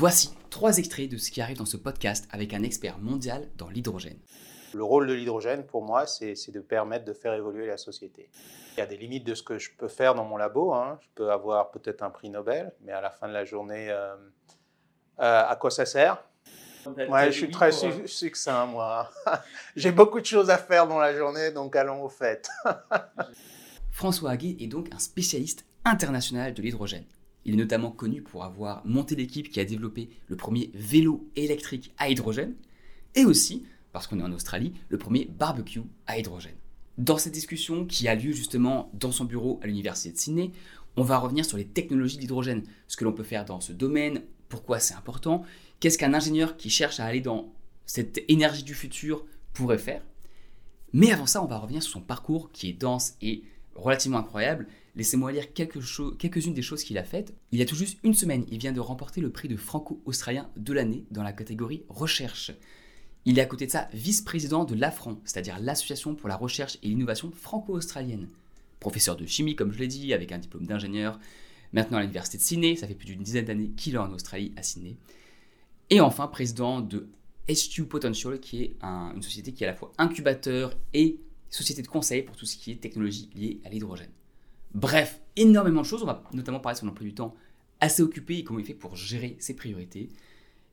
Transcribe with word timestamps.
Voici 0.00 0.32
trois 0.48 0.78
extraits 0.78 1.10
de 1.10 1.16
ce 1.16 1.32
qui 1.32 1.40
arrive 1.40 1.56
dans 1.56 1.64
ce 1.64 1.76
podcast 1.76 2.28
avec 2.30 2.54
un 2.54 2.62
expert 2.62 2.98
mondial 2.98 3.48
dans 3.56 3.68
l'hydrogène. 3.68 4.20
Le 4.72 4.84
rôle 4.84 5.08
de 5.08 5.12
l'hydrogène, 5.12 5.66
pour 5.66 5.82
moi, 5.82 6.06
c'est 6.06 6.52
de 6.52 6.60
permettre 6.60 7.04
de 7.04 7.12
faire 7.12 7.34
évoluer 7.34 7.66
la 7.66 7.76
société. 7.76 8.30
Il 8.76 8.78
y 8.78 8.80
a 8.80 8.86
des 8.86 8.96
limites 8.96 9.26
de 9.26 9.34
ce 9.34 9.42
que 9.42 9.58
je 9.58 9.72
peux 9.76 9.88
faire 9.88 10.14
dans 10.14 10.24
mon 10.24 10.36
labo. 10.36 10.72
Hein. 10.72 11.00
Je 11.02 11.08
peux 11.16 11.32
avoir 11.32 11.72
peut-être 11.72 12.02
un 12.04 12.10
prix 12.10 12.30
Nobel, 12.30 12.72
mais 12.82 12.92
à 12.92 13.00
la 13.00 13.10
fin 13.10 13.26
de 13.26 13.32
la 13.32 13.44
journée, 13.44 13.90
euh, 13.90 14.14
euh, 15.18 15.42
à 15.48 15.56
quoi 15.56 15.72
ça 15.72 15.84
sert? 15.84 16.22
Ouais, 16.86 17.32
je 17.32 17.36
suis 17.36 17.50
très 17.50 17.72
succinct, 17.72 18.66
moi. 18.66 19.10
J'ai 19.74 19.90
beaucoup 19.90 20.20
de 20.20 20.26
choses 20.26 20.48
à 20.48 20.58
faire 20.58 20.86
dans 20.86 21.00
la 21.00 21.12
journée, 21.12 21.50
donc 21.50 21.74
allons 21.74 22.04
au 22.04 22.08
fait. 22.08 22.48
François 23.90 24.30
Haguet 24.30 24.58
est 24.60 24.68
donc 24.68 24.94
un 24.94 25.00
spécialiste 25.00 25.64
international 25.84 26.54
de 26.54 26.62
l'hydrogène. 26.62 27.04
Il 27.48 27.54
est 27.54 27.56
notamment 27.56 27.90
connu 27.90 28.20
pour 28.20 28.44
avoir 28.44 28.84
monté 28.84 29.16
l'équipe 29.16 29.48
qui 29.48 29.58
a 29.58 29.64
développé 29.64 30.10
le 30.26 30.36
premier 30.36 30.70
vélo 30.74 31.26
électrique 31.34 31.94
à 31.96 32.10
hydrogène, 32.10 32.54
et 33.14 33.24
aussi, 33.24 33.64
parce 33.90 34.06
qu'on 34.06 34.20
est 34.20 34.22
en 34.22 34.34
Australie, 34.34 34.74
le 34.90 34.98
premier 34.98 35.24
barbecue 35.24 35.80
à 36.06 36.18
hydrogène. 36.18 36.56
Dans 36.98 37.16
cette 37.16 37.32
discussion 37.32 37.86
qui 37.86 38.06
a 38.06 38.14
lieu 38.14 38.32
justement 38.32 38.90
dans 38.92 39.12
son 39.12 39.24
bureau 39.24 39.60
à 39.62 39.66
l'université 39.66 40.12
de 40.12 40.18
Sydney, 40.18 40.52
on 40.98 41.02
va 41.02 41.16
revenir 41.16 41.46
sur 41.46 41.56
les 41.56 41.64
technologies 41.64 42.18
d'hydrogène, 42.18 42.64
ce 42.86 42.98
que 42.98 43.04
l'on 43.04 43.14
peut 43.14 43.22
faire 43.22 43.46
dans 43.46 43.62
ce 43.62 43.72
domaine, 43.72 44.20
pourquoi 44.50 44.78
c'est 44.78 44.92
important, 44.92 45.42
qu'est-ce 45.80 45.96
qu'un 45.96 46.12
ingénieur 46.12 46.58
qui 46.58 46.68
cherche 46.68 47.00
à 47.00 47.06
aller 47.06 47.22
dans 47.22 47.50
cette 47.86 48.22
énergie 48.28 48.62
du 48.62 48.74
futur 48.74 49.24
pourrait 49.54 49.78
faire. 49.78 50.02
Mais 50.92 51.12
avant 51.12 51.24
ça, 51.24 51.42
on 51.42 51.46
va 51.46 51.56
revenir 51.56 51.82
sur 51.82 51.92
son 51.92 52.02
parcours 52.02 52.52
qui 52.52 52.68
est 52.68 52.74
dense 52.74 53.14
et 53.22 53.42
relativement 53.74 54.18
incroyable. 54.18 54.66
Laissez-moi 54.98 55.30
lire 55.30 55.52
quelques-unes 55.52 56.54
des 56.54 56.62
choses 56.62 56.82
qu'il 56.82 56.98
a 56.98 57.04
faites. 57.04 57.32
Il 57.52 57.60
y 57.60 57.62
a 57.62 57.64
tout 57.64 57.76
juste 57.76 58.00
une 58.02 58.14
semaine, 58.14 58.44
il 58.50 58.58
vient 58.58 58.72
de 58.72 58.80
remporter 58.80 59.20
le 59.20 59.30
prix 59.30 59.46
de 59.46 59.56
franco-australien 59.56 60.50
de 60.56 60.72
l'année 60.72 61.06
dans 61.12 61.22
la 61.22 61.32
catégorie 61.32 61.84
recherche. 61.88 62.50
Il 63.24 63.38
est 63.38 63.42
à 63.42 63.46
côté 63.46 63.66
de 63.66 63.70
ça 63.70 63.88
vice-président 63.94 64.64
de 64.64 64.74
l'AFRAN, 64.74 65.20
c'est-à-dire 65.24 65.60
l'Association 65.60 66.16
pour 66.16 66.28
la 66.28 66.34
recherche 66.34 66.78
et 66.82 66.88
l'innovation 66.88 67.30
franco-australienne. 67.30 68.26
Professeur 68.80 69.14
de 69.14 69.24
chimie, 69.24 69.54
comme 69.54 69.70
je 69.70 69.78
l'ai 69.78 69.86
dit, 69.86 70.12
avec 70.12 70.32
un 70.32 70.38
diplôme 70.38 70.66
d'ingénieur. 70.66 71.20
Maintenant 71.72 71.98
à 71.98 72.00
l'université 72.00 72.36
de 72.38 72.42
Sydney, 72.42 72.74
ça 72.74 72.88
fait 72.88 72.94
plus 72.96 73.06
d'une 73.06 73.22
dizaine 73.22 73.44
d'années 73.44 73.70
qu'il 73.76 73.94
est 73.94 73.98
en 73.98 74.12
Australie, 74.12 74.52
à 74.56 74.64
Sydney. 74.64 74.96
Et 75.90 76.00
enfin, 76.00 76.26
président 76.26 76.80
de 76.80 77.08
SQ 77.48 77.84
Potential, 77.84 78.40
qui 78.40 78.64
est 78.64 78.76
une 78.82 79.22
société 79.22 79.52
qui 79.52 79.62
est 79.62 79.68
à 79.68 79.70
la 79.70 79.76
fois 79.76 79.92
incubateur 79.96 80.76
et 80.92 81.20
société 81.50 81.82
de 81.82 81.88
conseil 81.88 82.22
pour 82.22 82.34
tout 82.34 82.46
ce 82.46 82.56
qui 82.56 82.72
est 82.72 82.80
technologie 82.80 83.30
liée 83.36 83.60
à 83.64 83.68
l'hydrogène. 83.68 84.10
Bref, 84.74 85.20
énormément 85.36 85.82
de 85.82 85.86
choses. 85.86 86.02
On 86.02 86.06
va 86.06 86.22
notamment 86.32 86.60
parler 86.60 86.74
de 86.74 86.80
son 86.80 86.88
emploi 86.88 87.06
du 87.06 87.14
temps 87.14 87.34
assez 87.80 88.02
occupé 88.02 88.38
et 88.38 88.44
comment 88.44 88.58
il 88.58 88.64
fait 88.64 88.74
pour 88.74 88.96
gérer 88.96 89.36
ses 89.38 89.54
priorités. 89.54 90.08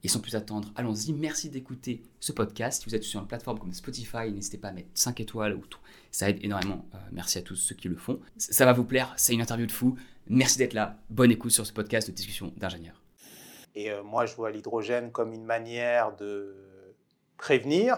Et 0.04 0.08
sans 0.08 0.20
plus 0.20 0.36
attendre, 0.36 0.72
allons-y. 0.76 1.14
Merci 1.14 1.50
d'écouter 1.50 2.04
ce 2.20 2.32
podcast. 2.32 2.84
Si 2.84 2.90
vous 2.90 2.96
êtes 2.96 3.04
sur 3.04 3.20
une 3.20 3.28
plateforme 3.28 3.58
comme 3.58 3.74
Spotify, 3.74 4.32
n'hésitez 4.32 4.58
pas 4.58 4.68
à 4.68 4.72
mettre 4.72 4.90
5 4.94 5.20
étoiles 5.20 5.56
ou 5.56 5.66
tout. 5.66 5.80
Ça 6.12 6.30
aide 6.30 6.44
énormément. 6.44 6.86
Euh, 6.94 6.98
merci 7.12 7.40
à 7.40 7.42
tous 7.42 7.56
ceux 7.56 7.74
qui 7.74 7.88
le 7.88 7.96
font. 7.96 8.20
Ça 8.38 8.66
va 8.66 8.74
vous 8.74 8.84
plaire. 8.84 9.14
C'est 9.18 9.34
une 9.34 9.42
interview 9.42 9.66
de 9.66 9.72
fou. 9.72 9.98
Merci 10.28 10.60
d'être 10.60 10.74
là. 10.74 11.00
Bonne 11.10 11.32
écoute 11.32 11.52
sur 11.52 11.66
ce 11.66 11.74
podcast 11.74 12.08
de 12.08 12.14
discussion 12.14 12.54
d'ingénieurs. 12.58 13.02
Et 13.74 13.90
euh, 13.92 14.04
moi, 14.04 14.26
je 14.26 14.36
vois 14.36 14.52
l'hydrogène 14.52 15.12
comme 15.12 15.34
une 15.34 15.44
manière 15.44 16.16
de 16.16 16.56
prévenir 17.38 17.98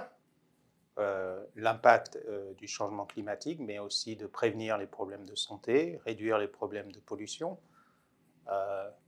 euh, 1.00 1.44
l'impact 1.56 2.18
euh, 2.28 2.54
du 2.54 2.68
changement 2.68 3.06
climatique, 3.06 3.60
mais 3.60 3.80
aussi 3.80 4.16
de 4.16 4.28
prévenir 4.28 4.78
les 4.78 4.88
problèmes 4.88 5.26
de 5.26 5.36
santé, 5.36 6.00
réduire 6.06 6.38
les 6.38 6.48
problèmes 6.48 6.92
de 6.92 7.00
pollution. 7.00 7.58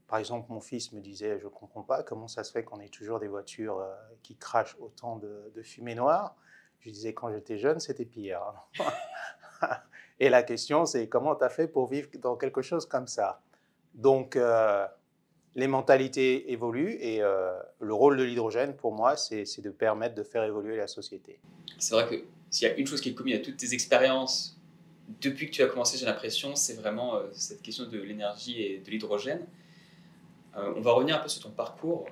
par 0.06 0.18
exemple, 0.18 0.46
mon 0.50 0.60
fils 0.60 0.92
me 0.92 1.00
disait, 1.00 1.38
je 1.38 1.44
ne 1.44 1.50
comprends 1.50 1.82
pas 1.82 2.02
comment 2.02 2.28
ça 2.28 2.44
se 2.44 2.52
fait 2.52 2.64
qu'on 2.64 2.80
ait 2.80 2.88
toujours 2.88 3.20
des 3.20 3.28
voitures 3.28 3.86
qui 4.22 4.36
crachent 4.36 4.76
autant 4.80 5.16
de, 5.16 5.62
fumée 5.62 5.94
noire? 5.94 6.36
Je 6.80 6.90
disais, 6.90 7.14
quand 7.14 7.30
j'étais 7.30 7.58
jeune, 7.58 7.78
c'était 7.78 8.04
pire. 8.04 8.40
Et 10.20 10.28
la 10.28 10.42
question, 10.42 10.84
c'est 10.84 11.08
comment 11.08 11.36
tu 11.36 11.44
as 11.44 11.48
fait 11.48 11.68
pour 11.68 11.86
vivre 11.86 12.08
dans 12.18 12.36
quelque 12.36 12.62
chose 12.62 12.86
comme 12.86 13.06
ça? 13.06 13.40
Donc, 13.94 14.36
les 15.56 15.66
mentalités 15.66 16.52
évoluent 16.52 16.96
et 17.00 17.22
euh, 17.22 17.52
le 17.80 17.92
rôle 17.92 18.16
de 18.16 18.22
l'hydrogène, 18.22 18.74
pour 18.74 18.92
moi, 18.92 19.16
c'est 19.16 19.60
de 19.60 19.70
permettre 19.70 20.14
de 20.14 20.22
faire 20.22 20.44
évoluer 20.44 20.76
la 20.76 20.86
société. 20.86 21.40
C'est 21.78 21.94
vrai 21.94 22.06
que 22.08 22.24
s'il 22.50 22.68
y 22.68 22.70
a 22.70 22.74
une 22.74 22.86
chose 22.86 23.00
qui 23.00 23.10
est 23.10 23.14
commune 23.14 23.34
à 23.34 23.38
toutes 23.38 23.56
tes 23.56 23.74
expériences, 23.74 24.56
depuis 25.20 25.46
que 25.46 25.52
tu 25.52 25.62
as 25.62 25.66
commencé, 25.66 25.98
j'ai 25.98 26.06
l'impression, 26.06 26.54
c'est 26.54 26.74
vraiment 26.74 27.16
euh, 27.16 27.26
cette 27.32 27.62
question 27.62 27.84
de 27.84 27.98
l'énergie 27.98 28.62
et 28.62 28.78
de 28.78 28.90
l'hydrogène. 28.90 29.44
Euh, 30.56 30.72
on 30.76 30.80
va 30.80 30.92
revenir 30.92 31.16
un 31.16 31.18
peu 31.18 31.28
sur 31.28 31.42
ton 31.42 31.50
parcours. 31.50 32.06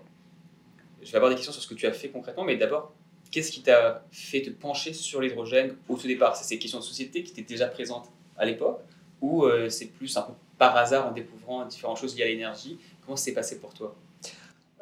Je 1.00 1.10
vais 1.10 1.16
avoir 1.16 1.30
des 1.30 1.36
questions 1.36 1.52
sur 1.52 1.62
ce 1.62 1.68
que 1.68 1.74
tu 1.74 1.86
as 1.86 1.92
fait 1.92 2.08
concrètement, 2.08 2.42
mais 2.42 2.56
d'abord, 2.56 2.92
qu'est-ce 3.30 3.52
qui 3.52 3.62
t'a 3.62 4.04
fait 4.10 4.42
te 4.42 4.50
pencher 4.50 4.92
sur 4.92 5.20
l'hydrogène 5.20 5.76
au 5.88 5.96
tout 5.96 6.08
départ? 6.08 6.34
C'est 6.34 6.44
ces 6.44 6.58
questions 6.58 6.80
de 6.80 6.84
société 6.84 7.22
qui 7.22 7.30
étaient 7.30 7.42
déjà 7.42 7.68
présentes 7.68 8.10
à 8.36 8.44
l'époque 8.44 8.80
ou 9.20 9.44
c'est 9.68 9.86
plus 9.86 10.16
un 10.16 10.22
peu 10.22 10.32
par 10.58 10.76
hasard 10.76 11.08
en 11.08 11.12
découvrant 11.12 11.64
différentes 11.66 11.98
choses 11.98 12.16
liées 12.16 12.22
à 12.22 12.26
l'énergie 12.26 12.78
Comment 13.08 13.16
s'est 13.16 13.32
passé 13.32 13.58
pour 13.58 13.72
toi? 13.72 13.96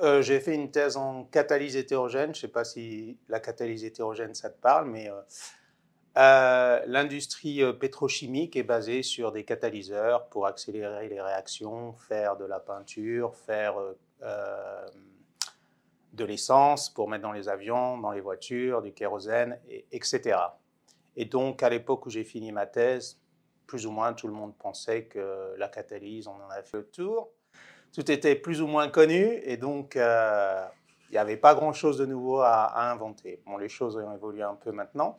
Euh, 0.00 0.20
J'ai 0.20 0.40
fait 0.40 0.56
une 0.56 0.72
thèse 0.72 0.96
en 0.96 1.26
catalyse 1.26 1.76
hétérogène. 1.76 2.34
Je 2.34 2.38
ne 2.38 2.40
sais 2.40 2.48
pas 2.48 2.64
si 2.64 3.16
la 3.28 3.38
catalyse 3.38 3.84
hétérogène, 3.84 4.34
ça 4.34 4.50
te 4.50 4.60
parle, 4.60 4.90
mais 4.90 5.08
euh, 5.08 5.20
euh, 6.18 6.82
l'industrie 6.88 7.62
pétrochimique 7.78 8.56
est 8.56 8.64
basée 8.64 9.04
sur 9.04 9.30
des 9.30 9.44
catalyseurs 9.44 10.26
pour 10.26 10.46
accélérer 10.46 11.08
les 11.08 11.20
réactions, 11.20 11.92
faire 11.92 12.36
de 12.36 12.44
la 12.44 12.58
peinture, 12.58 13.36
faire 13.36 13.76
de 16.12 16.24
l'essence 16.24 16.90
pour 16.90 17.08
mettre 17.08 17.22
dans 17.22 17.30
les 17.30 17.48
avions, 17.48 17.96
dans 17.96 18.10
les 18.10 18.20
voitures, 18.20 18.82
du 18.82 18.92
kérosène, 18.92 19.56
et, 19.70 19.84
etc. 19.92 20.36
Et 21.14 21.26
donc, 21.26 21.62
à 21.62 21.68
l'époque 21.68 22.06
où 22.06 22.10
j'ai 22.10 22.24
fini 22.24 22.50
ma 22.50 22.66
thèse, 22.66 23.20
plus 23.68 23.86
ou 23.86 23.92
moins 23.92 24.14
tout 24.14 24.26
le 24.26 24.34
monde 24.34 24.56
pensait 24.56 25.04
que 25.04 25.54
la 25.58 25.68
catalyse, 25.68 26.26
on 26.26 26.34
en 26.34 26.50
a 26.50 26.60
fait 26.64 26.78
le 26.78 26.86
tour 26.86 27.30
tout 27.96 28.10
était 28.10 28.34
plus 28.34 28.60
ou 28.60 28.66
moins 28.66 28.88
connu 28.88 29.40
et 29.42 29.56
donc 29.56 29.96
euh, 29.96 30.66
il 31.08 31.12
n'y 31.12 31.18
avait 31.18 31.38
pas 31.38 31.54
grand-chose 31.54 31.96
de 31.96 32.04
nouveau 32.04 32.40
à, 32.40 32.90
inventer. 32.90 33.40
Bon, 33.46 33.56
les 33.56 33.70
choses 33.70 33.96
ont 33.96 34.14
évolué 34.14 34.42
un 34.42 34.54
peu 34.54 34.70
maintenant. 34.70 35.16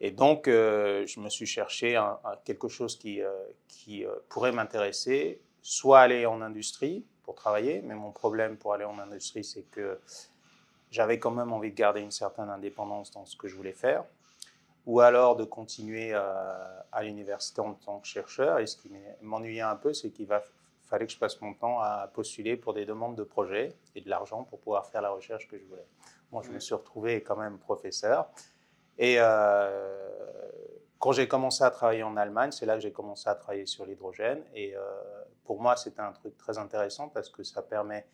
Et 0.00 0.12
donc, 0.12 0.46
euh, 0.46 1.04
je 1.06 1.18
me 1.18 1.28
suis 1.28 1.46
cherché 1.46 2.00
quelque 2.44 2.68
chose 2.68 2.96
qui, 2.96 3.20
euh, 3.20 3.32
qui 3.66 4.04
pourrait 4.28 4.52
m'intéresser, 4.52 5.40
soit 5.62 6.00
aller 6.00 6.26
en 6.26 6.40
industrie 6.42 7.04
pour 7.24 7.34
travailler, 7.34 7.82
mais 7.82 7.96
mon 7.96 8.12
problème 8.12 8.56
pour 8.56 8.72
aller 8.72 8.84
en 8.84 8.98
industrie, 9.00 9.42
c'est 9.42 9.64
que 9.64 9.98
j'avais 10.92 11.18
quand 11.18 11.32
même 11.32 11.52
envie 11.52 11.72
de 11.72 11.76
garder 11.76 12.02
une 12.02 12.12
certaine 12.12 12.50
indépendance 12.50 13.10
dans 13.10 13.26
ce 13.26 13.36
que 13.36 13.48
je 13.48 13.56
voulais 13.56 13.72
faire, 13.72 14.04
ou 14.86 15.00
alors 15.00 15.34
de 15.34 15.44
continuer 15.44 16.14
à 16.14 17.02
l'université 17.02 17.60
en 17.60 17.74
tant 17.74 17.98
que 17.98 18.06
chercheur. 18.06 18.60
Et 18.60 18.66
ce 18.66 18.76
qui 18.76 18.90
m'ennuyait 19.22 19.60
un 19.60 19.76
peu, 19.76 19.92
c'est 19.92 20.10
qu'il 20.10 20.26
va 20.26 20.40
fallait 20.90 21.06
que 21.06 21.12
je 21.12 21.18
passe 21.18 21.40
mon 21.40 21.54
temps 21.54 21.78
à 21.80 22.10
postuler 22.12 22.56
pour 22.56 22.74
des 22.74 22.84
demandes 22.84 23.16
de 23.16 23.22
projets 23.22 23.72
et 23.94 24.00
de 24.00 24.10
l'argent 24.10 24.44
pour 24.44 24.58
pouvoir 24.58 24.86
faire 24.86 25.00
la 25.00 25.10
recherche 25.10 25.48
que 25.48 25.56
je 25.56 25.64
voulais. 25.64 25.86
Moi, 26.32 26.42
je 26.44 26.50
me 26.50 26.58
suis 26.58 26.74
retrouvé 26.74 27.22
quand 27.22 27.36
même 27.36 27.58
professeur. 27.58 28.28
Et 28.98 29.16
euh, 29.18 30.10
quand 30.98 31.12
j'ai 31.12 31.28
commencé 31.28 31.64
à 31.64 31.70
travailler 31.70 32.02
en 32.02 32.16
Allemagne, 32.16 32.50
c'est 32.50 32.66
là 32.66 32.74
que 32.74 32.80
j'ai 32.80 32.92
commencé 32.92 33.28
à 33.28 33.34
travailler 33.34 33.66
sur 33.66 33.86
l'hydrogène. 33.86 34.42
Et 34.54 34.76
euh, 34.76 34.80
pour 35.44 35.62
moi, 35.62 35.76
c'était 35.76 36.00
un 36.02 36.12
truc 36.12 36.36
très 36.36 36.58
intéressant 36.58 37.08
parce 37.08 37.30
que 37.30 37.42
ça 37.42 37.62
permet 37.62 38.06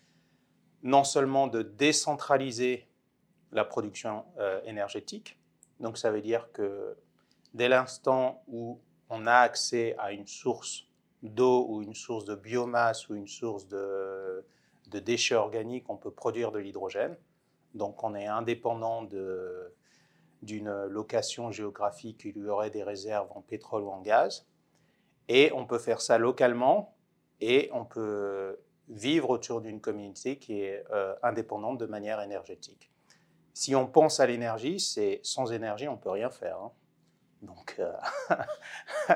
non 0.82 1.02
seulement 1.02 1.46
de 1.46 1.62
décentraliser 1.62 2.86
la 3.52 3.64
production 3.64 4.24
euh, 4.38 4.60
énergétique, 4.64 5.38
donc 5.80 5.98
ça 5.98 6.10
veut 6.10 6.20
dire 6.20 6.50
que 6.52 6.96
dès 7.54 7.68
l'instant 7.68 8.42
où 8.48 8.80
on 9.08 9.26
a 9.26 9.34
accès 9.34 9.94
à 9.98 10.12
une 10.12 10.26
source 10.26 10.85
d'eau 11.22 11.66
ou 11.68 11.82
une 11.82 11.94
source 11.94 12.24
de 12.24 12.34
biomasse 12.34 13.08
ou 13.08 13.14
une 13.14 13.26
source 13.26 13.66
de, 13.66 14.44
déchets 14.92 15.34
organiques, 15.34 15.88
on 15.90 15.96
peut 15.96 16.10
produire 16.10 16.52
de 16.52 16.58
l'hydrogène. 16.58 17.16
Donc 17.74 18.02
on 18.04 18.14
est 18.14 18.26
indépendant 18.26 19.06
d'une 20.42 20.84
location 20.86 21.50
géographique 21.50 22.18
qui 22.18 22.32
lui 22.32 22.48
aurait 22.48 22.70
des 22.70 22.82
réserves 22.82 23.28
en 23.34 23.42
pétrole 23.42 23.82
ou 23.82 23.90
en 23.90 24.00
gaz. 24.00 24.46
Et 25.28 25.50
on 25.52 25.66
peut 25.66 25.78
faire 25.78 26.00
ça 26.00 26.18
localement 26.18 26.94
et 27.40 27.68
on 27.72 27.84
peut 27.84 28.58
vivre 28.88 29.30
autour 29.30 29.60
d'une 29.60 29.80
communauté 29.80 30.38
qui 30.38 30.60
est 30.60 30.84
euh, 30.92 31.14
indépendante 31.22 31.78
de 31.78 31.86
manière 31.86 32.20
énergétique. 32.20 32.90
Si 33.52 33.74
on 33.74 33.86
pense 33.86 34.20
à 34.20 34.26
l'énergie, 34.26 34.78
c'est 34.78 35.20
sans 35.22 35.52
énergie, 35.52 35.88
on 35.88 35.92
ne 35.92 36.00
peut 36.00 36.10
rien 36.10 36.30
faire. 36.30 36.58
Hein. 36.58 36.72
Donc, 37.42 37.76
euh, 37.78 37.92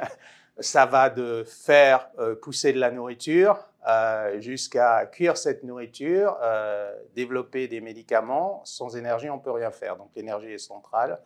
ça 0.61 0.87
va 0.87 1.11
de 1.11 1.45
faire 1.45 2.09
euh, 2.19 2.35
pousser 2.35 2.73
de 2.73 2.79
la 2.79 2.91
nourriture 2.91 3.59
euh, 3.89 4.41
jusqu'à 4.41 5.07
cuire 5.07 5.37
cette 5.37 5.65
nourriture, 5.65 6.37
euh, 6.43 6.95
développer 7.15 7.67
des 7.67 7.81
médicaments. 7.81 8.63
Sans 8.65 8.97
énergie, 8.97 9.31
on 9.31 9.37
ne 9.37 9.43
peut 9.43 9.51
rien 9.51 9.71
faire. 9.71 9.97
Donc 9.97 10.11
l'énergie 10.15 10.49
est 10.49 10.59
centrale 10.59 11.19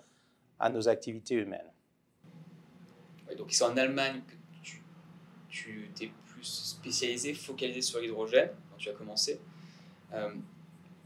à 0.60 0.70
nos 0.70 0.88
activités 0.88 1.34
humaines. 1.34 1.70
donc 3.36 3.52
c'est 3.52 3.64
en 3.64 3.76
Allemagne 3.76 4.22
que 4.26 4.34
tu, 4.62 4.82
tu 5.48 5.90
t'es 5.96 6.10
plus 6.26 6.44
spécialisé, 6.44 7.34
focalisé 7.34 7.82
sur 7.82 8.00
l'hydrogène 8.00 8.50
quand 8.70 8.76
tu 8.76 8.88
as 8.88 8.92
commencé. 8.92 9.40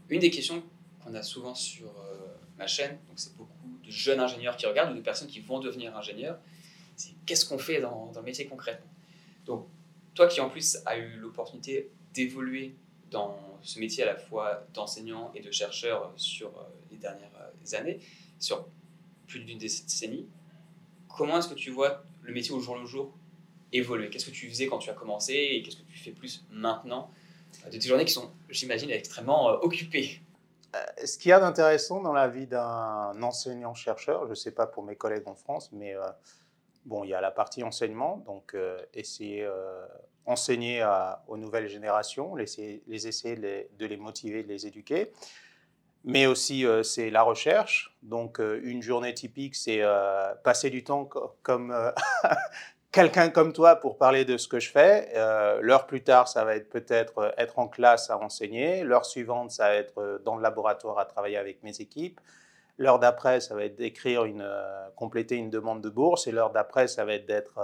Une 0.09 0.19
des 0.19 0.29
questions 0.29 0.61
qu'on 1.03 1.15
a 1.15 1.23
souvent 1.23 1.55
sur 1.55 1.91
ma 2.59 2.67
chaîne, 2.67 2.99
c'est 3.15 3.35
beaucoup 3.35 3.51
de 3.83 3.89
jeunes 3.89 4.19
ingénieurs 4.19 4.55
qui 4.55 4.67
regardent 4.67 4.91
ou 4.91 4.95
de 4.95 5.01
personnes 5.01 5.27
qui 5.27 5.39
vont 5.39 5.59
devenir 5.59 5.97
ingénieurs, 5.97 6.37
c'est 6.99 7.13
qu'est-ce 7.25 7.45
qu'on 7.45 7.57
fait 7.57 7.79
dans, 7.79 8.11
le 8.13 8.21
métier 8.21 8.45
concrètement? 8.45 8.91
Donc, 9.45 9.67
toi 10.13 10.27
qui 10.27 10.41
en 10.41 10.49
plus 10.49 10.77
as 10.85 10.97
eu 10.97 11.17
l'opportunité 11.17 11.89
d'évoluer 12.13 12.75
dans 13.09 13.37
ce 13.61 13.79
métier 13.79 14.03
à 14.03 14.07
la 14.07 14.15
fois 14.17 14.67
d'enseignant 14.73 15.31
et 15.33 15.41
de 15.41 15.49
chercheur 15.49 16.11
sur 16.17 16.49
euh, 16.49 16.63
les 16.91 16.97
dernières 16.97 17.31
euh, 17.39 17.77
années, 17.77 17.99
sur 18.37 18.67
plus 19.27 19.39
d'une 19.39 19.57
décennie, 19.57 20.27
comment 21.07 21.37
est-ce 21.37 21.47
que 21.47 21.53
tu 21.53 21.71
vois 21.71 22.03
le 22.21 22.33
métier 22.33 22.51
au 22.51 22.59
jour 22.59 22.77
le 22.77 22.85
jour 22.85 23.13
évoluer? 23.71 24.09
Qu'est-ce 24.09 24.25
que 24.25 24.31
tu 24.31 24.49
faisais 24.49 24.67
quand 24.67 24.79
tu 24.79 24.89
as 24.89 24.93
commencé 24.93 25.33
et 25.33 25.63
qu'est-ce 25.63 25.77
que 25.77 25.83
tu 25.83 25.97
fais 25.97 26.11
plus 26.11 26.45
maintenant 26.51 27.11
de 27.65 27.77
tes 27.77 27.87
journées 27.87 28.05
qui 28.05 28.13
sont, 28.13 28.29
j'imagine, 28.49 28.89
extrêmement 28.91 29.47
occupées? 29.61 30.21
Ce 31.03 31.17
qu'il 31.17 31.29
y 31.29 31.31
a 31.31 31.39
d'intéressant 31.39 32.01
dans 32.01 32.13
la 32.13 32.27
vie 32.27 32.45
d'un 32.45 33.21
enseignant-chercheur, 33.23 34.25
je 34.25 34.31
ne 34.31 34.35
sais 34.35 34.51
pas 34.51 34.67
pour 34.67 34.83
mes 34.83 34.95
collègues 34.95 35.27
en 35.27 35.35
France, 35.35 35.71
mais 35.71 35.95
euh, 35.95 36.03
bon, 36.85 37.03
il 37.03 37.09
y 37.09 37.13
a 37.13 37.21
la 37.21 37.31
partie 37.31 37.63
enseignement, 37.63 38.17
donc 38.25 38.53
euh, 38.53 38.79
essayer 38.93 39.43
euh, 39.43 39.85
enseigner 40.25 40.87
aux 41.27 41.37
nouvelles 41.37 41.67
générations, 41.67 42.35
les, 42.35 42.43
essayer 42.89 43.35
de 43.35 43.85
les, 43.85 43.97
motiver, 43.97 44.43
de 44.43 44.47
les 44.47 44.67
éduquer. 44.67 45.11
Mais 46.03 46.27
aussi, 46.27 46.65
c'est 46.83 47.09
la 47.09 47.23
recherche. 47.23 47.97
Donc, 48.03 48.39
une 48.39 48.83
journée 48.83 49.15
typique, 49.15 49.55
c'est 49.55 49.81
passer 50.43 50.69
du 50.69 50.83
temps 50.83 51.09
comme 51.41 51.73
quelqu'un 52.91 53.29
comme 53.29 53.53
toi 53.53 53.75
pour 53.75 53.97
parler 53.97 54.25
de 54.25 54.37
ce 54.37 54.47
que 54.47 54.59
je 54.59 54.71
fais. 54.71 55.09
Euh, 55.15 55.59
l'heure 55.61 55.85
plus 55.85 56.03
tard, 56.03 56.27
ça 56.27 56.43
va 56.43 56.55
être 56.55 56.69
peut-être 56.69 57.19
euh, 57.19 57.31
être 57.37 57.59
en 57.59 57.67
classe 57.67 58.09
à 58.09 58.17
enseigner. 58.17 58.83
L'heure 58.83 59.05
suivante, 59.05 59.51
ça 59.51 59.69
va 59.69 59.75
être 59.75 59.97
euh, 59.99 60.19
dans 60.19 60.35
le 60.35 60.41
laboratoire 60.41 60.97
à 60.99 61.05
travailler 61.05 61.37
avec 61.37 61.61
mes 61.63 61.79
équipes. 61.81 62.19
L'heure 62.79 62.97
d'après, 62.97 63.39
ça 63.39 63.53
va 63.53 63.65
être 63.65 63.75
d'écrire 63.75 64.25
une, 64.25 64.49
compléter 64.95 65.35
une 65.35 65.51
demande 65.51 65.81
de 65.81 65.89
bourse. 65.89 66.25
Et 66.25 66.31
l'heure 66.31 66.49
d'après, 66.49 66.87
ça 66.87 67.05
va 67.05 67.13
être 67.13 67.27
d'être 67.27 67.59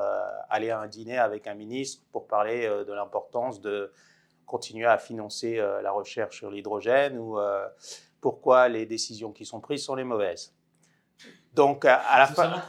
aller 0.50 0.70
à 0.70 0.80
un 0.80 0.88
dîner 0.88 1.18
avec 1.18 1.48
un 1.48 1.56
ministre 1.56 2.04
pour 2.12 2.28
parler 2.28 2.68
de 2.68 2.94
l'importance 2.94 3.62
de 3.62 3.92
continuer 4.46 4.86
à 4.86 4.98
financer 4.98 5.56
la 5.56 5.92
recherche 5.92 6.38
sur 6.38 6.52
l'hydrogène 6.52 7.18
ou 7.18 7.40
pourquoi 8.20 8.68
les 8.68 8.86
décisions 8.86 9.32
qui 9.32 9.46
sont 9.46 9.62
prises 9.62 9.86
sont 9.86 9.96
les 9.96 10.04
mauvaises. 10.04 10.54
Donc 11.54 11.86
à, 11.86 12.02
la 12.18 12.28
fin. 12.28 12.62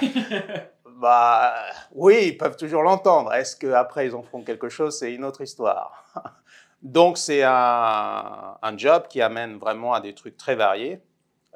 Bah, 0.96 1.52
oui, 1.92 2.28
ils 2.28 2.38
peuvent 2.38 2.56
toujours 2.56 2.82
l'entendre. 2.82 3.32
Est-ce 3.34 3.54
qu'après, 3.54 4.06
ils 4.06 4.14
en 4.14 4.22
feront 4.22 4.42
quelque 4.42 4.70
chose? 4.70 4.98
C'est 4.98 5.12
une 5.12 5.24
autre 5.24 5.42
histoire. 5.42 6.04
Donc, 6.82 7.18
c'est 7.18 7.42
un, 7.42 8.56
job 8.76 9.06
qui 9.08 9.20
amène 9.20 9.58
vraiment 9.58 9.92
à 9.92 10.00
des 10.00 10.14
trucs 10.14 10.38
très 10.38 10.54
variés. 10.54 11.02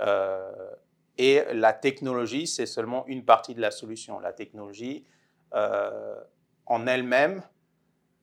Euh, 0.01 0.51
et 1.19 1.45
la 1.53 1.73
technologie, 1.73 2.47
c'est 2.47 2.67
seulement 2.67 3.07
une 3.07 3.25
partie 3.25 3.55
de 3.55 3.61
la 3.61 3.71
solution. 3.71 4.19
La 4.21 4.33
technologie, 4.33 5.05
euh, 5.55 6.15
en 6.67 6.87
elle-même, 6.87 7.43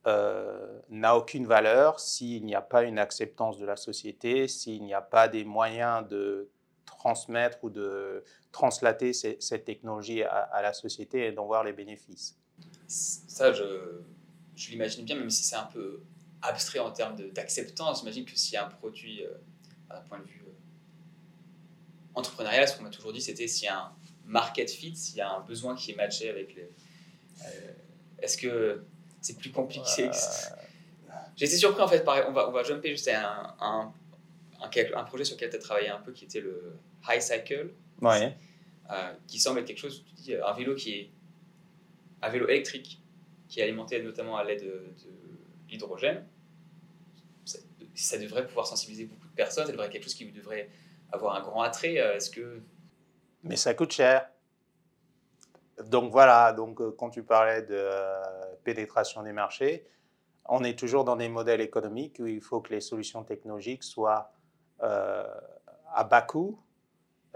euh, 0.06 0.80
n'a 0.88 1.16
aucune 1.16 1.46
valeur 1.46 2.00
s'il 2.00 2.44
n'y 2.44 2.54
a 2.54 2.62
pas 2.62 2.82
une 2.82 2.98
acceptance 2.98 3.58
de 3.58 3.66
la 3.66 3.76
société, 3.76 4.48
s'il 4.48 4.82
n'y 4.82 4.94
a 4.94 5.02
pas 5.02 5.28
des 5.28 5.44
moyens 5.44 6.08
de 6.08 6.48
transmettre 6.86 7.62
ou 7.62 7.68
de 7.70 8.24
translater 8.50 9.12
cette 9.12 9.64
technologie 9.64 10.22
à, 10.22 10.62
la 10.62 10.72
société 10.72 11.26
et 11.26 11.32
d'en 11.32 11.46
voir 11.46 11.62
les 11.62 11.72
bénéfices. 11.74 12.38
Ça, 12.86 13.52
je, 13.52 14.00
l'imagine 14.70 15.04
bien, 15.04 15.16
même 15.16 15.30
si 15.30 15.44
c'est 15.44 15.56
un 15.56 15.66
peu 15.66 16.00
abstrait 16.40 16.78
en 16.78 16.90
termes 16.90 17.16
d'acceptance. 17.32 18.00
J'imagine 18.00 18.24
que 18.24 18.36
s'il 18.36 18.54
y 18.54 18.56
a 18.56 18.66
un 18.66 18.70
produit, 18.70 19.24
euh, 19.24 19.34
d'un 19.90 20.00
point 20.00 20.18
de 20.20 20.24
vue 20.24 20.37
euh, 22.18 22.20
entrepreneurial, 22.20 22.68
ce 22.68 22.76
qu'on 22.76 22.82
m'a 22.82 22.90
toujours 22.90 23.12
dit, 23.12 23.20
c'était 23.20 23.48
s'il 23.48 23.66
y 23.66 23.68
a 23.68 23.78
un 23.78 23.92
market 24.26 24.70
fit, 24.70 24.94
s'il 24.96 25.16
y 25.16 25.20
a 25.20 25.30
un 25.30 25.40
besoin 25.40 25.74
qui 25.74 25.92
est 25.92 25.96
matché 25.96 26.28
avec 26.28 26.54
les. 26.54 26.62
Euh, 27.42 27.72
est-ce 28.20 28.36
que 28.36 28.84
c'est 29.20 29.36
plus 29.38 29.50
compliqué 29.50 30.10
J'ai 31.36 31.46
été 31.46 31.56
surpris 31.56 31.82
en 31.82 31.88
fait, 31.88 32.04
par, 32.04 32.28
on, 32.28 32.32
va, 32.32 32.48
on 32.48 32.52
va 32.52 32.62
jumper 32.64 32.90
juste 32.90 33.08
à 33.08 33.54
un, 33.60 33.92
un, 34.60 34.70
un, 34.96 35.04
projet 35.04 35.24
sur 35.24 35.36
lequel 35.36 35.50
tu 35.50 35.56
as 35.56 35.60
travaillé 35.60 35.88
un 35.88 36.00
peu 36.00 36.12
qui 36.12 36.24
était 36.24 36.40
le 36.40 36.76
High 37.08 37.22
Cycle. 37.22 37.70
Ouais. 38.00 38.36
Euh, 38.90 39.12
qui 39.26 39.38
semble 39.38 39.60
être 39.60 39.66
quelque 39.66 39.80
chose, 39.80 40.02
tu 40.06 40.14
dis, 40.14 40.34
un 40.34 40.52
vélo 40.54 40.74
qui 40.74 40.94
est 40.94 41.10
un 42.22 42.30
vélo 42.30 42.48
électrique 42.48 43.02
qui 43.46 43.60
est 43.60 43.62
alimenté 43.62 44.02
notamment 44.02 44.38
à 44.38 44.44
l'aide 44.44 44.64
de, 44.64 44.82
l'hydrogène. 45.68 46.24
Ça, 47.94 48.16
devrait 48.16 48.46
pouvoir 48.46 48.66
sensibiliser 48.66 49.04
beaucoup 49.06 49.26
de 49.26 49.34
personnes, 49.34 49.66
ça 49.66 49.72
devrait 49.72 49.86
être 49.86 49.92
quelque 49.92 50.04
chose 50.04 50.14
qui 50.14 50.24
devrait 50.26 50.70
avoir 51.12 51.36
un 51.36 51.40
grand 51.40 51.62
attrait. 51.62 52.00
Euh, 52.00 52.16
est-ce 52.16 52.30
que... 52.30 52.62
Mais 53.42 53.56
ça 53.56 53.74
coûte 53.74 53.92
cher. 53.92 54.28
Donc 55.84 56.10
voilà, 56.10 56.52
donc 56.52 56.80
euh, 56.80 56.94
quand 56.98 57.10
tu 57.10 57.22
parlais 57.22 57.62
de 57.62 57.88
pénétration 58.64 59.22
des 59.22 59.32
marchés, 59.32 59.86
on 60.44 60.64
est 60.64 60.78
toujours 60.78 61.04
dans 61.04 61.16
des 61.16 61.28
modèles 61.28 61.60
économiques 61.60 62.16
où 62.18 62.26
il 62.26 62.40
faut 62.40 62.60
que 62.60 62.72
les 62.72 62.80
solutions 62.80 63.22
technologiques 63.22 63.84
soient 63.84 64.32
à 64.80 66.04
bas 66.04 66.22
coût, 66.22 66.60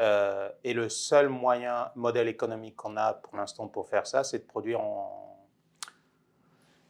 euh, 0.01 0.49
et 0.65 0.73
le 0.73 0.89
seul 0.89 1.29
moyen, 1.29 1.91
modèle 1.95 2.29
économique 2.29 2.77
qu'on 2.77 2.97
a 2.97 3.15
pour 3.15 3.37
l'instant 3.37 3.69
pour 3.69 3.89
faire 3.89 4.07
ça, 4.07 4.25
c'est 4.25 4.39
de 4.39 4.45
produire 4.45 4.81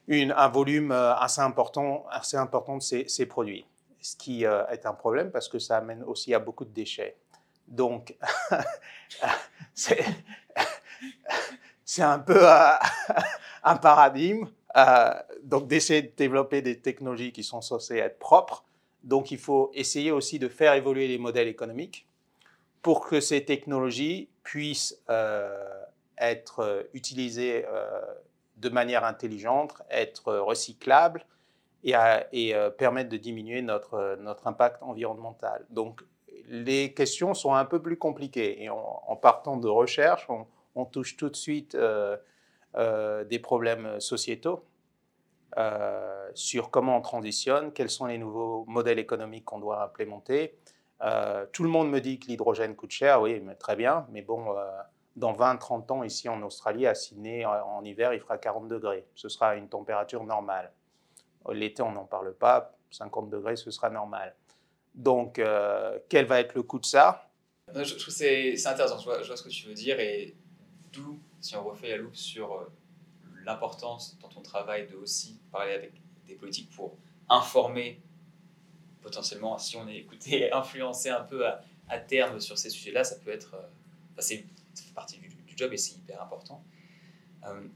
une, 0.07 0.33
un 0.33 0.49
volume 0.49 0.93
euh, 0.93 1.15
assez 1.17 1.41
important, 1.41 2.07
assez 2.11 2.37
important 2.37 2.77
de 2.77 2.83
ces 2.83 3.27
produits. 3.27 3.67
Ce 4.03 4.17
qui 4.17 4.45
euh, 4.45 4.67
est 4.67 4.85
un 4.85 4.93
problème 4.93 5.31
parce 5.31 5.49
que 5.49 5.59
ça 5.59 5.79
amène 5.79 6.03
aussi 6.03 6.35
à 6.35 6.39
beaucoup 6.39 6.67
de 6.67 6.75
déchets. 6.75 7.17
Donc, 7.67 8.15
c'est 9.75 10.05
un 12.03 12.19
peu 12.19 12.43
un 13.65 13.77
paradigme. 13.77 14.49
donc, 15.43 15.69
d'essayer 15.69 16.03
de 16.03 16.13
développer 16.15 16.61
des 16.61 16.81
technologies 16.81 17.33
qui 17.33 17.43
sont 17.43 17.63
censées 17.63 17.97
être 17.97 18.19
propres. 18.19 18.65
Donc, 19.03 19.31
il 19.31 19.39
faut 19.39 19.71
essayer 19.75 20.11
aussi 20.11 20.39
de 20.39 20.49
faire 20.49 20.75
évoluer 20.75 21.09
les 21.09 21.19
modèles 21.19 21.49
économiques 21.49 22.07
pour 22.83 23.07
que 23.07 23.21
ces 23.21 23.45
technologies 23.45 24.29
puissent 24.43 25.01
euh, 25.09 25.85
être 26.19 26.61
euh, 26.61 26.83
utilisées 26.93 27.65
euh, 27.67 28.01
de 28.57 28.69
manière 28.69 29.05
intelligente, 29.05 29.75
être 29.91 30.35
recyclables 30.35 31.25
et, 31.85 31.95
et 32.33 32.55
permettre 32.79 33.11
de 33.11 33.17
diminuer 33.17 33.63
notre, 33.63 34.17
notre 34.21 34.47
impact 34.47 34.83
environnemental. 34.83 35.67
Donc, 35.71 36.03
les 36.49 36.93
questions 36.95 37.35
sont 37.35 37.55
un 37.55 37.65
peu 37.65 37.81
plus 37.81 37.97
compliquées 37.97 38.63
et 38.63 38.69
en, 38.69 39.17
partant 39.21 39.57
de 39.57 39.69
recherche, 39.69 40.29
on, 40.75 40.85
touche 40.85 41.17
tout 41.17 41.29
de 41.29 41.37
suite 41.37 41.77
des 41.77 43.39
problèmes 43.39 44.01
sociétaux. 44.01 44.65
sur 46.35 46.71
comment 46.71 46.97
on 46.97 47.01
transitionne, 47.01 47.73
quels 47.73 47.91
sont 47.91 48.07
les 48.07 48.19
nouveaux 48.19 48.65
modèles 48.67 48.99
économiques 48.99 49.45
qu'on 49.45 49.61
doit 49.61 49.83
implémenter, 49.83 50.57
euh, 51.03 51.47
tout 51.53 51.65
le 51.65 51.69
monde 51.69 51.91
me 51.91 52.01
dit 52.01 52.19
que 52.21 52.27
l'hydrogène 52.27 52.77
coûte 52.77 52.93
cher, 52.93 53.21
oui, 53.21 53.41
mais 53.41 53.57
très 53.57 53.75
bien, 53.75 54.07
mais 54.11 54.23
bon, 54.23 54.57
euh, 54.57 54.65
dans 55.17 55.33
20-30 55.33 55.91
ans, 55.93 56.03
ici 56.05 56.29
en 56.29 56.41
Australie, 56.43 56.87
à 56.87 56.95
Sydney, 56.95 57.45
en, 57.45 57.85
hiver, 57.85 58.15
il 58.15 58.21
fera 58.21 58.39
40 58.39 58.69
degrés. 58.69 59.07
Ce 59.15 59.29
sera 59.29 59.57
une 59.57 59.69
température 59.69 60.25
normale. 60.25 60.73
L'été, 61.51 61.83
on 61.83 61.93
n'en 61.93 62.05
parle 62.05 62.35
pas, 62.35 62.77
50 62.91 63.31
degrés, 63.31 63.57
ce 63.57 63.71
sera 63.71 63.91
normal. 63.91 64.35
Donc, 64.95 65.39
euh, 65.39 65.99
quel 66.09 66.27
va 66.27 66.41
être 66.41 66.55
le 66.55 66.63
coût 66.63 66.79
de 66.79 66.85
ça? 66.85 67.31
Je, 67.75 67.95
trouve 67.95 68.07
que 68.07 68.11
c'est 68.13 68.67
intéressant, 68.67 68.99
je 68.99 69.05
vois, 69.05 69.37
ce 69.37 69.43
que 69.43 69.49
tu 69.49 69.67
veux 69.67 69.75
dire, 69.75 69.99
et 69.99 70.37
d'où, 70.93 71.19
si 71.41 71.57
on 71.57 71.65
refait 71.65 71.89
la 71.89 71.97
loupe 71.97 72.17
sur 72.17 72.69
l'importance 73.45 74.19
dans 74.21 74.29
ton 74.29 74.43
travail 74.43 74.87
de 74.87 74.95
aussi 74.97 75.41
parler 75.51 75.73
avec 75.73 75.93
des 76.27 76.35
politiques 76.35 76.71
pour 76.71 76.97
informer 77.29 78.01
potentiellement, 79.03 79.59
si 79.59 79.77
on 79.77 79.89
est 79.89 79.97
écouté, 79.97 80.53
influencé 80.53 81.11
un 81.11 81.23
peu 81.23 81.47
à, 81.47 81.99
terme 82.09 82.41
sur 82.41 82.57
ces 82.57 82.71
sujets-là, 82.71 83.05
ça 83.05 83.17
peut 83.17 83.31
être. 83.31 83.55
Euh, 83.55 84.23
ça 84.23 84.35
fait 84.85 84.95
partie 84.95 85.19
du, 85.19 85.31
job 85.55 85.71
et 85.73 85.77
c'est 85.77 85.97
hyper 85.97 86.23
important. 86.23 86.65
Euh, 87.47 87.67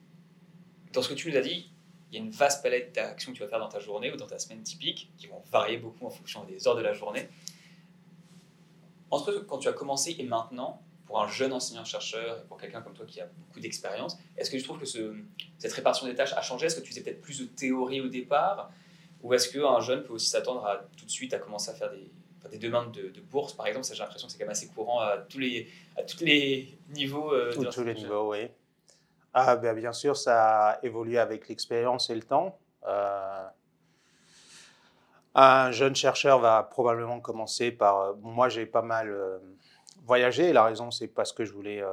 dans 0.94 1.02
ce 1.02 1.10
que 1.10 1.14
tu 1.14 1.30
nous 1.30 1.36
as 1.36 1.42
dit, 1.42 1.70
il 2.16 2.20
y 2.20 2.22
a 2.22 2.24
une 2.24 2.32
vaste 2.32 2.62
palette 2.62 2.94
d'actions 2.94 3.32
que 3.32 3.36
tu 3.36 3.42
vas 3.42 3.48
faire 3.48 3.58
dans 3.58 3.68
ta 3.68 3.78
journée 3.78 4.10
ou 4.12 4.16
dans 4.16 4.26
ta 4.26 4.38
semaine 4.38 4.62
typique, 4.62 5.10
qui 5.18 5.26
vont 5.26 5.42
varier 5.50 5.76
beaucoup 5.76 6.06
en 6.06 6.10
fonction 6.10 6.44
des 6.44 6.66
heures 6.66 6.76
de 6.76 6.80
la 6.82 6.94
journée. 6.94 7.28
Entre 9.10 9.44
quand 9.46 9.58
tu 9.58 9.68
as 9.68 9.72
commencé 9.72 10.16
et 10.18 10.24
maintenant, 10.24 10.82
pour 11.04 11.22
un 11.22 11.28
jeune 11.28 11.52
enseignant-chercheur, 11.52 12.44
pour 12.44 12.56
quelqu'un 12.56 12.80
comme 12.80 12.94
toi 12.94 13.06
qui 13.06 13.20
a 13.20 13.26
beaucoup 13.26 13.60
d'expérience, 13.60 14.18
est-ce 14.36 14.50
que 14.50 14.56
tu 14.56 14.62
trouves 14.62 14.80
que 14.80 14.86
ce, 14.86 15.14
cette 15.58 15.72
répartition 15.72 16.08
des 16.08 16.14
tâches 16.14 16.32
a 16.32 16.42
changé? 16.42 16.66
Est-ce 16.66 16.76
que 16.76 16.80
tu 16.80 16.88
faisais 16.88 17.02
peut-être 17.02 17.20
plus 17.20 17.38
de 17.38 17.44
théorie 17.44 18.00
au 18.00 18.08
départ? 18.08 18.70
Ou 19.22 19.34
est-ce 19.34 19.48
qu'un 19.48 19.80
jeune 19.80 20.02
peut 20.02 20.14
aussi 20.14 20.28
s'attendre 20.28 20.64
à 20.66 20.88
tout 20.96 21.04
de 21.04 21.10
suite 21.10 21.32
à 21.34 21.38
commencer 21.38 21.70
à 21.70 21.74
faire 21.74 21.90
des, 21.90 22.10
des 22.50 22.58
demandes 22.58 22.92
de, 22.92 23.20
bourse, 23.20 23.52
par 23.52 23.66
exemple? 23.66 23.84
Ça, 23.84 23.94
j'ai 23.94 24.00
l'impression 24.00 24.26
que 24.26 24.32
c'est 24.32 24.38
quand 24.38 24.44
même 24.44 24.52
assez 24.52 24.68
courant 24.68 25.00
à 25.00 25.18
tous 25.18 25.38
les, 25.38 25.68
à 25.96 26.02
tous 26.02 26.24
les 26.24 26.76
niveaux. 26.90 27.32
Euh, 27.32 27.52
tous 27.52 27.84
les 27.84 27.94
niveaux, 27.94 28.32
oui. 28.32 28.48
Ah, 29.38 29.54
ben, 29.54 29.76
bien 29.76 29.92
sûr, 29.92 30.16
ça 30.16 30.68
a 30.70 30.78
évolué 30.82 31.18
avec 31.18 31.46
l'expérience 31.48 32.08
et 32.08 32.14
le 32.14 32.22
temps. 32.22 32.58
Euh, 32.86 33.46
Un 35.34 35.70
jeune 35.72 35.94
chercheur 35.94 36.38
va 36.38 36.62
probablement 36.62 37.20
commencer 37.20 37.70
par... 37.70 38.16
Moi, 38.16 38.48
j'ai 38.48 38.64
pas 38.64 38.80
mal 38.80 39.14
voyagé. 40.06 40.54
La 40.54 40.64
raison, 40.64 40.90
c'est 40.90 41.08
parce 41.08 41.34
que 41.34 41.44
je 41.44 41.52
voulais 41.52 41.84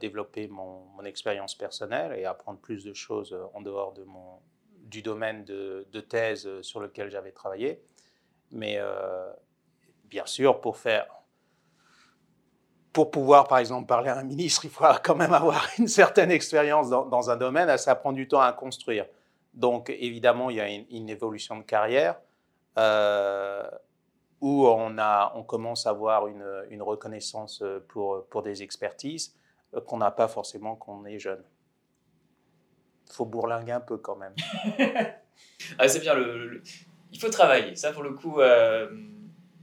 développer 0.00 0.48
mon, 0.48 1.04
expérience 1.04 1.54
personnelle 1.54 2.18
et 2.18 2.24
apprendre 2.24 2.58
plus 2.60 2.82
de 2.82 2.94
choses 2.94 3.36
en 3.52 3.60
dehors 3.60 3.92
de 3.92 4.04
mon, 4.04 4.40
du 4.78 5.02
domaine 5.02 5.44
de 5.44 6.00
thèse 6.00 6.48
sur 6.62 6.80
lequel 6.80 7.10
j'avais 7.10 7.32
travaillé. 7.32 7.82
Mais 8.52 8.80
bien 10.04 10.24
sûr, 10.24 10.62
pour 10.62 10.78
faire 10.78 11.06
pour 12.94 13.10
pouvoir, 13.10 13.48
par 13.48 13.58
exemple, 13.58 13.88
parler 13.88 14.08
à 14.08 14.16
un 14.16 14.22
ministre, 14.22 14.64
il 14.64 14.70
faut 14.70 14.84
quand 15.02 15.16
même 15.16 15.34
avoir 15.34 15.66
une 15.78 15.88
certaine 15.88 16.30
expérience 16.30 16.88
dans, 16.88 17.30
un 17.30 17.36
domaine. 17.36 17.76
Ça 17.76 17.94
prend 17.96 18.12
du 18.12 18.28
temps 18.28 18.40
à 18.40 18.52
construire. 18.52 19.06
Donc, 19.52 19.90
évidemment, 19.90 20.48
il 20.48 20.56
y 20.56 20.60
a 20.60 20.68
une, 20.68 21.10
évolution 21.10 21.58
de 21.58 21.64
carrière 21.64 22.20
euh, 22.78 23.68
où 24.40 24.68
on, 24.68 25.42
commence 25.42 25.86
à 25.86 25.90
avoir 25.90 26.28
une, 26.28 26.82
reconnaissance 26.82 27.64
pour, 27.88 28.42
des 28.42 28.62
expertises 28.62 29.34
qu'on 29.86 29.98
n'a 29.98 30.12
pas 30.12 30.28
forcément 30.28 30.76
quand 30.76 31.00
on 31.02 31.04
est 31.04 31.18
jeune. 31.18 31.42
Il 33.08 33.12
faut 33.12 33.26
bourlinguer 33.26 33.72
un 33.72 33.80
peu 33.80 33.96
quand 33.98 34.16
même. 34.16 34.34
ah, 35.78 35.88
c'est 35.88 35.98
bien. 35.98 36.14
Il 37.10 37.20
faut 37.20 37.28
travailler. 37.28 37.74
Ça, 37.74 37.92
pour 37.92 38.04
le 38.04 38.12
coup, 38.12 38.40
euh, 38.40 38.88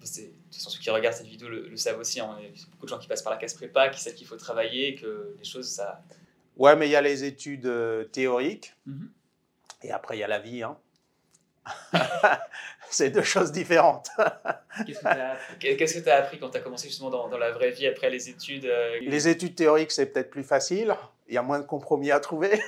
c'est 0.03 0.40
ceux 0.51 0.79
qui 0.79 0.89
regardent 0.89 1.15
cette 1.15 1.27
vidéo 1.27 1.49
le, 1.49 1.75
savent 1.77 1.99
aussi. 1.99 2.19
Hein. 2.19 2.35
Il 2.39 2.45
y 2.45 2.47
a 2.47 2.65
beaucoup 2.71 2.85
de 2.85 2.89
gens 2.89 2.99
qui 2.99 3.07
passent 3.07 3.21
par 3.23 3.33
la 3.33 3.39
case 3.39 3.53
prépa, 3.53 3.89
qui 3.89 4.01
savent 4.01 4.13
qu'il 4.13 4.27
faut 4.27 4.35
travailler, 4.35 4.95
que 4.95 5.35
les 5.37 5.43
choses, 5.43 5.69
ça. 5.69 6.03
Ouais, 6.57 6.75
mais 6.75 6.87
il 6.87 6.91
y 6.91 6.95
a 6.95 7.01
les 7.01 7.23
études 7.23 7.65
euh, 7.65 8.03
théoriques. 8.05 8.75
Mm-hmm. 8.87 9.07
Et 9.83 9.91
après, 9.91 10.17
il 10.17 10.19
y 10.19 10.23
a 10.23 10.27
la 10.27 10.39
vie. 10.39 10.63
Hein. 10.63 10.77
c'est 12.89 13.09
deux 13.09 13.23
choses 13.23 13.51
différentes. 13.51 14.09
Qu'est-ce 15.59 15.99
que 15.99 16.03
tu 16.03 16.09
as, 16.09 16.17
appris 16.17 16.39
quand 16.39 16.49
tu 16.49 16.57
as 16.57 16.61
commencé 16.61 16.87
justement 16.87 17.09
dans, 17.09 17.37
la 17.37 17.51
vraie 17.51 17.71
vie 17.71 17.87
après 17.87 18.09
les 18.09 18.29
études 18.29 18.65
euh, 18.65 18.99
Les 19.01 19.27
études 19.27 19.55
théoriques, 19.55 19.91
c'est 19.91 20.07
peut-être 20.07 20.29
plus 20.29 20.43
facile. 20.43 20.95
Il 21.27 21.35
y 21.35 21.37
a 21.37 21.41
moins 21.41 21.59
de 21.59 21.65
compromis 21.65 22.11
à 22.11 22.19
trouver. 22.19 22.61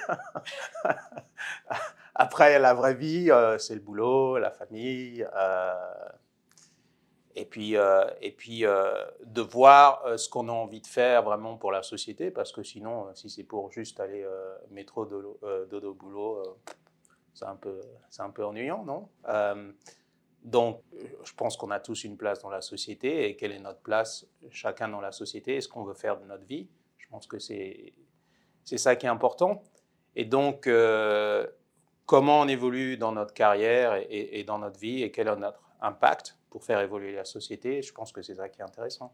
après, 2.15 2.59
la 2.59 2.73
vraie 2.73 2.95
vie, 2.95 3.29
euh, 3.29 3.57
c'est 3.57 3.75
le 3.75 3.81
boulot, 3.81 4.37
la 4.37 4.51
famille. 4.51 5.25
Et 7.35 7.45
puis, 7.45 7.77
euh, 7.77 8.05
et 8.21 8.31
puis 8.31 8.65
euh, 8.65 8.93
de 9.25 9.41
voir 9.41 10.05
euh, 10.05 10.17
ce 10.17 10.29
qu'on 10.29 10.49
a 10.49 10.51
envie 10.51 10.81
de 10.81 10.87
faire 10.87 11.23
vraiment 11.23 11.57
pour 11.57 11.71
la 11.71 11.81
société, 11.81 12.29
parce 12.29 12.51
que 12.51 12.61
sinon, 12.61 13.07
si 13.15 13.29
c'est 13.29 13.43
pour 13.43 13.71
juste 13.71 13.99
aller 13.99 14.25
métro, 14.69 15.05
dodo, 15.05 15.93
boulot, 15.93 16.43
c'est 17.33 17.45
un, 17.45 17.55
peu, 17.55 17.81
un 18.19 18.29
peu 18.29 18.45
ennuyant, 18.45 18.83
non? 18.85 19.09
Donc, 20.43 20.81
je 21.23 21.33
pense 21.35 21.55
qu'on 21.55 21.71
a 21.71 21.79
tous 21.79 22.03
une 22.03 22.17
place 22.17 22.39
dans 22.39 22.49
la 22.49 22.61
société, 22.61 23.29
et 23.29 23.35
quelle 23.37 23.53
est 23.53 23.59
notre 23.59 23.79
place, 23.79 24.27
chacun 24.51 24.89
dans 24.89 24.99
la 24.99 25.13
société, 25.13 25.55
et 25.55 25.61
ce 25.61 25.69
qu'on 25.69 25.83
veut 25.83 25.93
faire 25.93 26.19
de 26.19 26.25
notre 26.25 26.43
vie. 26.43 26.67
Je 26.97 27.07
pense 27.07 27.25
que 27.27 27.39
c'est 27.39 27.93
ça 28.65 28.95
qui 28.95 29.05
est 29.05 29.09
important. 29.09 29.63
Et 30.15 30.25
donc, 30.25 30.69
comment 32.05 32.41
on 32.41 32.47
évolue 32.47 32.97
dans 32.97 33.13
notre 33.13 33.33
carrière 33.33 33.99
et 34.09 34.43
dans 34.43 34.59
notre 34.59 34.79
vie, 34.79 35.01
et 35.01 35.11
quel 35.11 35.29
est 35.29 35.35
notre 35.37 35.61
impact? 35.81 36.37
Pour 36.53 36.63
faire 36.63 36.79
évoluer 36.81 37.13
la 37.13 37.25
société. 37.25 37.81
Je 37.81 37.91
pense 37.91 38.11
que 38.11 38.21
c'est 38.21 38.35
ça 38.35 38.47
qui 38.47 38.61
est 38.61 38.63
intéressant. 38.63 39.11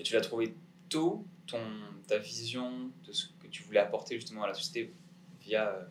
Et 0.00 0.02
tu 0.02 0.12
l'as 0.12 0.20
trouvé 0.20 0.56
tôt, 0.88 1.24
ton, 1.46 1.60
ta 2.08 2.18
vision 2.18 2.90
de 3.06 3.12
ce 3.12 3.28
que 3.40 3.46
tu 3.46 3.62
voulais 3.62 3.78
apporter 3.78 4.16
justement 4.16 4.42
à 4.42 4.48
la 4.48 4.54
société 4.54 4.92
via 5.38 5.68
euh, 5.68 5.84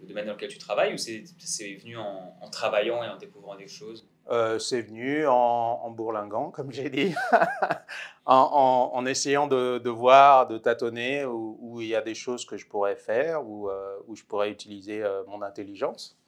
le 0.00 0.06
domaine 0.06 0.24
dans 0.24 0.32
lequel 0.32 0.48
tu 0.48 0.56
travailles 0.56 0.94
ou 0.94 0.96
c'est 0.96 1.74
venu 1.74 1.98
en, 1.98 2.48
travaillant 2.50 3.04
et 3.04 3.08
en 3.08 3.18
découvrant 3.18 3.54
des 3.54 3.68
choses? 3.68 4.08
Euh, 4.30 4.58
C'est 4.58 4.80
venu 4.80 5.26
en, 5.26 5.34
en, 5.34 5.90
bourlinguant, 5.90 6.50
comme 6.52 6.72
j'ai 6.72 6.88
dit, 6.88 7.14
en, 8.24 8.90
en, 8.94 9.04
essayant 9.04 9.46
de, 9.46 9.76
de, 9.76 9.90
voir, 9.90 10.48
de 10.48 10.56
tâtonner 10.56 11.26
où, 11.26 11.82
il 11.82 11.88
y 11.88 11.94
a 11.94 12.00
des 12.00 12.14
choses 12.14 12.46
que 12.46 12.56
je 12.56 12.66
pourrais 12.66 12.96
faire, 12.96 13.46
où, 13.46 13.68
euh, 13.68 13.98
où 14.06 14.16
je 14.16 14.24
pourrais 14.24 14.50
utiliser 14.50 15.04
mon 15.26 15.42
intelligence. 15.42 16.18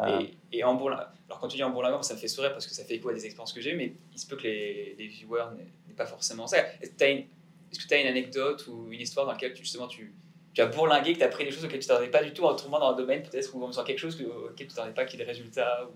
Euh. 0.00 0.26
Et, 0.52 0.64
en 0.64 0.74
bourlinguant, 0.74 1.04
alors 1.28 1.40
quand 1.40 1.48
tu 1.48 1.56
dis 1.56 1.62
en 1.62 1.70
bourlinguant, 1.70 2.02
ça 2.02 2.14
me 2.14 2.18
fait 2.18 2.28
sourire 2.28 2.52
parce 2.52 2.66
que 2.66 2.72
ça 2.72 2.84
fait 2.84 2.94
écho 2.94 3.08
à 3.08 3.14
des 3.14 3.24
expériences 3.24 3.52
que 3.52 3.60
j'ai, 3.60 3.74
mais 3.74 3.94
il 4.12 4.18
se 4.18 4.26
peut 4.26 4.36
que 4.36 4.44
les, 4.44 4.94
les 4.98 5.06
viewers 5.06 5.46
n'aient 5.56 5.94
pas 5.94 6.06
forcément 6.06 6.46
ça. 6.46 6.58
Est-ce 6.80 6.90
que 6.90 7.88
tu 7.88 7.94
as 7.94 8.00
une 8.00 8.06
anecdote 8.06 8.66
ou 8.68 8.90
une 8.90 9.00
histoire 9.00 9.26
dans 9.26 9.32
laquelle 9.32 9.52
tu, 9.52 9.62
justement 9.62 9.86
tu, 9.86 10.14
tu 10.54 10.60
as 10.60 10.66
bourlingué, 10.66 11.12
que 11.14 11.18
tu 11.18 11.24
as 11.24 11.26
appris 11.26 11.44
des 11.44 11.50
choses 11.50 11.64
auxquelles 11.64 11.80
tu 11.80 11.88
t'attendais 11.88 12.10
pas 12.10 12.22
du 12.22 12.32
tout 12.32 12.44
en 12.44 12.54
tombant 12.54 12.78
dans 12.78 12.90
un 12.90 12.96
domaine 12.96 13.22
peut-être 13.22 13.54
ou 13.54 13.62
en 13.62 13.68
faisant 13.68 13.84
quelque 13.84 13.98
chose 13.98 14.20
auquel 14.22 14.66
tu 14.66 14.74
t'attendais 14.74 14.94
pas 14.94 15.04
qu'il 15.04 15.18
y 15.18 15.22
ait 15.22 15.24
des 15.24 15.30
résultats 15.30 15.86
ou 15.86 15.92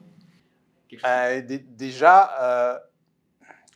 euh, 1.04 1.42
Déjà, 1.70 2.30
euh, 2.40 2.78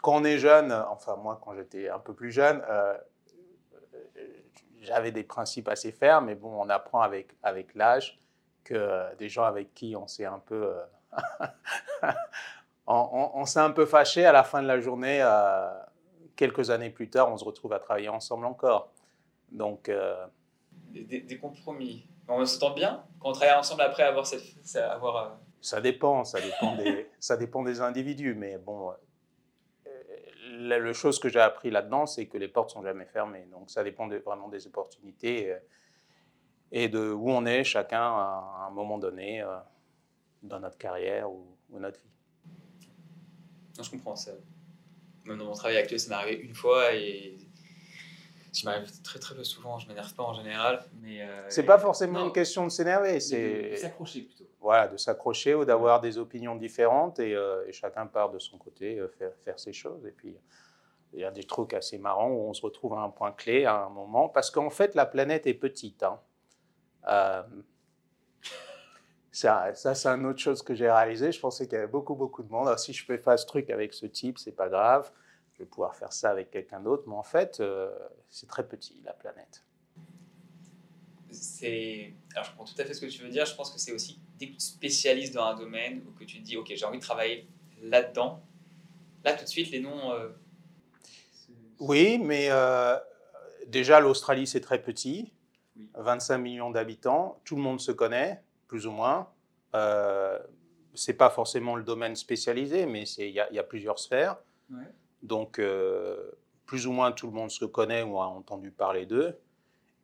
quand 0.00 0.21
on 0.21 0.25
est 0.25 0.38
jeune, 0.38 0.73
enfin 0.73 1.17
moi 1.17 1.40
quand 1.43 1.55
j'étais 1.55 1.88
un 1.88 1.99
peu 1.99 2.14
plus 2.14 2.31
jeune, 2.31 2.62
j'avais 4.83 5.12
des 5.12 5.25
principes 5.25 5.69
assez 5.69 5.93
fermes, 5.93 6.26
mais 6.26 6.35
bon, 6.35 6.52
on 6.59 6.69
apprend 6.69 7.00
avec, 7.00 7.33
avec 7.43 7.75
l'âge 7.75 8.19
que 8.64 9.14
des 9.17 9.29
gens 9.29 9.45
avec 9.45 9.75
qui 9.75 9.97
on 9.97 10.07
s'est 10.07 10.25
un 10.25 10.38
peu, 10.38 10.75
euh, 10.75 12.07
on, 12.87 13.45
s'est 13.45 13.61
un 13.61 13.71
peu 13.71 13.87
fâché 13.87 14.25
à 14.25 14.33
la 14.33 14.45
fin 14.45 14.62
de 14.62 14.69
la 14.69 14.81
journée. 14.81 15.21
Euh, 15.23 15.71
quelques 16.37 16.71
années 16.71 16.90
plus 16.90 17.11
tard, 17.11 17.31
on 17.31 17.37
se 17.37 17.45
retrouve 17.45 17.73
à 17.73 17.79
travailler 17.79 18.09
ensemble 18.09 18.47
encore. 18.47 18.93
Donc 19.50 19.88
euh, 19.88 20.26
des, 20.90 21.38
compromis. 21.38 22.07
On 22.29 22.45
s'entend 22.47 22.75
bien 22.75 23.05
quand 23.19 23.31
on 23.31 23.33
travaille 23.33 23.57
ensemble 23.57 23.83
après 23.83 24.05
avoir 24.05 24.26
cette, 24.26 24.76
avoir. 24.76 25.38
Ça 25.61 25.81
dépend, 25.81 26.25
ça 26.25 26.40
dépend 26.40 26.76
des, 26.76 27.11
ça 27.19 27.37
dépend 27.37 27.62
des 27.62 27.81
individus, 27.81 28.35
mais 28.35 28.59
bon. 28.59 28.93
La, 30.52 30.79
la 30.79 30.93
chose 30.93 31.19
que 31.19 31.29
j'ai 31.29 31.40
appris 31.40 31.71
là-dedans, 31.71 32.07
c'est 32.07 32.26
que 32.26 32.37
les 32.37 32.49
portes 32.49 32.71
sont 32.71 32.83
jamais 32.83 33.07
fermées. 33.07 33.47
Donc 33.50 33.71
ça 33.71 33.83
dépend 33.83 34.09
vraiment 34.09 34.49
des 34.49 34.67
opportunités 34.67 35.55
et 36.72 36.88
de 36.88 37.10
où 37.10 37.30
on 37.30 37.46
est 37.46 37.64
chacun 37.64 38.02
à 38.02 38.66
un 38.68 38.70
moment 38.70 38.98
donné 38.98 39.42
euh, 39.42 39.56
dans 40.42 40.60
notre 40.60 40.78
carrière 40.78 41.30
ou, 41.30 41.46
notre 41.78 41.98
vie. 41.98 42.10
Non, 43.76 43.84
je 43.84 43.90
comprends 43.90 44.16
ça. 44.16 44.32
Même 45.24 45.38
dans 45.38 45.46
mon 45.46 45.54
travail 45.54 45.76
actuel, 45.76 46.00
ça 46.00 46.10
m'est 46.10 46.16
arrivé 46.16 46.42
une 46.42 46.54
fois 46.54 46.92
et 46.94 47.36
ça 48.52 48.70
m'arrive 48.70 48.90
très 49.02 49.20
très 49.20 49.34
peu 49.34 49.44
souvent. 49.44 49.78
Je 49.78 49.86
m'énerve 49.86 50.12
pas 50.14 50.24
en 50.24 50.34
général, 50.34 50.84
mais 51.00 51.22
euh, 51.22 51.48
c'est 51.48 51.62
pas 51.62 51.78
forcément 51.78 52.24
une 52.24 52.32
question 52.32 52.64
de 52.64 52.70
s'énerver, 52.70 53.20
c'est 53.20 53.70
de 53.70 53.76
s'accrocher 53.76 54.22
plutôt. 54.22 54.44
Voilà, 54.60 54.88
de 54.88 54.96
s'accrocher 54.96 55.54
ou 55.54 55.64
d'avoir 55.64 56.00
des 56.00 56.18
opinions 56.18 56.56
différentes 56.56 57.20
et, 57.20 57.34
euh, 57.34 57.66
et, 57.66 57.72
chacun 57.72 58.06
part 58.06 58.30
de 58.30 58.38
son 58.38 58.58
côté 58.58 59.00
faire, 59.16 59.32
faire 59.36 59.58
ses 59.58 59.72
choses 59.72 60.04
et 60.04 60.10
puis 60.10 60.36
il 61.12 61.20
y 61.20 61.24
a 61.24 61.30
des 61.30 61.44
trucs 61.44 61.72
assez 61.72 61.98
marrants 61.98 62.30
où 62.30 62.48
on 62.48 62.52
se 62.52 62.62
retrouve 62.62 62.94
à 62.94 63.00
un 63.00 63.10
point 63.10 63.32
clé 63.32 63.64
à 63.64 63.84
un 63.84 63.88
moment 63.88 64.28
parce 64.28 64.50
qu'en 64.50 64.70
fait 64.70 64.94
la 64.94 65.06
planète 65.06 65.46
est 65.46 65.54
petite. 65.54 66.02
Hein. 66.02 66.20
Euh, 67.09 67.42
ça, 69.33 69.75
ça 69.75 69.95
c'est 69.95 70.09
une 70.09 70.26
autre 70.26 70.38
chose 70.38 70.62
que 70.62 70.75
j'ai 70.75 70.90
réalisé. 70.90 71.33
Je 71.33 71.40
pensais 71.40 71.66
qu'il 71.66 71.75
y 71.75 71.78
avait 71.78 71.87
beaucoup, 71.87 72.14
beaucoup 72.14 72.42
de 72.42 72.50
monde. 72.50 72.66
Alors, 72.69 72.78
si 72.78 72.92
je 72.92 73.07
peux 73.07 73.16
faire 73.16 73.38
ce 73.38 73.47
truc 73.47 73.71
avec 73.71 73.95
ce 73.95 74.07
type, 74.07 74.38
c'est 74.38 74.52
pas 74.52 74.69
grave. 74.69 75.11
Je 75.54 75.61
vais 75.61 75.69
pouvoir 75.69 75.95
faire 75.95 76.12
ça 76.12 76.30
avec 76.30 76.50
quelqu'un 76.50 76.80
d'autre. 76.80 77.04
Mais 77.07 77.14
en 77.14 77.23
fait, 77.23 77.61
euh, 77.61 77.90
c'est 78.28 78.49
très 78.49 78.66
petit, 78.66 79.00
la 79.04 79.12
planète. 79.12 79.64
C'est... 81.30 82.12
Alors, 82.35 82.45
je 82.45 82.50
comprends 82.50 82.64
tout 82.64 82.80
à 82.80 82.85
fait 82.85 82.95
ce 82.95 83.00
que 83.00 83.07
tu 83.07 83.23
veux 83.23 83.28
dire. 83.28 83.47
Je 83.47 83.54
pense 83.54 83.71
que 83.71 83.78
c'est 83.78 83.92
aussi 83.92 84.19
dès 84.38 84.49
que 84.49 84.54
tu 84.54 84.61
spécialises 84.61 85.33
dans 85.33 85.45
un 85.45 85.57
domaine 85.57 86.02
ou 86.09 86.12
que 86.19 86.25
tu 86.25 86.38
te 86.38 86.42
dis, 86.42 86.57
OK, 86.57 86.73
j'ai 86.75 86.85
envie 86.85 86.99
de 86.99 87.02
travailler 87.02 87.47
là-dedans, 87.83 88.42
là, 89.25 89.35
tout 89.35 89.45
de 89.45 89.49
suite, 89.49 89.71
les 89.71 89.80
noms. 89.80 90.12
Euh, 90.12 90.28
oui, 91.78 92.19
mais 92.19 92.50
déjà, 93.69 94.00
l'Australie, 94.00 94.47
c'est 94.47 94.61
très 94.61 94.83
petit. 94.83 95.33
25 95.94 96.38
millions 96.38 96.70
d'habitants, 96.70 97.40
tout 97.44 97.56
le 97.56 97.62
monde 97.62 97.80
se 97.80 97.92
connaît, 97.92 98.42
plus 98.66 98.87
ou 98.87 98.90
moins. 98.90 99.28
Euh, 99.75 100.38
c'est 100.94 101.14
pas 101.14 101.30
forcément 101.30 101.76
le 101.76 101.82
domaine 101.82 102.16
spécialisé, 102.16 102.87
mais 102.87 103.04
il 103.18 103.30
y, 103.30 103.40
a 103.40 103.62
plusieurs 103.62 103.99
sphères. 103.99 104.37
Donc, 105.22 105.58
euh, 105.58 106.30
plus 106.66 106.87
ou 106.87 106.92
moins 106.92 107.12
tout 107.12 107.26
le 107.26 107.32
monde 107.32 107.50
se 107.50 107.64
connaît 107.64 108.02
ou 108.02 108.20
a 108.20 108.26
entendu 108.26 108.70
parler 108.70 109.06
d'eux. 109.06 109.38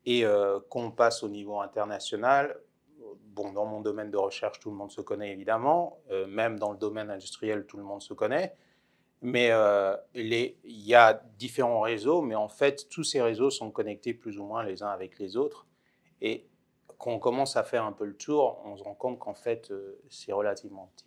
Et 0.04 0.24
euh, 0.24 0.60
quand 0.70 0.80
on 0.80 0.90
passe 0.90 1.22
au 1.22 1.28
niveau 1.28 1.60
international, 1.60 2.56
bon, 3.26 3.52
dans 3.52 3.66
mon 3.66 3.80
domaine 3.80 4.10
de 4.10 4.16
recherche, 4.16 4.60
tout 4.60 4.70
le 4.70 4.76
monde 4.76 4.90
se 4.90 5.00
connaît 5.00 5.32
évidemment. 5.32 5.98
Euh, 6.10 6.26
même 6.26 6.58
dans 6.58 6.72
le 6.72 6.78
domaine 6.78 7.10
industriel, 7.10 7.66
tout 7.66 7.76
le 7.76 7.82
monde 7.82 8.02
se 8.02 8.14
connaît. 8.14 8.54
Mais 9.22 9.50
il 10.14 10.54
y 10.64 10.94
a 10.94 11.22
différents 11.38 11.80
réseaux, 11.80 12.22
mais 12.22 12.34
en 12.34 12.48
fait, 12.48 12.88
tous 12.88 13.02
ces 13.02 13.20
réseaux 13.22 13.50
sont 13.50 13.70
connectés 13.70 14.14
plus 14.14 14.38
ou 14.38 14.44
moins 14.44 14.62
les 14.62 14.82
uns 14.82 14.90
avec 14.90 15.18
les 15.18 15.36
autres. 15.36 15.66
Et 16.20 16.46
quand 16.98 17.12
on 17.12 17.18
commence 17.18 17.56
à 17.56 17.62
faire 17.62 17.84
un 17.84 17.92
peu 17.92 18.04
le 18.04 18.16
tour, 18.16 18.60
on 18.64 18.76
se 18.76 18.82
rend 18.82 18.94
compte 18.94 19.18
qu'en 19.18 19.34
fait, 19.34 19.70
euh, 19.70 20.00
c'est 20.08 20.32
relativement 20.32 20.90
petit. 20.96 21.06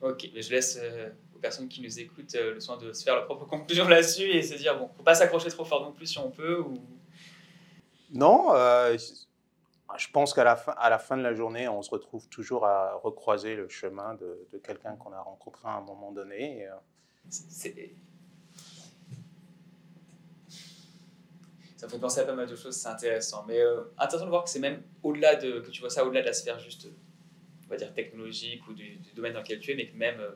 Ok, 0.00 0.28
je 0.34 0.50
laisse 0.50 0.78
euh, 0.80 1.08
aux 1.34 1.38
personnes 1.38 1.68
qui 1.68 1.80
nous 1.80 1.98
écoutent 1.98 2.34
euh, 2.34 2.54
le 2.54 2.60
soin 2.60 2.76
de 2.76 2.92
se 2.92 3.02
faire 3.02 3.14
leur 3.14 3.24
propre 3.24 3.46
conclusion 3.46 3.88
là-dessus 3.88 4.28
et 4.28 4.42
se 4.42 4.54
dire, 4.54 4.78
bon, 4.78 4.88
faut 4.96 5.02
pas 5.02 5.14
s'accrocher 5.14 5.48
trop 5.48 5.64
fort 5.64 5.82
non 5.82 5.92
plus 5.92 6.06
si 6.06 6.18
on 6.18 6.30
peut 6.30 6.60
ou... 6.60 6.74
Non, 8.12 8.52
je 9.96 10.08
pense 10.10 10.34
qu'à 10.34 10.44
la, 10.44 10.56
fin, 10.56 10.72
à 10.72 10.90
la 10.90 10.98
fin 10.98 11.16
de 11.16 11.22
la 11.22 11.34
journée, 11.34 11.68
on 11.68 11.82
se 11.82 11.90
retrouve 11.90 12.28
toujours 12.28 12.66
à 12.66 12.94
recroiser 12.94 13.56
le 13.56 13.68
chemin 13.68 14.14
de, 14.14 14.48
quelqu'un 14.62 14.96
qu'on 14.96 15.12
a 15.12 15.20
rencontré 15.20 15.68
à 15.68 15.72
un 15.72 15.80
moment 15.80 16.12
donné. 16.12 16.68
Ça 21.84 21.88
me 21.88 21.92
fait 21.92 21.98
penser 21.98 22.20
à 22.20 22.24
pas 22.24 22.34
mal 22.34 22.46
de 22.46 22.56
choses, 22.56 22.74
c'est 22.74 22.88
intéressant. 22.88 23.44
Mais 23.46 23.60
euh, 23.60 23.82
intéressant 23.98 24.24
de 24.24 24.30
voir 24.30 24.44
que 24.44 24.48
c'est 24.48 24.58
même 24.58 24.82
au-delà 25.02 25.36
de, 25.36 25.60
que 25.60 25.70
tu 25.70 25.80
vois 25.80 25.90
ça 25.90 26.02
au-delà 26.06 26.22
de 26.22 26.26
la 26.26 26.32
sphère 26.32 26.58
juste, 26.58 26.88
on 27.66 27.68
va 27.68 27.76
dire, 27.76 27.92
technologique 27.92 28.66
ou 28.68 28.72
du, 28.72 28.98
domaine 29.14 29.34
dans 29.34 29.40
lequel 29.40 29.60
tu 29.60 29.70
es, 29.70 29.74
mais 29.74 29.88
que 29.88 29.96
même. 29.96 30.18
Euh, 30.18 30.30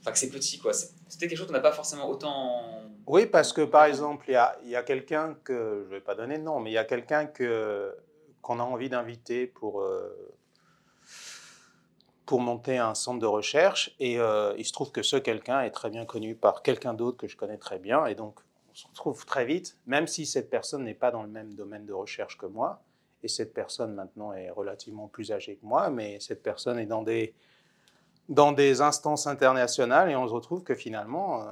enfin, 0.00 0.12
que 0.12 0.18
c'est 0.18 0.30
petit, 0.30 0.58
quoi. 0.58 0.72
C'était 1.10 1.28
quelque 1.28 1.38
chose 1.38 1.48
qu'on 1.48 1.52
n'a 1.52 1.60
pas 1.60 1.72
forcément 1.72 2.08
autant. 2.08 2.62
Oui, 3.06 3.26
parce 3.26 3.52
que 3.52 3.62
par 3.62 3.84
exemple, 3.84 4.24
il 4.28 4.32
y 4.32 4.36
a, 4.36 4.56
y 4.64 4.76
a 4.76 4.82
quelqu'un 4.82 5.36
que. 5.44 5.82
Je 5.84 5.88
ne 5.90 5.94
vais 5.96 6.00
pas 6.00 6.14
donner 6.14 6.38
de 6.38 6.42
nom, 6.42 6.60
mais 6.60 6.70
il 6.70 6.74
y 6.74 6.78
a 6.78 6.84
quelqu'un 6.84 7.26
que, 7.26 7.94
qu'on 8.40 8.58
a 8.60 8.62
envie 8.62 8.88
d'inviter 8.88 9.46
pour. 9.46 9.82
Euh, 9.82 10.34
pour 12.26 12.40
monter 12.40 12.78
un 12.78 12.94
centre 12.94 13.18
de 13.18 13.26
recherche 13.26 13.96
et 13.98 14.18
il 14.56 14.64
se 14.64 14.72
trouve 14.72 14.92
que 14.92 15.02
ce 15.02 15.16
quelqu'un 15.16 15.62
est 15.62 15.72
très 15.72 15.90
bien 15.90 16.04
connu 16.04 16.36
par 16.36 16.62
quelqu'un 16.62 16.94
d'autre 16.94 17.16
que 17.16 17.26
je 17.26 17.36
connais 17.36 17.58
très 17.58 17.80
bien 17.80 18.06
et 18.06 18.14
donc 18.14 18.38
on 18.70 18.74
se 18.74 18.86
retrouve 18.86 19.26
très 19.26 19.44
vite, 19.44 19.78
même 19.86 20.06
si 20.06 20.26
cette 20.26 20.48
personne 20.48 20.84
n'est 20.84 20.94
pas 20.94 21.10
dans 21.10 21.22
le 21.22 21.28
même 21.28 21.54
domaine 21.54 21.86
de 21.86 21.92
recherche 21.92 22.38
que 22.38 22.46
moi, 22.46 22.82
et 23.22 23.28
cette 23.28 23.52
personne 23.52 23.94
maintenant 23.94 24.32
est 24.32 24.50
relativement 24.50 25.08
plus 25.08 25.32
âgée 25.32 25.56
que 25.56 25.66
moi, 25.66 25.90
mais 25.90 26.20
cette 26.20 26.42
personne 26.42 26.78
est 26.78 26.86
dans 26.86 27.02
des, 27.02 27.34
dans 28.30 28.52
des 28.52 28.80
instances 28.80 29.26
internationales, 29.26 30.08
et 30.08 30.16
on 30.16 30.26
se 30.26 30.32
retrouve 30.32 30.62
que 30.62 30.74
finalement, 30.74 31.42
euh, 31.42 31.50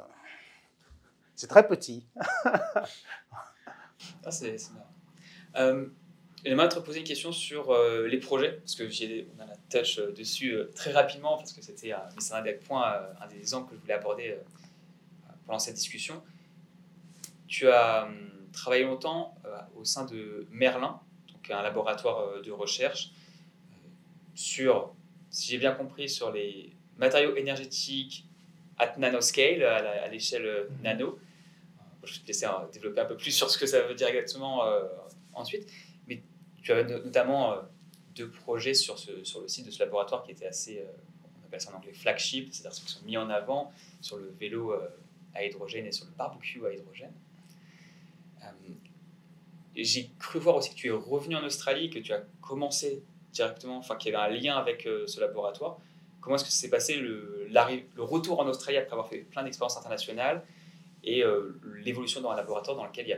c'est 1.34 1.48
très 1.48 1.66
petit. 1.66 2.06
ah, 2.44 2.86
c'est. 4.30 4.56
Euh, 5.56 5.86
J'aimerais 6.44 6.68
te 6.68 6.78
poser 6.78 7.00
une 7.00 7.04
question 7.04 7.32
sur 7.32 7.70
euh, 7.70 8.06
les 8.06 8.18
projets, 8.18 8.52
parce 8.52 8.76
que 8.76 8.84
on 8.84 9.42
a 9.42 9.46
la 9.46 9.56
touch 9.70 9.98
euh, 9.98 10.12
dessus 10.12 10.56
très 10.74 10.92
rapidement, 10.92 11.36
parce 11.36 11.52
que 11.52 11.60
c'était 11.62 11.92
un 11.92 12.42
des 12.42 12.54
points, 12.54 13.00
un 13.20 13.26
des 13.26 13.54
angles 13.54 13.70
que 13.70 13.74
je 13.76 13.80
voulais 13.80 13.94
aborder 13.94 14.38
pendant 15.46 15.58
cette 15.58 15.74
discussion. 15.74 16.22
Tu 17.48 17.68
as 17.68 18.04
hum, 18.04 18.30
travaillé 18.52 18.84
longtemps 18.84 19.34
au 19.76 19.84
sein 19.84 20.04
de 20.04 20.46
Merlin, 20.50 21.00
donc 21.32 21.50
un 21.50 21.62
laboratoire 21.62 22.40
de 22.40 22.50
recherche, 22.52 23.10
sur, 24.34 24.94
si 25.38 25.52
j'ai 25.52 25.58
bien 25.58 25.72
compris, 25.72 26.08
sur 26.08 26.32
les 26.32 26.72
matériaux 26.96 27.36
énergétiques 27.36 28.26
at 28.76 28.96
nanoscale, 28.98 29.62
à 29.62 30.08
l'échelle 30.08 30.66
mhm. 30.70 30.82
nano. 30.82 31.18
Je 32.02 32.14
vais 32.14 32.20
te 32.20 32.26
laisser 32.26 32.46
développer 32.72 33.00
un 33.00 33.04
peu 33.04 33.16
plus 33.16 33.30
sur 33.30 33.50
ce 33.50 33.58
que 33.58 33.66
ça 33.66 33.82
veut 33.82 33.94
dire 33.94 34.08
exactement 34.08 34.62
ensuite. 35.34 35.68
Mais 36.06 36.22
tu 36.62 36.72
as 36.72 36.82
notamment 36.82 37.56
deux 38.16 38.30
projets 38.30 38.74
sur, 38.74 38.98
ce, 38.98 39.22
sur 39.24 39.42
le 39.42 39.48
site 39.48 39.66
de 39.66 39.70
ce 39.70 39.78
laboratoire 39.80 40.22
qui 40.22 40.32
étaient 40.32 40.46
assez, 40.46 40.84
on 41.42 41.46
appelle 41.46 41.60
ça 41.60 41.70
en 41.72 41.76
anglais 41.76 41.92
flagship, 41.92 42.52
c'est-à-dire 42.52 42.72
ceux 42.72 42.86
qui 42.86 42.92
sont 42.92 43.04
mis 43.04 43.16
en 43.16 43.28
avant 43.30 43.72
sur 44.00 44.16
le 44.16 44.32
vélo 44.40 44.72
à 45.34 45.44
hydrogène 45.44 45.86
et 45.86 45.92
sur 45.92 46.06
le 46.06 46.12
barbecue 46.12 46.64
à 46.66 46.72
hydrogène. 46.72 47.12
Euh, 48.42 48.46
j'ai 49.76 50.10
cru 50.18 50.38
voir 50.38 50.56
aussi 50.56 50.70
que 50.70 50.74
tu 50.74 50.88
es 50.88 50.90
revenu 50.90 51.36
en 51.36 51.44
Australie, 51.44 51.90
que 51.90 51.98
tu 51.98 52.12
as 52.12 52.24
commencé 52.40 53.02
directement, 53.42 53.78
enfin 53.78 53.96
qu'il 53.96 54.12
y 54.12 54.14
avait 54.14 54.34
un 54.34 54.36
lien 54.36 54.56
avec 54.56 54.86
euh, 54.86 55.06
ce 55.06 55.20
laboratoire. 55.20 55.78
Comment 56.20 56.36
est-ce 56.36 56.44
que 56.44 56.50
s'est 56.50 56.70
passé 56.70 56.96
le, 56.96 57.48
le 57.48 58.02
retour 58.02 58.40
en 58.40 58.46
Australie 58.46 58.78
après 58.78 58.92
avoir 58.92 59.08
fait 59.08 59.18
plein 59.18 59.42
d'expériences 59.42 59.76
internationales 59.76 60.44
et 61.04 61.22
euh, 61.22 61.60
l'évolution 61.76 62.20
dans 62.20 62.30
un 62.30 62.36
laboratoire 62.36 62.76
dans 62.76 62.84
lequel 62.84 63.06
il 63.06 63.10
y 63.10 63.12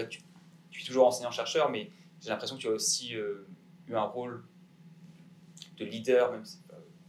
a, 0.00 0.04
tu, 0.04 0.20
es 0.20 0.84
toujours 0.84 1.06
enseignant-chercheur, 1.06 1.70
mais 1.70 1.90
j'ai 2.20 2.28
l'impression 2.28 2.56
que 2.56 2.60
tu 2.60 2.68
as 2.68 2.72
aussi 2.72 3.14
eu 3.14 3.94
un 3.94 4.02
rôle 4.02 4.44
de 5.78 5.84
leader, 5.84 6.32
même 6.32 6.44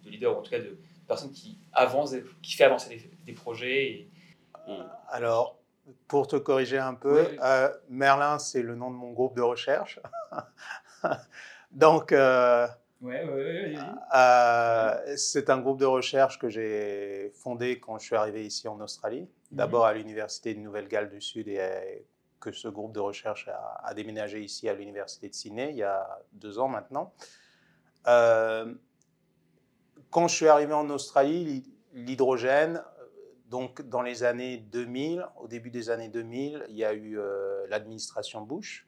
de 0.04 0.10
leader 0.10 0.36
ou 0.36 0.40
en 0.40 0.42
tout 0.42 0.52
cas 0.52 0.60
de, 0.60 0.78
personne 1.08 1.32
qui 1.32 1.58
avance, 1.74 2.16
qui 2.42 2.54
fait 2.56 2.66
avancer 2.66 3.12
des, 3.26 3.34
projets. 3.34 4.08
Alors, 5.10 5.58
pour 6.08 6.28
te 6.28 6.36
corriger 6.36 6.78
un 6.78 6.94
peu, 6.94 7.26
euh, 7.42 7.70
Merlin, 7.90 8.40
c'est 8.40 8.62
le 8.62 8.76
nom 8.76 8.92
de 8.92 8.96
mon 8.96 9.12
groupe 9.12 9.36
de 9.36 9.42
recherche. 9.42 10.00
Donc, 11.72 12.12
euh, 12.12 12.68
euh, 14.16 15.16
c'est 15.16 15.50
un 15.50 15.60
groupe 15.60 15.80
de 15.80 15.86
recherche 15.86 16.40
que 16.40 16.50
j'ai 16.50 17.32
fondé 17.36 17.80
quand 17.80 18.00
je 18.00 18.06
suis 18.06 18.16
arrivé 18.16 18.46
ici 18.46 18.68
en 18.68 18.80
Australie. 18.80 19.22
Mhm. 19.22 19.28
D'abord 19.52 19.86
à 19.86 19.94
l'Université 19.94 20.54
de 20.54 20.60
Nouvelle-Galles 20.60 21.10
du 21.10 21.22
Sud 21.22 21.48
et 21.48 22.06
que 22.40 22.52
ce 22.52 22.68
groupe 22.68 22.94
de 22.94 23.00
recherche 23.00 23.50
a, 23.84 23.94
déménagé 23.94 24.42
ici 24.42 24.70
à 24.70 24.74
l'Université 24.74 25.28
de 25.28 25.34
Sydney 25.34 25.72
il 25.72 25.78
y 25.78 25.84
a 25.84 26.20
deux 26.34 26.60
ans 26.60 26.68
maintenant. 26.68 27.14
quand 28.06 28.68
je 30.28 30.36
suis 30.36 30.48
arrivé 30.48 30.74
en 30.74 30.90
Australie, 30.90 31.64
l'hydrogène, 31.94 32.84
donc, 33.50 33.82
dans 33.82 34.02
les 34.02 34.24
années 34.24 34.58
2000, 34.58 35.26
au 35.38 35.48
début 35.48 35.72
des 35.72 35.90
années 35.90 36.10
2000, 36.10 36.66
il 36.70 36.76
y 36.76 36.84
a 36.84 36.94
eu 36.94 37.18
euh, 37.18 37.66
l'administration 37.70 38.42
Bush. 38.42 38.87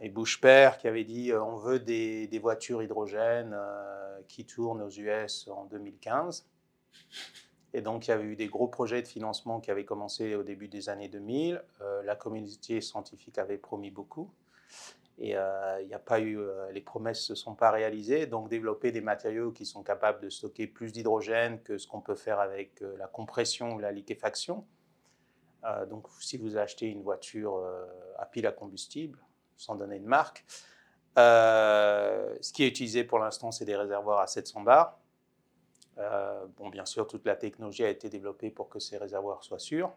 Et 0.00 0.10
Bush 0.10 0.40
qui 0.40 0.88
avait 0.88 1.04
dit 1.04 1.32
euh, 1.32 1.42
on 1.42 1.56
veut 1.56 1.78
des, 1.78 2.38
voitures 2.38 2.82
hydrogènes 2.82 3.54
euh, 3.54 4.20
qui 4.28 4.44
tournent 4.44 4.82
aux 4.82 4.90
US 4.90 5.48
en 5.48 5.64
2015. 5.66 6.48
Et 7.72 7.82
donc, 7.82 8.06
il 8.06 8.10
y 8.10 8.12
avait 8.12 8.24
eu 8.24 8.36
des 8.36 8.46
gros 8.46 8.68
projets 8.68 9.02
de 9.02 9.08
financement 9.08 9.60
qui 9.60 9.70
avaient 9.70 9.84
commencé 9.84 10.34
au 10.34 10.42
début 10.42 10.68
des 10.68 10.88
années 10.88 11.08
2000. 11.08 11.62
la 12.04 12.16
communauté 12.16 12.80
scientifique 12.80 13.36
avait 13.38 13.58
promis 13.58 13.90
beaucoup. 13.90 14.30
Et 15.18 15.36
euh, 15.36 15.80
il 15.80 15.88
n'y 15.88 15.94
a 15.94 15.98
pas 15.98 16.20
eu, 16.20 16.38
euh, 16.38 16.70
les 16.72 16.82
promesses 16.82 17.30
ne 17.30 17.34
se 17.34 17.42
sont 17.42 17.54
pas 17.54 17.70
réalisées. 17.70 18.26
Donc 18.26 18.48
développer 18.48 18.92
des 18.92 19.00
matériaux 19.00 19.50
qui 19.50 19.64
sont 19.64 19.82
capables 19.82 20.20
de 20.20 20.28
stocker 20.28 20.66
plus 20.66 20.92
d'hydrogène 20.92 21.60
que 21.62 21.78
ce 21.78 21.86
qu'on 21.86 22.00
peut 22.00 22.14
faire 22.14 22.38
avec 22.38 22.82
euh, 22.82 22.96
la 22.98 23.06
compression 23.06 23.74
ou 23.74 23.78
la 23.78 23.92
liquéfaction. 23.92 24.66
donc 25.88 26.06
si 26.20 26.36
vous 26.36 26.56
achetez 26.56 26.86
une 26.86 27.02
voiture 27.02 27.60
à 28.18 28.26
pile 28.26 28.46
à 28.46 28.52
combustible, 28.52 29.18
sans 29.56 29.74
donner 29.74 29.98
de 29.98 30.06
marque, 30.06 30.44
ce 31.16 32.52
qui 32.52 32.64
est 32.64 32.68
utilisé 32.68 33.04
pour 33.04 33.18
l'instant, 33.18 33.52
c'est 33.52 33.64
des 33.64 33.76
réservoirs 33.76 34.20
à 34.20 34.26
700 34.26 34.62
bars. 34.62 34.98
bon, 36.56 36.68
bien 36.68 36.84
sûr, 36.84 37.06
toute 37.06 37.24
la 37.24 37.36
technologie 37.36 37.84
a 37.84 37.88
été 37.88 38.08
développée 38.08 38.50
pour 38.50 38.68
que 38.68 38.78
ces 38.78 38.98
réservoirs 38.98 39.42
soient 39.42 39.58
sûrs. 39.58 39.92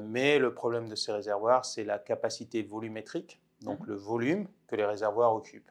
mais 0.00 0.38
le 0.38 0.54
problème 0.54 0.88
de 0.88 0.96
ces 0.96 1.12
réservoirs, 1.12 1.64
c'est 1.64 1.84
la 1.84 1.98
capacité 1.98 2.62
volumétrique 2.62 3.40
donc 3.62 3.80
mhm. 3.80 3.86
le 3.86 3.94
volume 3.94 4.48
que 4.66 4.76
les 4.76 4.84
réservoirs 4.84 5.34
occupent. 5.34 5.70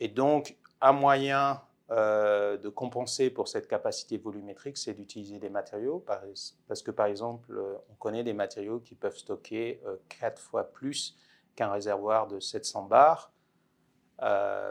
Et 0.00 0.08
donc, 0.08 0.56
un 0.80 0.92
moyen 0.92 1.60
euh, 1.90 2.56
de 2.56 2.68
compenser 2.68 3.30
pour 3.30 3.48
cette 3.48 3.66
capacité 3.66 4.18
volumétrique, 4.18 4.78
c'est 4.78 4.94
d'utiliser 4.94 5.38
des 5.38 5.50
matériaux, 5.50 6.04
parce 6.06 6.82
que 6.82 6.90
par 6.90 7.06
exemple, 7.06 7.52
euh, 7.52 7.74
on 7.90 7.94
connaît 7.94 8.24
des 8.24 8.32
matériaux 8.32 8.80
qui 8.80 8.94
peuvent 8.94 9.16
stocker 9.16 9.80
euh, 9.86 9.96
quatre 10.08 10.40
fois 10.40 10.64
plus 10.64 11.16
qu'un 11.58 11.72
réservoir 11.72 12.28
de 12.28 12.38
700 12.38 12.84
bars 12.84 13.32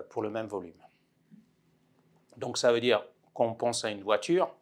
pour 0.10 0.22
le 0.22 0.30
même 0.30 0.48
volume. 0.48 0.82
Donc 2.38 2.58
ça 2.58 2.72
veut 2.72 2.80
dire 2.80 3.04
qu'on 3.34 3.54
pense 3.54 3.84
à 3.84 3.90
une 3.90 4.04
voiture, 4.04 4.54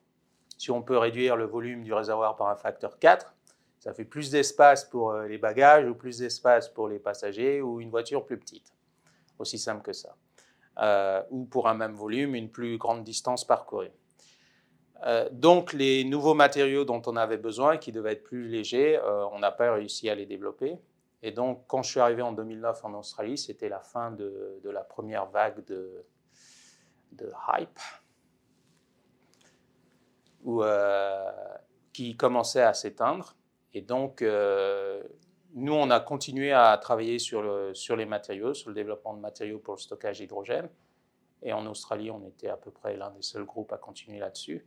si 0.57 0.71
on 0.71 0.81
peut 0.81 0.97
réduire 0.97 1.35
le 1.35 1.45
volume 1.45 1.83
du 1.83 1.93
réservoir 1.93 2.35
par 2.35 2.47
un 2.47 2.55
facteur 2.55 2.97
4, 2.99 3.35
ça 3.79 3.93
fait 3.93 4.05
plus 4.05 4.31
d'espace 4.31 4.85
pour 4.85 5.11
euh, 5.11 5.27
les 5.27 5.37
bagages 5.37 5.87
ou 5.87 5.93
plus 5.93 6.17
d'espace 6.17 6.69
pour 6.69 6.87
les 6.87 6.97
passagers 6.97 7.61
ou 7.61 7.81
une 7.81 7.89
voiture 7.89 8.25
plus 8.25 8.39
petite. 8.39 8.73
Aussi 9.37 9.59
simple 9.59 9.83
que 9.83 9.93
ça. 9.93 10.15
Euh, 10.79 11.21
ou 11.29 11.45
pour 11.45 11.67
un 11.67 11.73
même 11.73 11.93
volume, 11.93 12.35
une 12.35 12.49
plus 12.49 12.77
grande 12.77 13.03
distance 13.03 13.45
parcourue. 13.45 13.91
Euh, 15.05 15.29
donc 15.31 15.73
les 15.73 16.03
nouveaux 16.03 16.33
matériaux 16.33 16.85
dont 16.85 17.01
on 17.05 17.15
avait 17.15 17.37
besoin, 17.37 17.77
qui 17.77 17.91
devaient 17.91 18.13
être 18.13 18.23
plus 18.23 18.47
légers, 18.47 18.99
on 19.31 19.39
n'a 19.39 19.51
pas 19.51 19.73
réussi 19.73 20.09
à 20.09 20.15
les 20.15 20.25
développer. 20.25 20.77
Et 21.25 21.31
donc 21.31 21.63
quand 21.65 21.81
je 21.81 21.89
suis 21.89 21.99
arrivé 21.99 22.21
en 22.21 22.33
2009 22.33 22.85
en 22.85 22.93
Australie, 22.93 23.39
c'était 23.39 23.67
la 23.67 23.79
fin 23.79 24.11
de, 24.11 24.61
la 24.63 24.83
première 24.83 25.25
vague 25.25 25.65
de, 25.65 26.05
hype, 27.57 27.79
où, 30.43 30.61
qui 31.93 32.15
commençait 32.15 32.61
à 32.61 32.75
s'éteindre. 32.75 33.35
Et 33.73 33.81
donc, 33.81 34.21
euh, 34.21 35.01
nous, 35.55 35.73
on 35.73 35.89
a 35.89 35.99
continué 35.99 36.51
à 36.53 36.77
travailler 36.77 37.17
sur, 37.17 37.41
le, 37.41 37.73
sur 37.73 37.95
les 37.95 38.05
matériaux, 38.05 38.53
sur 38.53 38.69
le 38.69 38.75
développement 38.75 39.15
de 39.15 39.19
matériaux 39.19 39.57
pour 39.57 39.73
le 39.73 39.79
stockage 39.79 40.19
d'hydrogène. 40.19 40.69
Et 41.41 41.53
en 41.53 41.65
Australie, 41.65 42.11
on 42.11 42.23
était 42.27 42.49
à 42.49 42.57
peu 42.57 42.69
près 42.69 42.95
l'un 42.95 43.09
des 43.09 43.23
seuls 43.23 43.45
groupes 43.45 43.73
à 43.73 43.79
continuer 43.79 44.19
là-dessus. 44.19 44.63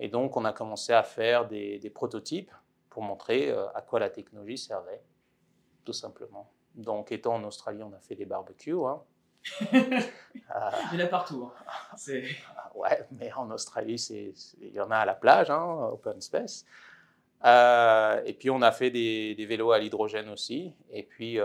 Et 0.00 0.08
donc, 0.08 0.38
on 0.38 0.46
a 0.46 0.54
commencé 0.54 0.94
à 0.94 1.02
faire 1.02 1.46
des, 1.46 1.92
prototypes 1.94 2.50
pour 2.88 3.02
montrer 3.02 3.50
euh, 3.50 3.68
à 3.74 3.82
quoi 3.82 4.00
la 4.00 4.08
technologie 4.08 4.56
servait, 4.56 5.02
tout 5.84 5.92
simplement. 5.92 6.50
Donc, 6.74 7.12
étant 7.12 7.34
en 7.34 7.44
Australie, 7.44 7.82
on 7.82 7.92
a 7.92 8.00
fait 8.00 8.14
des 8.14 8.24
barbecues. 8.24 8.84
Hein. 8.86 9.02
il 9.72 10.98
y 10.98 11.02
en 11.02 11.04
a 11.04 11.06
partout. 11.06 11.50
Hein. 11.50 11.96
ouais, 12.74 13.06
mais 13.12 13.32
en 13.32 13.50
Australie, 13.50 13.96
il 14.60 14.72
y 14.72 14.80
en 14.80 14.90
a 14.90 14.98
à 14.98 15.04
la 15.04 15.14
plage, 15.14 15.50
hein, 15.50 15.90
open 15.92 16.20
space. 16.20 16.64
et 17.44 18.36
puis 18.38 18.50
on 18.50 18.62
a 18.62 18.72
fait 18.72 18.90
des, 18.90 19.46
vélos 19.46 19.72
à 19.72 19.78
l'hydrogène 19.78 20.28
aussi. 20.28 20.74
Et 20.90 21.02
puis 21.02 21.38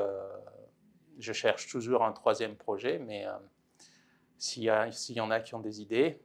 je 1.20 1.34
cherche 1.34 1.68
toujours 1.68 2.04
un 2.04 2.12
troisième 2.12 2.56
projet, 2.56 3.00
mais 3.00 3.26
s'il 4.38 4.64
y, 4.64 5.14
y, 5.14 5.20
en 5.20 5.32
a 5.32 5.40
qui 5.40 5.56
ont 5.56 5.60
des 5.60 5.82
idées. 5.82 6.22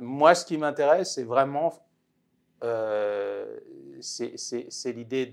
moi, 0.00 0.34
ce 0.34 0.46
qui 0.46 0.56
m'intéresse, 0.56 1.14
c'est 1.14 1.24
vraiment 1.24 1.74
c'est 4.00 4.92
l'idée 4.92 5.26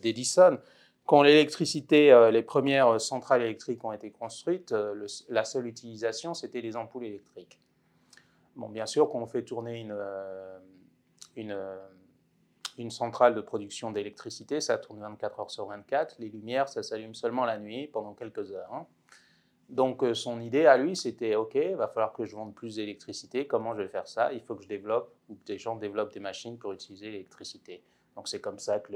d'Edison. 0.00 0.58
Quand 1.06 1.22
l'électricité, 1.22 2.12
euh, 2.12 2.30
les 2.30 2.42
premières 2.42 3.00
centrales 3.00 3.42
électriques 3.42 3.84
ont 3.84 3.92
été 3.92 4.10
construites, 4.10 4.72
euh, 4.72 5.06
la 5.28 5.44
seule 5.44 5.66
utilisation, 5.66 6.32
c'était 6.32 6.60
les 6.60 6.76
ampoules 6.76 7.06
électriques. 7.06 7.60
Bon, 8.54 8.68
bien 8.68 8.86
sûr, 8.86 9.10
quand 9.10 9.18
on 9.18 9.26
fait 9.26 9.42
tourner 9.42 9.80
une, 9.80 9.96
euh, 9.96 10.58
une, 12.78 12.90
centrale 12.90 13.34
de 13.34 13.40
production 13.40 13.90
d'électricité, 13.90 14.60
ça 14.60 14.78
tourne 14.78 15.00
24 15.00 15.40
heures 15.40 15.50
sur 15.50 15.66
24. 15.66 16.16
Les 16.18 16.28
lumières, 16.28 16.68
ça 16.68 16.82
s'allume 16.82 17.14
seulement 17.14 17.44
la 17.44 17.58
nuit 17.58 17.88
pendant 17.88 18.14
quelques 18.14 18.52
heures. 18.52 18.72
Hein. 18.72 18.86
Donc 19.68 20.04
son 20.12 20.40
idée 20.40 20.66
à 20.66 20.76
lui, 20.76 20.94
c'était 20.94 21.34
OK, 21.34 21.54
il 21.54 21.76
va 21.76 21.88
falloir 21.88 22.12
que 22.12 22.26
je 22.26 22.36
vende 22.36 22.54
plus 22.54 22.76
d'électricité. 22.76 23.46
Comment 23.46 23.74
je 23.74 23.82
vais 23.82 23.88
faire 23.88 24.06
ça? 24.06 24.32
Il 24.32 24.42
faut 24.42 24.54
que 24.54 24.62
je 24.62 24.68
développe 24.68 25.14
ou 25.30 25.34
que 25.34 25.44
des 25.46 25.58
gens 25.58 25.76
développent 25.76 26.12
des 26.12 26.20
machines 26.20 26.58
pour 26.58 26.72
utiliser 26.72 27.10
l'électricité. 27.10 27.82
Donc 28.14 28.28
c'est 28.28 28.40
comme 28.40 28.58
ça 28.58 28.80
que 28.80 28.92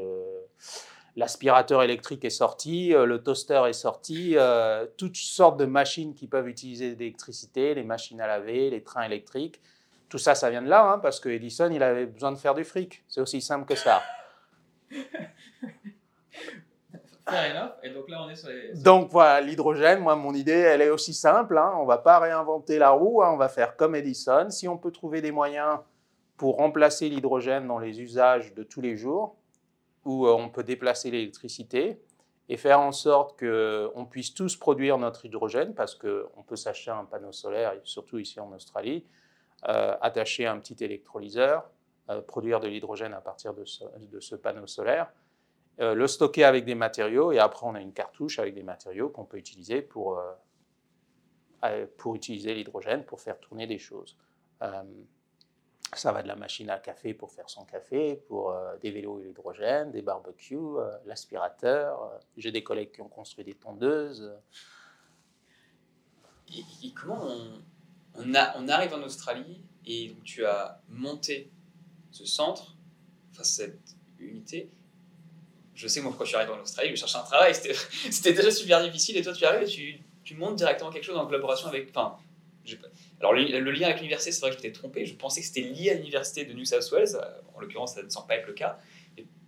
l'aspirateur 1.17 1.83
électrique 1.83 2.25
est 2.25 2.31
sorti, 2.31 2.95
euh, 2.95 3.07
le 3.07 3.23
toaster 3.23 3.63
est 3.69 3.73
sorti, 3.73 4.35
euh, 4.37 4.87
toutes 4.97 5.17
sortes 5.17 5.59
de 5.59 5.65
machines 5.65 6.15
qui 6.15 6.27
peuvent 6.27 6.49
utiliser 6.49 6.95
l'électricité, 6.95 7.75
les 7.75 7.85
machines 7.85 8.21
à 8.21 8.27
laver, 8.27 8.71
les 8.71 8.83
trains 8.83 9.03
électriques. 9.03 9.61
Tout 10.09 10.19
ça, 10.19 10.35
ça 10.35 10.51
vient 10.51 10.63
de 10.63 10.69
là, 10.69 10.93
hein, 10.93 10.99
parce 10.99 11.19
que 11.19 11.29
Edison, 11.29 11.71
il 11.73 11.83
avait 11.83 12.07
besoin 12.07 12.31
de 12.31 12.37
faire 12.37 12.55
du 12.55 12.65
fric. 12.65 13.03
C'est 13.09 13.21
aussi 13.21 13.41
simple 13.41 13.67
que 13.67 13.75
ça. 13.75 14.03
Et 17.83 17.91
donc 17.91 18.09
là, 18.09 18.23
on 18.23 18.31
est 18.31 18.37
sur 18.37 18.51
les. 18.51 18.73
Donc 18.75 19.11
voilà, 19.11 19.41
l'hydrogène, 19.41 19.99
moi, 19.99 20.15
mon 20.15 20.33
idée, 20.33 20.53
elle 20.53 20.81
est 20.81 20.91
aussi 20.91 21.13
simple. 21.13 21.59
Hein. 21.59 21.73
On 21.77 21.83
ne 21.83 21.89
va 21.89 21.99
pas 21.99 22.21
réinventer 22.21 22.79
la 22.79 22.91
roue, 22.91 23.21
hein. 23.21 23.31
on 23.33 23.37
va 23.37 23.49
faire 23.49 23.75
comme 23.75 23.97
Edison. 23.97 24.49
Si 24.51 24.69
on 24.69 24.79
peut 24.79 24.93
trouver 24.93 25.21
des 25.21 25.33
moyens 25.33 25.81
pour 26.37 26.57
remplacer 26.57 27.09
l'hydrogène 27.09 27.67
dans 27.67 27.81
les 27.81 28.01
usages 28.01 28.55
de 28.55 28.63
tous 28.63 28.81
les 28.81 28.97
jours, 28.97 29.36
où 30.07 30.27
euh, 30.27 30.33
on 30.33 30.49
peut 30.49 30.63
déplacer 30.63 31.11
l'électricité 31.11 32.01
et 32.49 32.57
faire 32.57 32.81
en 32.81 32.93
sorte 32.93 33.39
qu'on 33.39 34.07
puisse 34.07 34.33
tous 34.33 34.57
produire 34.57 34.99
notre 34.99 35.27
hydrogène, 35.27 35.75
parce 35.75 35.97
qu'on 35.97 36.45
peut 36.47 36.55
s'acheter 36.55 36.93
un 36.93 37.05
panneau 37.05 37.33
solaire, 37.33 37.75
surtout 37.83 38.19
ici 38.19 38.39
en 38.39 38.53
Australie, 38.53 39.05
euh, 39.69 39.97
attacher 40.01 40.47
un 40.47 40.59
petit 40.61 40.83
électrolyseur, 40.83 41.69
euh, 42.09 42.23
produire 42.23 42.61
de 42.61 42.69
l'hydrogène 42.69 43.15
à 43.15 43.21
partir 43.21 43.53
de 43.53 43.65
ce, 43.65 44.37
panneau 44.37 44.67
solaire, 44.69 45.13
le 45.79 46.07
stocker 46.07 46.45
avec 46.45 46.65
des 46.65 46.77
matériaux, 46.77 47.33
et 47.33 47.39
après 47.39 47.67
on 47.67 47.75
a 47.75 47.81
une 47.83 47.93
cartouche 47.93 48.39
avec 48.39 48.55
des 48.55 48.63
matériaux 48.63 49.11
qu'on 49.11 49.27
peut 49.27 49.37
utiliser 49.37 49.83
pour, 49.83 50.19
pour 51.99 52.15
utiliser 52.15 52.55
l'hydrogène, 52.55 53.05
pour 53.05 53.21
faire 53.21 53.39
tourner 53.39 53.67
des 53.67 53.79
choses. 53.79 54.17
Ça 55.95 56.11
va 56.11 56.23
de 56.23 56.29
la 56.29 56.37
machine 56.37 56.69
à 56.71 56.79
café 56.79 57.15
pour 57.15 57.33
faire 57.33 57.49
son 57.49 57.65
café, 57.65 58.17
pour 58.29 58.51
euh, 58.51 58.77
des 58.79 58.91
vélos 58.91 59.19
à 59.19 59.23
l'hydrogène, 59.23 59.93
des 59.93 60.03
barbecues, 60.03 60.57
euh, 60.57 60.91
l'aspirateur. 61.07 62.03
Euh, 62.03 62.19
j'ai 62.37 62.51
des 62.51 62.65
collègues 62.65 62.91
qui 62.91 63.01
ont 63.03 63.09
construit 63.09 63.45
des 63.45 63.55
tondeuses. 63.55 64.35
Et, 66.53 66.93
comment 66.93 67.29
on, 68.15 68.35
arrive 68.69 68.95
en 68.95 69.03
Australie 69.03 69.63
et 69.85 70.17
tu 70.25 70.45
as 70.45 70.81
monté 70.89 71.51
ce 72.11 72.25
centre, 72.25 72.77
enfin 73.33 73.45
cette 73.45 73.79
unité 74.19 74.71
Je 75.75 75.87
sais 75.87 76.01
moi 76.01 76.11
pourquoi 76.11 76.25
je 76.25 76.31
suis 76.31 76.37
arrivé 76.37 76.53
en 76.53 76.61
Australie, 76.61 76.91
je 76.91 76.97
cherchais 76.97 77.19
un 77.19 77.23
travail, 77.23 77.55
c'était 78.11 78.33
déjà 78.33 78.51
super 78.51 78.83
difficile 78.83 79.17
et 79.17 79.23
toi 79.23 79.33
tu 79.33 79.45
arrives 79.45 79.69
et 79.69 79.71
tu, 79.71 80.01
tu 80.25 80.35
montes 80.35 80.57
directement 80.57 80.91
quelque 80.91 81.05
chose 81.05 81.17
en 81.17 81.27
collaboration 81.27 81.69
avec... 81.69 81.91
Enfin, 81.91 82.17
alors 83.21 83.33
le, 83.33 83.71
lien 83.71 83.87
avec 83.87 83.99
l'université, 83.99 84.33
c'est 84.33 84.41
vrai 84.41 84.51
que 84.51 84.57
je 84.57 84.63
m'étais 84.63 84.73
trompé, 84.73 85.07
je 85.07 85.17
pensais 85.17 85.41
que 85.41 85.47
c'était 85.47 85.61
lié 85.61 85.91
à 85.91 85.95
l'université 85.95 86.45
de 86.45 86.53
New 86.53 86.65
South 86.65 86.91
Wales, 86.93 87.17
en 87.55 87.61
l'occurrence 87.61 87.95
ça 87.95 88.03
ne 88.03 88.09
semble 88.09 88.27
pas 88.27 88.37
être 88.37 88.47
le 88.47 88.53
cas. 88.53 88.79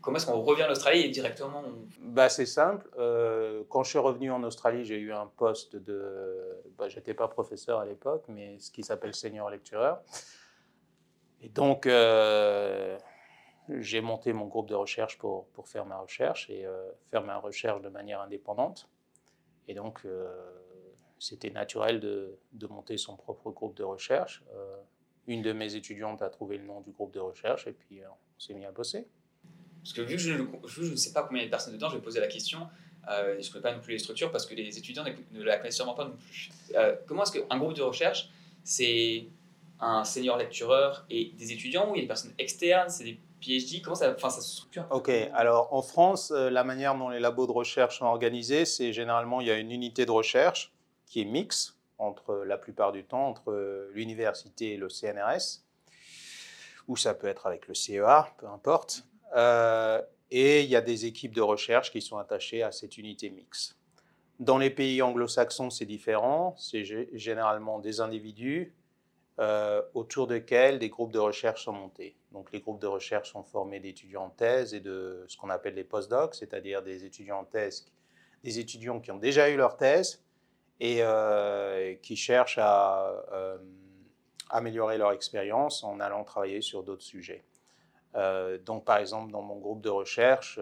comment 0.01 0.17
est-ce 0.17 0.27
qu'on 0.27 0.41
revient 0.41 0.65
en 0.65 0.71
Australie 0.71 1.01
et 1.01 1.09
directement 1.09 1.63
bah, 2.01 2.29
C'est 2.29 2.47
simple, 2.47 2.89
euh, 2.99 3.63
quand 3.69 3.85
je 3.85 3.91
suis 3.91 3.99
revenu 3.99 4.31
en 4.31 4.43
Australie, 4.43 4.85
j'ai 4.85 4.99
eu 4.99 5.13
un 5.13 5.27
poste 5.27 5.77
de... 5.77 6.63
Bah, 6.79 6.89
J'étais 6.89 7.15
pas 7.15 7.29
professeur 7.29 7.81
à 7.81 7.87
l'époque, 7.87 8.25
mais 8.29 8.59
ce 8.59 8.71
qui 8.71 8.83
s'appelle 8.83 9.15
senior 9.15 9.51
lectureur. 9.51 10.01
Et 11.41 11.49
donc 11.49 11.87
euh, 11.87 12.99
j'ai 13.69 14.01
monté 14.01 14.33
mon 14.33 14.47
groupe 14.47 14.69
de 14.69 14.75
recherche 14.75 15.19
pour, 15.19 15.47
pour 15.49 15.69
faire 15.69 15.85
ma 15.87 15.99
recherche 15.99 16.49
et 16.51 16.65
euh, 16.67 16.91
faire 17.11 17.23
ma 17.23 17.37
recherche 17.37 17.81
de 17.83 17.89
manière 17.89 18.21
indépendante. 18.21 18.89
Et 19.69 19.75
donc 19.75 20.07
c'était 21.19 21.51
naturel 21.51 22.01
de, 22.01 22.39
monter 22.69 22.97
son 22.97 23.17
propre 23.17 23.51
groupe 23.51 23.77
de 23.77 23.85
recherche. 23.85 24.43
Euh, 24.55 24.77
une 25.27 25.43
de 25.43 25.53
mes 25.53 25.75
étudiantes 25.75 26.23
a 26.23 26.31
trouvé 26.31 26.59
le 26.59 26.65
nom 26.65 26.81
du 26.81 26.91
groupe 26.91 27.13
de 27.13 27.21
recherche 27.21 27.67
et 27.67 27.73
puis 27.73 28.03
euh, 28.03 28.07
on 28.09 28.41
s'est 28.41 28.55
mis 28.55 28.65
à 28.65 28.71
bosser. 28.71 29.07
Parce 29.83 29.93
que 29.93 30.03
vu 30.03 30.17
que 30.17 30.23
je, 30.23 30.83
ne 30.83 30.97
sais 30.97 31.13
pas 31.13 31.23
combien 31.23 31.43
il 31.43 31.45
y 31.45 31.45
a 31.45 31.49
de 31.49 31.51
personnes 31.51 31.75
dedans, 31.75 31.89
je 31.89 31.97
vais 31.97 32.03
poser 32.03 32.21
la 32.21 32.27
question. 32.27 32.67
Euh, 33.09 33.37
je 33.41 33.47
ne 33.47 33.53
connais 33.53 33.63
pas 33.63 33.75
non 33.75 33.81
plus 33.81 33.93
les 33.93 33.99
structures 33.99 34.31
parce 34.31 34.45
que 34.45 34.55
les 34.55 34.77
étudiants 34.77 35.05
ne 35.33 35.43
la 35.43 35.57
connaissent 35.57 35.77
sûrement 35.77 35.95
pas 35.95 36.05
non 36.05 36.13
plus. 36.17 36.51
comment 37.07 37.23
est-ce 37.23 37.33
qu'un 37.33 37.59
groupe 37.59 37.75
de 37.75 37.83
recherche, 37.83 38.31
c'est 38.65 39.27
un 39.81 40.05
senior 40.05 40.37
lectureur 40.37 41.07
et 41.09 41.33
des 41.39 41.53
étudiants 41.53 41.91
ou 41.91 41.95
il 41.95 41.99
y 41.99 42.01
a 42.01 42.03
des 42.03 42.09
personnes 42.09 42.35
externes, 42.39 42.91
c'est 42.91 43.05
des 43.05 43.19
PhD 43.41 43.81
Comment 43.83 43.95
ça, 43.95 44.13
enfin, 44.15 44.31
ça 44.31 44.41
se 44.41 44.51
structure? 44.51 44.85
Ok, 44.91 45.09
alors 45.33 45.73
en 45.73 45.81
France, 45.81 46.33
la 46.33 46.65
manière 46.65 46.97
dont 46.97 47.09
les 47.09 47.21
labos 47.21 47.47
de 47.47 47.53
recherche 47.53 48.01
sont 48.01 48.07
organisés, 48.07 48.65
c'est 48.65 48.93
généralement 48.93 49.41
il 49.41 49.47
y 49.47 49.51
a 49.51 49.57
une 49.57 49.71
unité 49.71 50.05
de 50.05 50.11
recherche 50.11 50.73
qui 51.09 51.23
est 51.23 51.25
mix 51.25 51.79
entre 51.99 52.45
la 52.47 52.59
plupart 52.59 52.93
du 52.93 53.05
temps 53.05 53.29
entre 53.29 53.91
l'université 53.93 54.75
et 54.75 54.77
le 54.77 54.89
CNRS, 54.89 55.65
ou 56.87 56.97
ça 56.97 57.15
peut 57.15 57.27
être 57.27 57.47
avec 57.47 57.67
le 57.67 57.75
CEA, 57.75 58.33
peu 58.39 58.47
importe. 58.47 59.05
Euh, 59.37 60.01
et 60.31 60.63
il 60.63 60.71
y 60.71 60.77
a 60.77 60.81
des 60.81 61.07
équipes 61.07 61.35
de 61.35 61.41
recherche 61.41 61.91
qui 61.91 62.01
sont 62.01 62.19
attachées 62.19 62.63
à 62.63 62.73
cette 62.73 62.99
unité 62.99 63.31
mix. 63.31 63.77
Dans 64.39 64.59
les 64.59 64.71
pays 64.71 65.03
anglo-saxons, 65.03 65.71
c'est 65.71 65.87
différent. 65.87 66.55
C'est 66.57 66.85
généralement 67.17 67.81
des 67.81 68.01
individus 68.01 68.75
euh, 69.41 69.83
autour 69.95 70.27
desquels 70.27 70.79
des 70.79 70.89
groupes 70.89 71.13
de 71.13 71.19
recherche 71.19 71.65
sont 71.65 71.73
montés. 71.73 72.17
Donc 72.33 72.53
les 72.53 72.61
groupes 72.61 72.81
de 72.81 72.87
recherche 72.87 73.33
sont 73.33 73.43
formés 73.43 73.81
d'étudiants 73.81 74.27
en 74.27 74.31
thèse 74.31 74.75
et 74.75 74.81
de 74.81 75.25
ce 75.29 75.37
qu'on 75.37 75.51
appelle 75.51 75.75
les 75.75 75.85
postdocs, 75.85 76.35
c'est-à-dire 76.35 76.83
des 76.83 77.05
étudiants 77.05 77.41
en 77.41 77.45
thèse, 77.45 77.87
des 78.45 78.59
étudiants 78.59 79.01
qui 79.01 79.11
ont 79.11 79.19
déjà 79.19 79.51
eu 79.51 79.57
leur 79.57 79.77
thèse 79.77 80.25
et 80.81 80.99
euh, 81.01 81.95
qui 81.97 82.17
cherchent 82.17 82.59
à 82.59 83.25
euh, 83.33 83.59
améliorer 84.51 84.99
leur 84.99 85.13
expérience 85.13 85.83
en 85.83 86.01
allant 86.01 86.25
travailler 86.25 86.61
sur 86.61 86.83
d'autres 86.83 87.03
sujets. 87.03 87.45
Euh, 88.15 88.59
donc, 88.59 88.85
par 88.85 88.99
exemple, 88.99 89.33
dans 89.33 89.43
mon 89.43 89.59
groupe 89.59 89.83
de 89.83 89.91
recherche, 89.91 90.59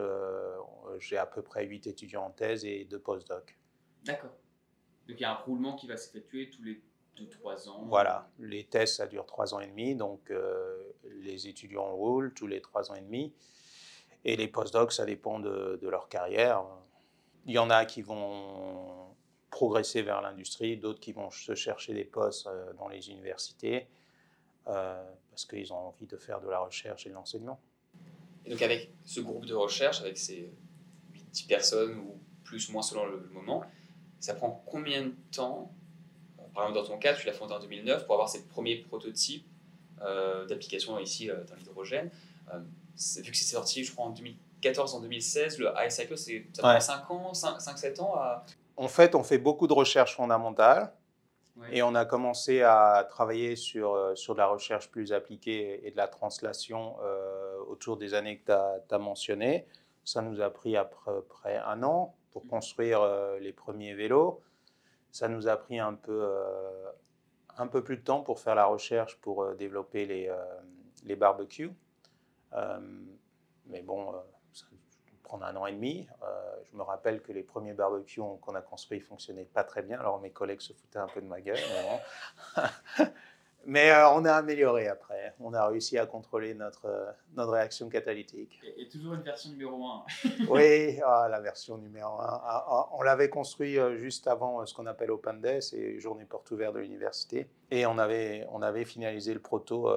j'ai 0.99 1.19
à 1.19 1.27
peu 1.27 1.43
près 1.43 1.67
8 1.67 1.87
étudiants 1.87 2.25
en 2.25 2.31
thèse 2.31 2.65
et 2.65 2.85
2 2.85 2.99
postdocs. 2.99 3.57
D'accord. 4.05 4.31
Donc, 5.07 5.21
il 5.21 5.21
y 5.21 5.25
a 5.25 5.33
un 5.33 5.35
roulement 5.35 5.77
qui 5.77 5.87
va 5.87 5.97
s'effectuer 5.97 6.51
tous 6.51 6.63
les 6.65 6.83
2-3 7.17 7.69
ans. 7.69 7.85
Voilà. 7.87 8.29
Les 8.39 8.65
thèses, 8.65 8.97
ça 8.97 9.07
dure 9.07 9.27
3 9.27 9.55
ans 9.55 9.61
et 9.61 9.69
demi. 9.69 9.95
Donc, 9.95 10.33
les 11.05 11.47
étudiants 11.47 11.95
roulent 11.95 12.35
tous 12.35 12.47
les 12.47 12.61
3 12.61 12.91
ans 12.91 12.95
et 12.95 13.03
demi. 13.03 13.33
Et 14.25 14.37
les 14.37 14.49
postdocs, 14.49 14.93
ça 14.93 15.05
dépend 15.05 15.39
de, 15.39 15.79
de 15.81 15.89
leur 15.89 16.09
carrière. 16.09 16.65
Il 17.45 17.53
y 17.53 17.59
en 17.59 17.71
a 17.71 17.85
qui 17.85 18.03
vont 18.03 19.07
progresser 19.57 20.03
vers 20.03 20.21
l'industrie, 20.21 20.77
d'autres 20.77 21.01
qui 21.01 21.13
vont 21.13 21.31
se 21.31 21.55
chercher 21.55 21.95
des 21.95 22.05
postes 22.05 22.47
euh, 22.47 22.75
dans 22.75 22.89
les 22.89 23.09
universités 23.09 23.87
euh, 24.69 25.03
parce 25.31 25.47
qu'ils 25.47 25.73
ont 25.73 25.89
envie 25.89 26.05
de 26.05 26.19
faire 26.19 26.43
de 26.43 26.49
la 26.51 26.59
recherche 26.59 27.07
et 27.07 27.09
de 27.09 27.15
l'enseignement. 27.15 27.59
Et 28.45 28.51
donc 28.51 28.61
avec 28.61 28.91
ce 29.07 29.21
groupe 29.21 29.47
de 29.47 29.55
recherche, 29.55 30.03
avec 30.03 30.19
ces 30.19 30.53
8 31.15 31.47
personnes 31.49 31.99
ou 32.01 32.21
plus 32.45 32.69
ou 32.69 32.73
moins 32.73 32.83
selon 32.83 33.07
le, 33.07 33.31
moment, 33.33 33.65
ça 34.21 34.35
prend 34.35 34.63
combien 34.67 35.07
de 35.07 35.15
temps 35.33 35.73
Par 36.55 36.69
exemple, 36.69 36.75
dans 36.75 36.95
ton 36.95 36.99
cas, 36.99 37.15
tu 37.15 37.25
l'as 37.25 37.33
fondé 37.33 37.55
en 37.55 37.61
2009 37.61 38.05
pour 38.05 38.17
avoir 38.17 38.29
ces 38.29 38.45
premiers 38.45 38.77
prototypes 38.77 39.47
euh, 40.03 40.45
d'application 40.45 40.99
ici 40.99 41.29
dans 41.29 41.55
l'hydrogène. 41.55 42.11
vu 42.53 43.31
que 43.31 43.37
c'est 43.39 43.55
sorti, 43.55 43.85
je 43.85 43.93
crois, 43.93 44.05
en 44.05 44.11
2014, 44.11 44.97
en 44.97 45.01
2016, 45.01 45.59
le 45.61 45.73
iCycle, 45.87 46.19
ça 46.19 46.63
prend 46.63 46.79
5 46.79 47.11
ans, 47.11 47.33
5-7 47.33 48.01
ans 48.03 48.17
à 48.17 48.45
en 48.77 48.89
fait, 48.89 49.15
on 49.15 49.23
fait 49.23 49.39
beaucoup 49.39 49.67
de 49.67 49.73
recherche 49.73 50.17
fondamentale. 50.17 50.93
Et 51.73 51.83
on 51.83 51.95
a 51.95 52.05
commencé 52.05 52.61
à 52.63 53.07
travailler 53.09 53.57
sur, 53.57 53.95
euh, 53.95 54.15
sur 54.15 54.35
de 54.35 54.41
la 54.41 54.47
recherche 54.47 54.91
plus 54.91 55.15
appliquée 55.15 55.87
et 55.87 55.91
de 55.91 55.97
la 55.97 56.07
translation 56.07 56.97
euh, 57.03 57.57
autour 57.67 57.97
des 57.97 58.13
années 58.13 58.39
que 58.39 58.45
tu 58.45 58.95
as, 58.95 58.99
mentionnées. 58.99 59.67
Ça 60.05 60.21
nous 60.21 60.43
a 60.43 60.51
pris 60.51 60.77
à 60.77 60.85
peu 60.85 61.23
près 61.23 61.57
un 61.57 61.83
an 61.83 62.15
pour 62.31 62.45
mm. 62.45 62.49
construire 62.49 63.01
euh, 63.01 63.39
les 63.39 63.55
premiers 63.55 63.95
vélos. 63.95 64.43
Ça 65.13 65.29
nous 65.29 65.49
a 65.49 65.57
pris 65.57 65.79
un 65.79 65.95
peu, 65.95 66.31
un 67.57 67.67
peu 67.69 67.83
plus 67.83 67.97
de 67.97 68.03
temps 68.03 68.21
pour 68.21 68.39
faire 68.39 68.55
la 68.55 68.67
recherche 68.67 69.17
pour 69.23 69.55
développer 69.55 70.05
les, 70.05 70.31
les 71.05 71.17
barbecues. 71.17 71.73
mais 73.65 73.81
bon, 73.81 74.13
ça 74.53 74.67
prendre 75.27 75.45
un 75.45 75.57
an 75.57 75.67
et 75.67 75.73
demi. 75.73 76.07
je 76.71 76.77
me 76.77 76.83
rappelle 76.83 77.21
que 77.21 77.33
les 77.33 77.43
premiers 77.43 77.75
barbecues 77.75 78.21
qu'on 78.41 78.55
a 78.55 78.63
construits 78.63 79.01
fonctionnaient 79.01 79.45
pas 79.45 79.65
très 79.65 79.83
bien, 79.83 79.99
alors 79.99 80.21
mes 80.21 80.31
collègues 80.31 80.61
se 80.61 80.73
foutaient 80.73 80.99
un 80.99 81.09
peu 81.09 81.21
de 81.21 81.27
ma 81.27 81.41
gueule. 81.41 81.59
Mais 83.67 83.91
euh, 83.91 84.09
on 84.11 84.25
a 84.25 84.33
amélioré 84.33 84.89
après. 84.89 85.35
On 85.41 85.53
a 85.53 85.67
réussi 85.67 85.99
à 85.99 86.07
contrôler 86.07 86.55
notre, 86.55 86.87
euh, 86.87 87.11
notre 87.35 87.53
réaction 87.53 87.89
catalytique. 87.89 88.61
Et, 88.77 88.89
toujours 88.89 89.15
une 89.15 89.23
version 89.23 89.51
numéro 89.51 89.85
1. 89.85 90.05
oui, 90.49 91.01
ah, 91.05 91.29
la 91.29 91.41
version 91.41 91.77
numéro 91.77 92.13
1. 92.13 92.19
Ah, 92.21 92.65
ah, 92.69 92.89
on 92.93 93.03
l'avait 93.03 93.29
construit 93.29 93.79
euh, 93.79 93.97
juste 93.97 94.29
avant 94.29 94.65
ce 94.65 94.75
qu'on 94.75 94.87
appelle 94.87 95.11
Open 95.11 95.41
Day, 95.41 95.61
c'est 95.61 95.99
journée 95.99 96.25
porte 96.25 96.51
ouverte 96.53 96.75
de 96.75 96.81
l'université. 96.81 97.49
Et 97.71 97.85
on 97.87 97.99
avait, 97.99 98.47
on 98.53 98.63
avait 98.63 98.85
finalisé 98.85 99.35
le 99.35 99.41
proto 99.41 99.93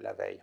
la 0.00 0.12
veille. 0.14 0.40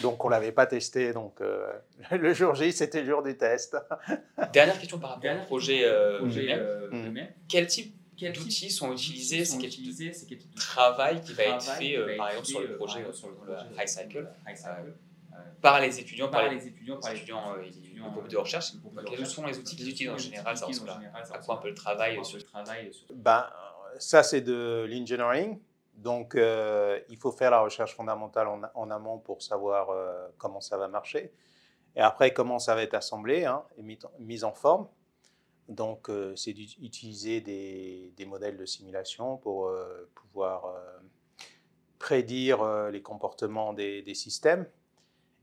Donc 0.00 0.24
on 0.24 0.28
ne 0.28 0.32
l'avait 0.32 0.52
pas 0.52 0.66
testé. 0.66 1.12
Donc 1.12 1.40
le 2.10 2.34
jour 2.34 2.54
J, 2.54 2.72
c'était 2.72 3.02
le 3.02 3.10
jour 3.10 3.22
du 3.22 3.36
test. 3.36 3.76
Dernière 4.52 4.78
question 4.78 4.98
par 4.98 5.10
rapport 5.10 5.30
au 5.30 5.46
projet, 5.46 5.84
projet 6.18 6.56
mm. 6.90 7.26
Quel 7.48 7.66
type 7.66 7.94
quels 8.22 8.38
outils 8.38 8.70
sont 8.70 8.92
utilisés, 8.92 9.44
c'est 9.44 9.58
quel 9.58 9.70
type 9.70 10.54
de 10.54 10.56
travail 10.56 11.20
qui 11.22 11.32
va 11.32 11.44
être 11.44 11.62
fait, 11.62 11.96
euh, 11.96 12.16
par 12.16 12.28
exemple, 12.28 12.46
sur 12.46 12.60
le 12.60 12.76
projet, 12.76 13.04
sur 13.12 13.28
le 13.28 13.80
High 13.80 13.88
Cycle, 13.88 14.28
euh, 14.46 15.36
par 15.60 15.80
les 15.80 15.98
étudiants, 15.98 16.28
par 16.28 16.48
les 16.48 16.66
étudiants, 16.66 17.00
par 17.00 17.12
les 17.12 17.18
étudiants, 17.18 17.54
le 17.54 18.10
groupe 18.10 18.28
de 18.28 18.36
recherche. 18.36 18.74
Quels 19.08 19.26
sont 19.26 19.46
les 19.46 19.58
outils 19.58 19.76
qu'ils 19.76 19.88
utilisent 19.88 20.12
en 20.12 20.18
général 20.18 20.56
Ça 20.56 20.66
ressemble 20.66 20.90
à 20.90 21.38
quoi 21.38 21.56
un 21.56 21.58
peu 21.58 21.68
le 21.68 21.74
travail 21.74 22.24
sur 22.24 22.36
le 22.36 22.44
travail 22.44 22.92
ben, 23.12 23.46
Ça, 23.98 24.22
c'est 24.22 24.42
de 24.42 24.86
l'engineering. 24.88 25.58
Donc, 26.02 26.34
euh, 26.34 27.00
il 27.08 27.16
faut 27.16 27.32
faire 27.32 27.50
la 27.50 27.60
recherche 27.60 27.94
fondamentale 27.94 28.48
en, 28.74 28.90
amont 28.90 29.18
pour 29.18 29.40
savoir 29.42 29.88
comment 30.36 30.60
ça 30.60 30.76
va 30.76 30.88
marcher. 30.88 31.32
Et 31.94 32.00
après, 32.00 32.32
comment 32.32 32.58
ça 32.58 32.74
va 32.74 32.82
être 32.82 32.94
assemblé 32.94 33.44
hein, 33.44 33.64
et 33.76 33.82
mis 33.82 34.44
en 34.44 34.52
forme. 34.52 34.88
Donc, 35.68 36.10
euh, 36.10 36.34
c'est 36.36 36.52
d'utiliser 36.52 37.40
des, 37.40 38.26
modèles 38.26 38.56
de 38.56 38.66
simulation 38.66 39.36
pour 39.36 39.68
euh, 39.68 40.10
pouvoir 40.14 40.66
euh, 40.66 40.78
prédire 41.98 42.88
les 42.90 43.02
comportements 43.02 43.72
des, 43.72 44.14
systèmes 44.14 44.66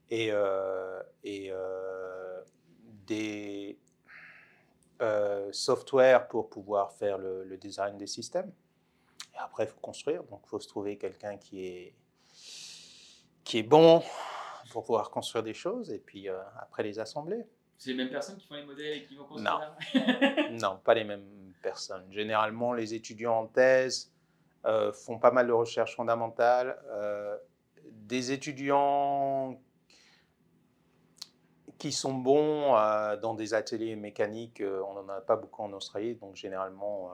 et, 0.09 0.31
des 3.07 3.79
softwares 5.51 6.27
pour 6.27 6.49
pouvoir 6.49 6.91
faire 6.93 7.17
le, 7.17 7.57
design 7.57 7.97
des 7.97 8.07
systèmes. 8.07 8.51
Et 9.39 9.41
après, 9.41 9.63
il 9.63 9.69
faut 9.69 9.79
construire. 9.79 10.23
Donc, 10.25 10.41
il 10.45 10.49
faut 10.49 10.59
se 10.59 10.67
trouver 10.67 10.97
quelqu'un 10.97 11.37
qui 11.37 11.65
est, 11.65 11.95
qui 13.43 13.59
est 13.59 13.63
bon 13.63 14.03
pour 14.71 14.83
pouvoir 14.83 15.09
construire 15.09 15.43
des 15.43 15.53
choses 15.53 15.91
et 15.91 15.99
puis 15.99 16.27
après 16.59 16.83
les 16.83 16.99
assembler. 16.99 17.47
C'est 17.79 17.91
les 17.91 17.95
mêmes 17.95 18.09
personnes 18.09 18.35
qui 18.35 18.45
font 18.45 18.55
les 18.55 18.65
modèles 18.65 18.97
et 18.97 19.05
qui 19.05 19.15
vont 19.15 19.23
construire 19.23 19.73
Non, 20.51 20.51
non 20.51 20.79
pas 20.83 20.93
les 20.93 21.05
mêmes 21.05 21.53
personnes. 21.61 22.11
Généralement, 22.11 22.73
les 22.73 22.93
étudiants 22.93 23.39
en 23.39 23.47
thèse 23.47 24.11
euh, 24.65 24.91
font 24.91 25.17
pas 25.17 25.31
mal 25.31 25.47
de 25.47 25.53
recherches 25.53 25.95
fondamentales. 25.95 26.77
Euh, 26.89 27.37
des 27.85 28.33
étudiants 28.33 29.61
qui 31.77 31.93
sont 31.93 32.13
bons 32.13 32.75
euh, 32.75 33.15
dans 33.15 33.33
des 33.33 33.53
ateliers 33.53 33.95
mécaniques, 33.95 34.61
on 34.61 34.95
n'en 34.95 35.07
a 35.07 35.21
pas 35.21 35.37
beaucoup 35.37 35.63
en 35.63 35.71
Australie, 35.71 36.15
donc 36.15 36.35
généralement, 36.35 37.13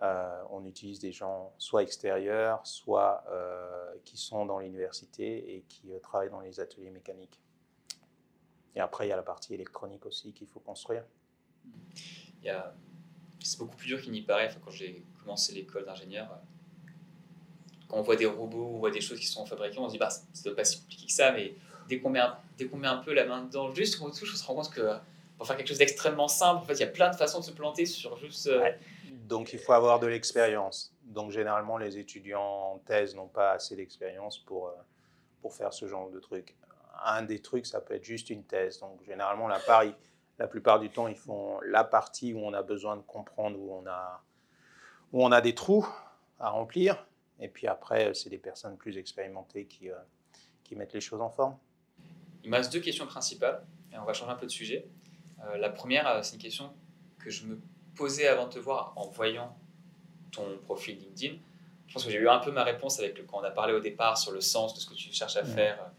on 0.00 0.64
utilise 0.66 0.98
des 0.98 1.12
gens 1.12 1.52
soit 1.58 1.82
extérieurs, 1.82 2.66
soit 2.66 3.24
qui 4.04 4.16
sont 4.16 4.46
dans 4.46 4.58
l'université 4.58 5.56
et 5.56 5.62
qui 5.68 5.88
travaillent 6.02 6.30
dans 6.30 6.40
les 6.40 6.60
ateliers 6.60 6.90
mécaniques. 6.90 7.40
Et 8.74 8.80
après, 8.80 9.06
il 9.06 9.08
y 9.10 9.12
a 9.12 9.16
la 9.16 9.22
partie 9.22 9.54
électronique 9.54 10.04
aussi 10.04 10.32
qu'il 10.32 10.46
faut 10.46 10.60
construire. 10.60 11.02
C'est 13.40 13.58
beaucoup 13.58 13.76
plus 13.76 13.86
dur 13.86 14.00
qu'il 14.00 14.12
n'y 14.12 14.22
paraît. 14.22 14.50
quand 14.64 14.70
j'ai 14.70 15.04
commencé 15.20 15.54
l'école 15.54 15.84
d'ingénieur, 15.84 16.28
quand 17.88 17.96
on 17.98 18.02
voit 18.02 18.16
des 18.16 18.26
robots, 18.26 18.70
on 18.74 18.78
voit 18.78 18.90
des 18.90 19.00
choses 19.00 19.18
qui 19.18 19.26
sont 19.26 19.46
fabriquées, 19.46 19.78
on 19.78 19.88
se 19.88 19.92
dit, 19.92 19.98
bah, 19.98 20.08
doit 20.44 20.56
pas 20.56 20.64
si 20.64 20.80
compliqué 20.80 21.06
que 21.06 21.12
ça, 21.12 21.32
mais 21.32 21.54
dès 21.88 22.00
qu'on 22.00 22.10
met, 22.10 22.18
un, 22.18 22.36
dès 22.58 22.66
qu'on 22.66 22.76
met 22.76 22.88
un 22.88 22.98
peu 22.98 23.14
la 23.14 23.24
main 23.24 23.44
dedans, 23.44 23.72
juste 23.72 24.00
on 24.02 24.10
touche, 24.10 24.32
on 24.34 24.36
se 24.36 24.44
rend 24.44 24.54
compte 24.56 24.70
que 24.70 24.96
pour 25.38 25.46
faire 25.46 25.56
quelque 25.56 25.68
chose 25.68 25.78
d'extrêmement 25.78 26.28
simple, 26.28 26.62
en 26.62 26.64
fait, 26.64 26.74
il 26.74 26.80
y 26.80 26.84
a 26.84 26.88
plein 26.88 27.10
de 27.10 27.16
façons 27.16 27.40
de 27.40 27.44
se 27.44 27.52
planter 27.52 27.86
sur 27.86 28.16
juste. 28.18 28.48
Euh, 28.48 28.70
Donc, 29.26 29.52
il 29.52 29.58
faut 29.58 29.72
avoir 29.72 29.98
de 29.98 30.06
l'expérience. 30.06 30.94
Donc, 31.02 31.30
généralement, 31.30 31.78
les 31.78 31.98
étudiants 31.98 32.74
en 32.74 32.78
thèse 32.78 33.14
n'ont 33.14 33.28
pas 33.28 33.52
assez 33.52 33.76
d'expérience 33.76 34.38
pour, 34.38 34.68
euh, 34.68 34.72
pour 35.40 35.54
faire 35.54 35.72
ce 35.72 35.86
genre 35.86 36.10
de 36.10 36.20
trucs 36.20 36.56
un 37.04 37.22
des 37.22 37.40
trucs, 37.40 37.66
ça 37.66 37.80
peut 37.80 37.94
être 37.94 38.04
juste 38.04 38.30
une 38.30 38.44
thèse. 38.44 38.80
Donc, 38.80 39.02
généralement, 39.04 39.48
la, 39.48 39.60
la 40.38 40.46
plupart 40.46 40.80
du 40.80 40.90
temps, 40.90 41.08
ils 41.08 41.16
font 41.16 41.60
la 41.60 41.84
partie 41.84 42.32
où 42.32 42.38
on 42.38 42.52
a 42.52 42.62
besoin 42.62 42.96
de 42.96 43.02
comprendre, 43.02 43.58
où 43.58 43.72
on 43.72 43.86
a, 43.86 44.22
où 45.12 45.24
on 45.24 45.32
a 45.32 45.40
des 45.40 45.54
trous 45.54 45.86
à 46.38 46.50
remplir. 46.50 47.06
Et 47.38 47.48
puis 47.48 47.66
après, 47.66 48.14
c'est 48.14 48.30
des 48.30 48.38
personnes 48.38 48.76
plus 48.76 48.96
expérimentées 48.96 49.66
qui, 49.66 49.90
euh, 49.90 49.96
qui 50.64 50.74
mettent 50.74 50.94
les 50.94 51.00
choses 51.00 51.20
en 51.20 51.30
forme. 51.30 51.56
Il 52.42 52.50
me 52.50 52.56
reste 52.56 52.72
deux 52.72 52.80
questions 52.80 53.06
principales, 53.06 53.66
et 53.92 53.98
on 53.98 54.04
va 54.04 54.12
changer 54.12 54.32
un 54.32 54.36
peu 54.36 54.46
de 54.46 54.50
sujet. 54.50 54.88
Euh, 55.44 55.58
la 55.58 55.68
première, 55.68 56.08
euh, 56.08 56.22
c'est 56.22 56.36
une 56.36 56.42
question 56.42 56.72
que 57.18 57.28
je 57.28 57.46
me 57.46 57.60
posais 57.96 58.28
avant 58.28 58.46
de 58.46 58.52
te 58.52 58.58
voir 58.58 58.92
en 58.96 59.08
voyant 59.08 59.56
ton 60.30 60.58
profil 60.64 60.98
LinkedIn. 60.98 61.36
Je 61.88 61.92
pense 61.92 62.04
que 62.04 62.10
j'ai 62.10 62.18
eu 62.18 62.28
un 62.28 62.38
peu 62.38 62.52
ma 62.52 62.64
réponse 62.64 62.98
avec 62.98 63.16
le, 63.18 63.24
quand 63.24 63.38
on 63.40 63.44
a 63.44 63.50
parlé 63.50 63.72
au 63.72 63.80
départ 63.80 64.18
sur 64.18 64.32
le 64.32 64.40
sens 64.40 64.74
de 64.74 64.80
ce 64.80 64.86
que 64.86 64.94
tu 64.94 65.12
cherches 65.12 65.36
à 65.36 65.44
faire 65.44 65.90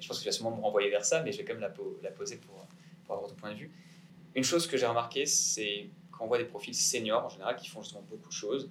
je 0.00 0.08
pense 0.08 0.18
que 0.18 0.22
tu 0.22 0.28
vas 0.28 0.32
sûrement 0.32 0.56
me 0.56 0.62
renvoyer 0.62 0.90
vers 0.90 1.04
ça, 1.04 1.22
mais 1.22 1.32
je 1.32 1.38
vais 1.38 1.44
quand 1.44 1.54
même 1.54 1.72
la, 2.02 2.10
poser 2.10 2.36
pour, 2.36 2.66
avoir 3.08 3.28
ton 3.28 3.34
point 3.34 3.52
de 3.52 3.56
vue. 3.56 3.70
Une 4.34 4.44
chose 4.44 4.66
que 4.66 4.76
j'ai 4.76 4.86
remarqué, 4.86 5.26
c'est 5.26 5.90
quand 6.12 6.24
on 6.24 6.28
voit 6.28 6.38
des 6.38 6.44
profils 6.44 6.74
seniors 6.74 7.24
en 7.24 7.28
général 7.28 7.56
qui 7.56 7.68
font 7.68 7.82
justement 7.82 8.04
beaucoup 8.08 8.28
de 8.28 8.34
choses, 8.34 8.70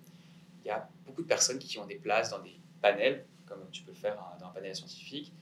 il 0.64 0.68
y 0.68 0.72
a 0.72 0.88
beaucoup 1.06 1.22
de 1.22 1.28
personnes 1.28 1.60
qui 1.60 1.78
ont 1.78 1.86
des 1.86 1.96
places 1.96 2.30
dans 2.30 2.40
des 2.40 2.56
panels, 2.82 3.26
comme 3.46 3.60
tu 3.72 3.84
peux 3.84 3.92
le 3.92 3.98
faire 3.98 4.16
dans 4.40 4.46
un 4.46 4.50
panel 4.50 4.76
scientifique, 4.76 5.34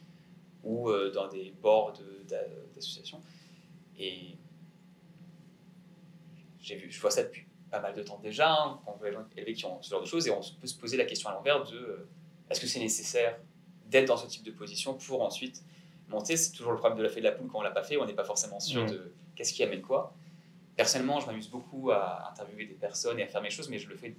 ou 0.64 0.90
euh, 0.90 1.12
dans 1.12 1.28
des 1.28 1.54
boards 1.62 1.94
d'associations. 2.28 3.22
Et 4.00 4.36
j'ai 6.68 6.76
vu, 6.76 6.92
je 6.92 7.00
vois 7.00 7.12
ça 7.12 7.24
depuis 7.24 7.48
pas 7.72 7.80
mal 7.80 7.94
de 7.94 8.04
temps 8.04 8.20
déjà, 8.20 8.52
hein, 8.52 8.80
quand 8.86 8.94
on 8.94 8.98
voit 8.98 9.08
les 9.08 9.14
gens 9.14 9.26
élevés 9.36 9.54
qui 9.54 9.66
ont 9.66 9.82
ce 9.82 9.90
genre 9.90 10.02
de 10.02 10.06
choses, 10.06 10.28
et 10.28 10.32
on 10.32 10.42
peut 10.60 10.68
se 10.68 10.78
poser 10.78 10.98
la 10.98 11.06
question 11.06 11.30
à 11.30 11.34
l'envers 11.34 11.64
de 11.64 11.76
euh, 11.76 12.10
est-ce 12.50 12.62
que 12.62 12.68
c'est 12.68 12.80
nécessaire 12.80 13.40
d'être 13.86 14.08
dans 14.08 14.18
ce 14.18 14.28
type 14.28 14.44
de 14.44 14.52
position 14.52 14.94
pour 14.94 15.22
ensuite 15.22 15.64
monter? 16.10 16.36
C'est 16.38 16.52
toujours 16.52 16.72
le 16.72 16.78
problème 16.78 16.98
de 16.98 17.04
la 17.04 17.10
fée 17.10 17.20
de 17.20 17.26
la 17.26 17.32
poule 17.32 17.48
quand 17.48 17.60
on 17.60 17.64
l'a 17.64 17.72
pas 17.72 17.84
fait, 17.84 17.98
on 17.98 18.06
n'est 18.06 18.14
pas 18.14 18.24
forcément 18.24 18.60
sûr 18.60 18.84
mm. 18.84 18.92
de 18.92 19.14
qu'est-ce 19.36 19.54
qui 19.54 19.64
amène 19.64 19.82
quoi. 19.82 20.14
Personnellement, 20.76 21.20
je 21.20 21.26
m'amuse 21.26 21.50
beaucoup 21.50 21.92
à 21.92 22.30
interviewer 22.30 22.66
des 22.66 22.76
personnes 22.76 23.20
et 23.20 23.24
à 23.24 23.28
faire 23.28 23.42
mes 23.42 23.50
choses, 23.50 23.70
mais 23.70 23.80
je 23.80 23.90
le 23.90 23.96
fais 23.96 24.16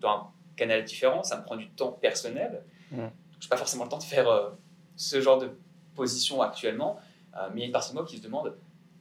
dans 0.00 0.10
un 0.10 0.30
canal 0.56 0.84
différent. 0.84 1.22
Ça 1.22 1.38
me 1.38 1.44
prend 1.44 1.56
du 1.56 1.70
temps 1.70 1.92
personnel. 1.92 2.62
Mm. 2.90 3.06
Je 3.40 3.46
n'ai 3.46 3.48
pas 3.48 3.56
forcément 3.56 3.84
le 3.84 3.90
temps 3.90 3.98
de 3.98 4.02
faire 4.02 4.28
euh, 4.28 4.50
ce 4.96 5.20
genre 5.20 5.38
de 5.38 5.50
position 5.94 6.42
actuellement. 6.42 6.98
Euh, 7.36 7.48
mais 7.52 7.56
il 7.56 7.60
y 7.60 7.62
a 7.64 7.66
une 7.66 7.72
partie 7.72 7.90
de 7.90 7.94
moi 7.94 8.04
qui 8.04 8.18
se 8.18 8.22
demande 8.22 8.56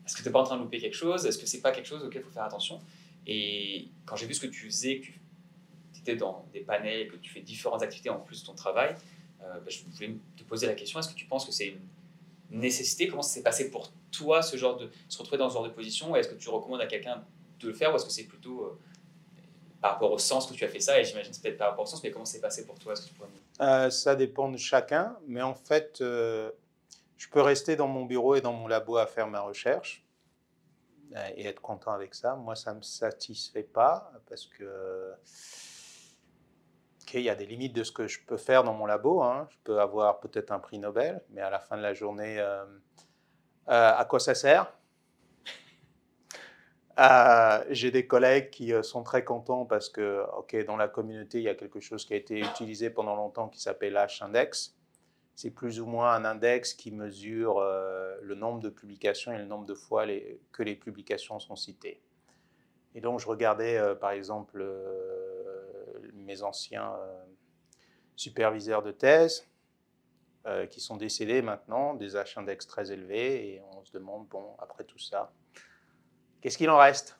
est-ce 0.07 0.15
que 0.15 0.21
tu 0.21 0.29
n'es 0.29 0.31
pas 0.31 0.39
en 0.39 0.45
train 0.45 0.55
de 0.55 0.61
louper 0.61 0.79
quelque 0.79 0.95
chose? 0.95 1.25
Est-ce 1.25 1.37
que 1.37 1.45
c'est 1.45 1.59
pas 1.59 1.71
quelque 1.71 1.85
chose 1.85 2.01
auquel 2.01 2.21
il 2.21 2.25
faut 2.25 2.31
faire 2.31 2.45
attention? 2.45 2.79
Et 3.25 3.89
quand 4.05 4.15
j'ai 4.15 4.25
vu 4.25 4.33
ce 4.33 4.39
que 4.39 4.47
tu 4.47 4.65
faisais, 4.67 5.01
que 5.01 5.07
tu 5.93 5.99
étais 5.99 6.15
dans 6.15 6.45
des 6.53 6.61
panels, 6.61 7.11
que 7.11 7.17
tu 7.17 7.29
fais 7.29 7.41
différentes 7.41 7.83
activités 7.83 8.09
en 8.09 8.19
plus 8.19 8.41
de 8.41 8.45
ton 8.45 8.53
travail, 8.53 8.95
euh, 9.43 9.59
bah, 9.59 9.67
je 9.67 9.79
voulais 9.83 10.15
te 10.37 10.43
poser 10.43 10.65
la 10.65 10.75
question 10.75 10.99
est-ce 10.99 11.09
que 11.09 11.13
tu 11.13 11.25
penses 11.25 11.45
que 11.45 11.51
c'est 11.51 11.67
une 11.67 12.59
nécessité? 12.59 13.09
Comment 13.09 13.21
ça 13.21 13.33
s'est 13.33 13.43
passé 13.43 13.69
pour 13.69 13.91
toi, 14.11 14.41
ce 14.41 14.55
genre 14.55 14.77
de, 14.77 14.89
se 15.09 15.17
retrouver 15.17 15.39
dans 15.39 15.49
ce 15.49 15.55
genre 15.55 15.65
de 15.65 15.73
position? 15.73 16.15
Est-ce 16.15 16.29
que 16.29 16.35
tu 16.35 16.47
recommandes 16.47 16.81
à 16.81 16.87
quelqu'un 16.87 17.21
de 17.59 17.67
le 17.67 17.73
faire 17.73 17.91
ou 17.91 17.97
est-ce 17.97 18.05
que 18.05 18.11
c'est 18.11 18.23
plutôt 18.23 18.61
euh, 18.61 18.79
par 19.81 19.91
rapport 19.91 20.13
au 20.13 20.17
sens 20.17 20.47
que 20.47 20.53
tu 20.53 20.63
as 20.63 20.69
fait 20.69 20.79
ça? 20.79 20.97
Et 20.97 21.03
j'imagine 21.03 21.31
que 21.31 21.35
c'est 21.35 21.43
peut-être 21.43 21.57
par 21.57 21.71
rapport 21.71 21.83
au 21.83 21.87
sens, 21.87 22.01
mais 22.01 22.11
comment 22.11 22.23
c'est 22.23 22.39
passé 22.39 22.65
pour 22.65 22.79
toi? 22.79 22.93
-ce 22.93 23.01
que 23.01 23.09
tu 23.09 23.61
euh, 23.61 23.89
Ça 23.89 24.15
dépend 24.15 24.49
de 24.49 24.57
chacun, 24.57 25.17
mais 25.27 25.41
en 25.41 25.53
fait, 25.53 25.99
euh, 25.99 26.49
je 27.17 27.29
peux 27.29 27.41
rester 27.41 27.75
dans 27.75 27.87
mon 27.87 28.05
bureau 28.05 28.35
et 28.35 28.41
dans 28.41 28.53
mon 28.53 28.67
labo 28.67 28.97
à 28.97 29.07
faire 29.07 29.27
ma 29.27 29.41
recherche 29.41 30.05
et 31.35 31.47
être 31.47 31.61
content 31.61 31.91
avec 31.91 32.13
ça. 32.13 32.35
Moi, 32.35 32.55
ça 32.55 32.73
ne 32.73 32.77
me 32.79 32.83
satisfait 32.83 33.63
pas 33.63 34.11
parce 34.27 34.45
que 34.45 35.15
il 37.13 37.21
y 37.21 37.29
a 37.29 37.35
des 37.35 37.45
limites 37.45 37.73
de 37.73 37.83
ce 37.83 37.91
que 37.91 38.07
je 38.07 38.19
peux 38.25 38.37
faire 38.37 38.63
dans 38.63 38.73
mon 38.73 38.85
labo. 38.85 39.21
Hein. 39.21 39.47
Je 39.49 39.57
peux 39.63 39.79
avoir 39.79 40.19
peut-être 40.19 40.51
un 40.51 40.59
prix 40.59 40.79
Nobel, 40.79 41.21
mais 41.29 41.41
à 41.41 41.49
la 41.49 41.59
fin 41.59 41.77
de 41.77 41.81
la 41.81 41.93
journée, 41.93 42.39
euh, 42.39 42.65
euh, 43.69 43.93
à 43.95 44.05
quoi 44.05 44.19
ça 44.19 44.35
sert? 44.35 44.73
Euh, 46.99 47.63
J'ai 47.69 47.91
des 47.91 48.07
collègues 48.07 48.49
qui 48.49 48.73
sont 48.81 49.03
très 49.03 49.23
contents 49.23 49.65
parce 49.65 49.87
que, 49.87 50.25
ok, 50.35 50.65
dans 50.65 50.77
la 50.77 50.87
communauté, 50.87 51.37
il 51.37 51.43
y 51.43 51.47
a 51.47 51.53
quelque 51.53 51.79
chose 51.79 52.03
qui 52.03 52.15
a 52.15 52.17
été 52.17 52.39
utilisé 52.39 52.89
pendant 52.89 53.15
longtemps 53.15 53.49
qui 53.49 53.61
s'appelle 53.61 53.93
H-index. 53.93 54.73
C'est 55.37 55.51
plus 55.51 55.79
ou 55.79 55.85
moins 55.85 56.13
un 56.13 56.25
index 56.25 56.73
qui 56.73 56.89
mesure 56.89 57.61
le 57.61 58.33
nombre 58.33 58.59
de 58.59 58.69
publications 58.69 59.31
et 59.31 59.37
le 59.37 59.45
nombre 59.45 59.67
de 59.67 59.75
fois 59.75 60.07
que 60.51 60.63
les 60.63 60.75
publications 60.75 61.39
sont 61.39 61.55
citées. 61.55 62.01
Et 62.95 63.01
donc, 63.01 63.19
je 63.19 63.27
regardais, 63.27 63.79
par 64.01 64.09
exemple, 64.09 64.65
mes 66.15 66.41
anciens 66.41 66.91
euh, 66.95 67.23
superviseurs 68.15 68.81
de 68.81 68.91
thèse, 68.91 69.47
qui 70.71 70.81
sont 70.81 70.97
décédés 70.97 71.43
maintenant, 71.43 71.93
des 71.93 72.15
H-index 72.15 72.65
très 72.65 72.91
élevés, 72.91 73.49
et 73.49 73.61
on 73.75 73.83
se 73.85 73.91
demande, 73.91 74.27
bon, 74.29 74.55
après 74.57 74.85
tout 74.85 74.97
ça, 74.97 75.31
qu'est-ce 76.41 76.57
qu'il 76.57 76.71
en 76.71 76.77
reste? 76.77 77.19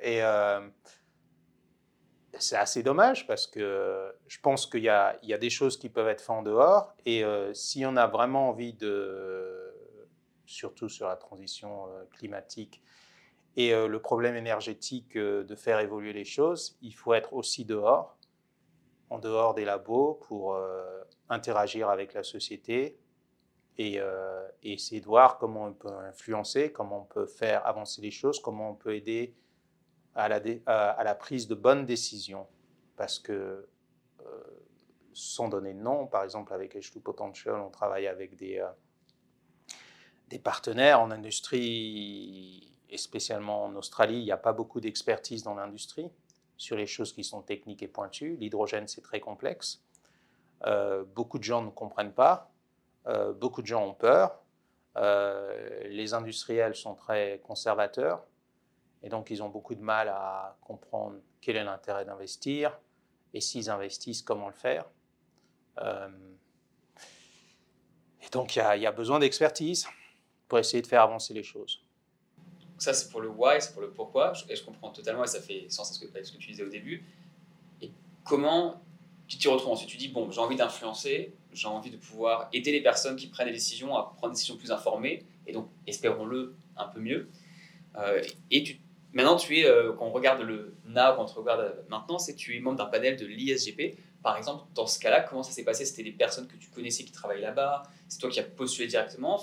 Et 0.00 0.22
c'est 2.38 2.56
assez 2.56 2.82
dommage 2.82 3.26
parce 3.26 3.46
que 3.46 4.14
je 4.26 4.38
pense 4.40 4.66
qu'il 4.66 4.82
y, 4.82 4.88
a 4.88 5.18
des 5.22 5.50
choses 5.50 5.76
qui 5.78 5.88
peuvent 5.88 6.08
être 6.08 6.20
faites 6.20 6.30
en 6.30 6.42
dehors, 6.42 6.94
et 7.04 7.24
si 7.52 7.84
on 7.84 7.96
a 7.96 8.06
vraiment 8.06 8.48
envie 8.48 8.72
de, 8.72 9.74
surtout 10.46 10.88
sur 10.88 11.08
la 11.08 11.16
transition 11.16 11.86
climatique, 12.16 12.82
et 13.56 13.72
le 13.74 13.98
problème 14.00 14.34
énergétique 14.34 15.18
de 15.18 15.54
faire 15.54 15.78
évoluer 15.80 16.14
les 16.14 16.24
choses, 16.24 16.78
il 16.80 16.94
faut 16.94 17.12
être 17.12 17.34
aussi 17.34 17.66
dehors 17.66 18.16
en 19.12 19.18
dehors 19.18 19.52
des 19.52 19.66
labos 19.66 20.14
pour 20.26 20.54
euh, 20.54 21.02
interagir 21.28 21.90
avec 21.90 22.14
la 22.14 22.22
société 22.22 22.98
euh, 23.78 24.48
et, 24.62 24.72
essayer 24.72 25.02
de 25.02 25.06
voir 25.06 25.36
comment 25.36 25.64
on 25.64 25.74
peut 25.74 25.92
influencer, 26.08 26.72
comment 26.72 27.02
on 27.02 27.04
peut 27.04 27.26
faire 27.26 27.66
avancer 27.66 28.00
les 28.00 28.10
choses, 28.10 28.40
comment 28.40 28.70
on 28.70 28.74
peut 28.74 28.94
aider 28.94 29.34
à 30.14 30.28
la, 30.28 31.14
prise 31.14 31.48
de 31.48 31.54
bonnes 31.54 31.86
décisions. 31.86 32.46
Parce 32.96 33.18
que, 33.18 33.68
euh, 34.20 34.42
sans 35.12 35.48
donner 35.48 35.74
de 35.74 35.80
nom, 35.80 36.06
par 36.06 36.24
exemple 36.24 36.52
avec 36.52 36.76
H2 36.76 37.00
Potential, 37.00 37.56
on 37.56 37.70
travaille 37.70 38.06
avec 38.06 38.36
des, 38.36 38.64
des 40.28 40.38
partenaires 40.38 41.00
en 41.00 41.10
industrie 41.10 42.72
et 42.92 42.98
spécialement 42.98 43.64
en 43.64 43.74
Australie, 43.74 44.18
il 44.18 44.24
n'y 44.24 44.32
a 44.32 44.36
pas 44.36 44.52
beaucoup 44.52 44.78
d'expertise 44.78 45.42
dans 45.42 45.54
l'industrie 45.54 46.10
sur 46.58 46.76
les 46.76 46.86
choses 46.86 47.12
qui 47.12 47.24
sont 47.24 47.40
techniques 47.40 47.82
et 47.82 47.88
pointues. 47.88 48.36
L'hydrogène, 48.36 48.86
c'est 48.86 49.00
très 49.00 49.18
complexe. 49.18 49.82
Euh, 50.66 51.02
beaucoup 51.02 51.38
de 51.38 51.44
gens 51.44 51.62
ne 51.62 51.70
comprennent 51.70 52.12
pas. 52.12 52.52
Euh, 53.06 53.32
beaucoup 53.32 53.62
de 53.62 53.66
gens 53.66 53.84
ont 53.84 53.94
peur. 53.94 54.38
Euh, 54.96 55.88
les 55.88 56.12
industriels 56.12 56.74
sont 56.74 56.94
très 56.94 57.40
conservateurs. 57.44 58.24
Et 59.02 59.08
donc, 59.08 59.30
ils 59.30 59.42
ont 59.42 59.48
beaucoup 59.48 59.74
de 59.74 59.80
mal 59.80 60.08
à 60.08 60.56
comprendre 60.60 61.16
quel 61.40 61.56
est 61.56 61.64
l'intérêt 61.64 62.04
d'investir 62.04 62.78
et 63.34 63.40
s'ils 63.40 63.70
investissent, 63.70 64.22
comment 64.22 64.48
le 64.48 64.54
faire. 64.54 64.84
et 65.80 65.88
donc, 68.30 68.56
il 68.56 68.62
y, 68.80 68.86
a 68.86 68.92
besoin 68.92 69.18
d'expertise 69.18 69.86
pour 70.46 70.58
essayer 70.58 70.82
de 70.82 70.86
faire 70.86 71.02
avancer 71.02 71.34
les 71.34 71.42
choses 71.42 71.82
ça, 72.82 72.92
c'est 72.92 73.10
pour 73.10 73.20
le 73.20 73.28
why, 73.28 73.60
c'est 73.60 73.72
pour 73.72 73.82
le 73.82 73.90
pourquoi, 73.90 74.32
et 74.48 74.56
je 74.56 74.64
comprends 74.64 74.90
totalement, 74.90 75.22
et 75.22 75.28
ça 75.28 75.40
fait 75.40 75.66
sens 75.68 76.02
avec 76.02 76.26
ce 76.26 76.32
que 76.32 76.38
tu 76.38 76.50
disais 76.50 76.64
au 76.64 76.68
début. 76.68 77.04
Et 77.80 77.92
comment 78.24 78.82
tu 79.28 79.38
t'y 79.38 79.46
retrouves 79.48 79.72
ensuite? 79.72 79.88
Tu 79.88 79.96
dis, 79.96 80.08
bon, 80.08 80.30
j'ai 80.32 80.40
envie 80.40 80.56
d'influencer, 80.56 81.32
j'ai 81.52 81.68
envie 81.68 81.90
de 81.90 81.96
pouvoir 81.96 82.48
aider 82.52 82.72
les 82.72 82.82
personnes 82.82 83.14
qui 83.14 83.28
prennent 83.28 83.46
des 83.46 83.52
décisions 83.52 83.96
à 83.96 84.02
prendre 84.16 84.32
des 84.32 84.36
décisions 84.36 84.56
plus 84.56 84.72
informées, 84.72 85.24
et 85.46 85.52
donc, 85.52 85.68
espérons-le, 85.86 86.56
un 86.76 86.88
peu 86.88 86.98
mieux. 86.98 87.28
Euh, 87.96 88.22
et 88.50 88.64
tu, 88.64 88.80
maintenant, 89.12 89.36
tu 89.36 89.58
es, 89.58 89.66
euh, 89.66 89.92
quand 89.92 90.06
on 90.06 90.12
regarde 90.12 90.42
le 90.42 90.74
NA, 90.86 91.14
quand 91.16 91.26
on 91.36 91.40
regarde 91.40 91.84
maintenant, 91.88 92.18
c'est 92.18 92.34
tu 92.34 92.56
es 92.56 92.60
membre 92.60 92.78
d'un 92.78 92.86
panel 92.86 93.16
de 93.16 93.26
l'ISGP. 93.26 93.96
Par 94.22 94.36
exemple, 94.36 94.64
dans 94.74 94.86
ce 94.86 94.98
cas-là, 95.00 95.20
comment 95.20 95.42
ça 95.42 95.52
s'est 95.52 95.64
passé? 95.64 95.84
C'était 95.84 96.04
des 96.04 96.12
personnes 96.12 96.46
que 96.46 96.56
tu 96.56 96.70
connaissais 96.70 97.04
qui 97.04 97.12
travaillent 97.12 97.40
là-bas? 97.40 97.82
C'est 98.08 98.18
toi 98.18 98.30
qui 98.30 98.40
as 98.40 98.44
postulé 98.44 98.86
directement? 98.86 99.40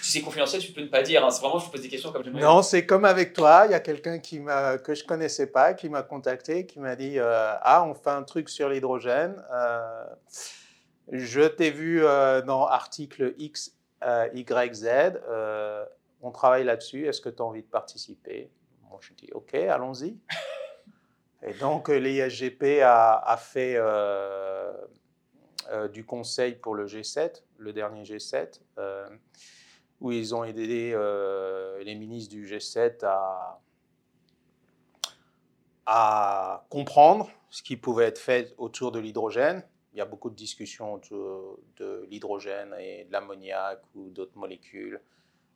Si 0.00 0.12
c'est 0.12 0.20
confidentiel, 0.20 0.60
tu 0.60 0.72
peux 0.72 0.80
ne 0.80 0.86
pas 0.86 1.02
dire. 1.02 1.24
Hein. 1.24 1.30
C'est 1.30 1.40
vraiment, 1.40 1.58
je 1.58 1.70
pose 1.70 1.82
des 1.82 1.88
questions 1.88 2.12
comme 2.12 2.22
Non, 2.30 2.62
c'est 2.62 2.86
comme 2.86 3.04
avec 3.04 3.32
toi. 3.32 3.64
Il 3.66 3.72
y 3.72 3.74
a 3.74 3.80
quelqu'un 3.80 4.18
que 4.18 4.94
je 4.94 5.04
connaissais 5.04 5.46
pas, 5.46 5.74
qui 5.74 5.88
m'a 5.88 6.02
contacté, 6.02 6.66
qui 6.66 6.80
m'a 6.80 6.96
dit 6.96 7.18
euh, 7.18 7.54
ah, 7.60 7.84
on 7.86 7.94
fait 7.94 8.10
un 8.10 8.22
truc 8.22 8.48
sur 8.48 8.68
l'hydrogène. 8.68 9.42
Euh, 9.52 10.04
je 11.10 11.42
t'ai 11.42 11.70
vu 11.70 12.04
euh, 12.04 12.42
dans 12.42 12.66
article 12.66 13.34
X, 13.38 13.76
Y, 14.34 14.74
Z. 14.74 14.88
on 16.22 16.30
travaille 16.30 16.64
là-dessus. 16.64 17.06
Est-ce 17.06 17.20
que 17.20 17.28
tu 17.28 17.42
as 17.42 17.44
envie 17.44 17.62
de 17.62 17.68
participer? 17.68 18.50
Je 19.02 19.12
dis 19.14 19.28
ok, 19.32 19.54
allons-y. 19.54 20.18
Et 21.44 21.54
donc 21.54 21.88
l'ISGP 21.88 22.82
a, 22.82 23.18
a, 23.18 23.36
fait 23.36 23.76
du 25.92 26.04
conseil 26.04 26.54
pour 26.54 26.76
le 26.76 26.86
G7, 26.86 27.42
le 27.58 27.72
dernier 27.72 28.04
G7 28.04 28.60
où 30.02 30.10
ils 30.10 30.34
ont 30.34 30.42
aidé 30.42 30.90
euh, 30.94 31.82
les 31.84 31.94
ministres 31.94 32.34
du 32.34 32.44
G7 32.44 33.04
à, 33.04 33.60
à 35.86 36.66
comprendre 36.68 37.30
ce 37.50 37.62
qui 37.62 37.76
pouvait 37.76 38.06
être 38.06 38.18
fait 38.18 38.52
autour 38.58 38.90
de 38.90 38.98
l'hydrogène. 38.98 39.64
Il 39.94 39.98
y 39.98 40.00
a 40.00 40.04
beaucoup 40.04 40.28
de 40.28 40.34
discussions 40.34 40.94
autour 40.94 41.60
de 41.76 42.04
l'hydrogène 42.10 42.74
et 42.80 43.04
de 43.04 43.12
l'ammoniac 43.12 43.80
ou 43.94 44.10
d'autres 44.10 44.36
molécules 44.36 45.00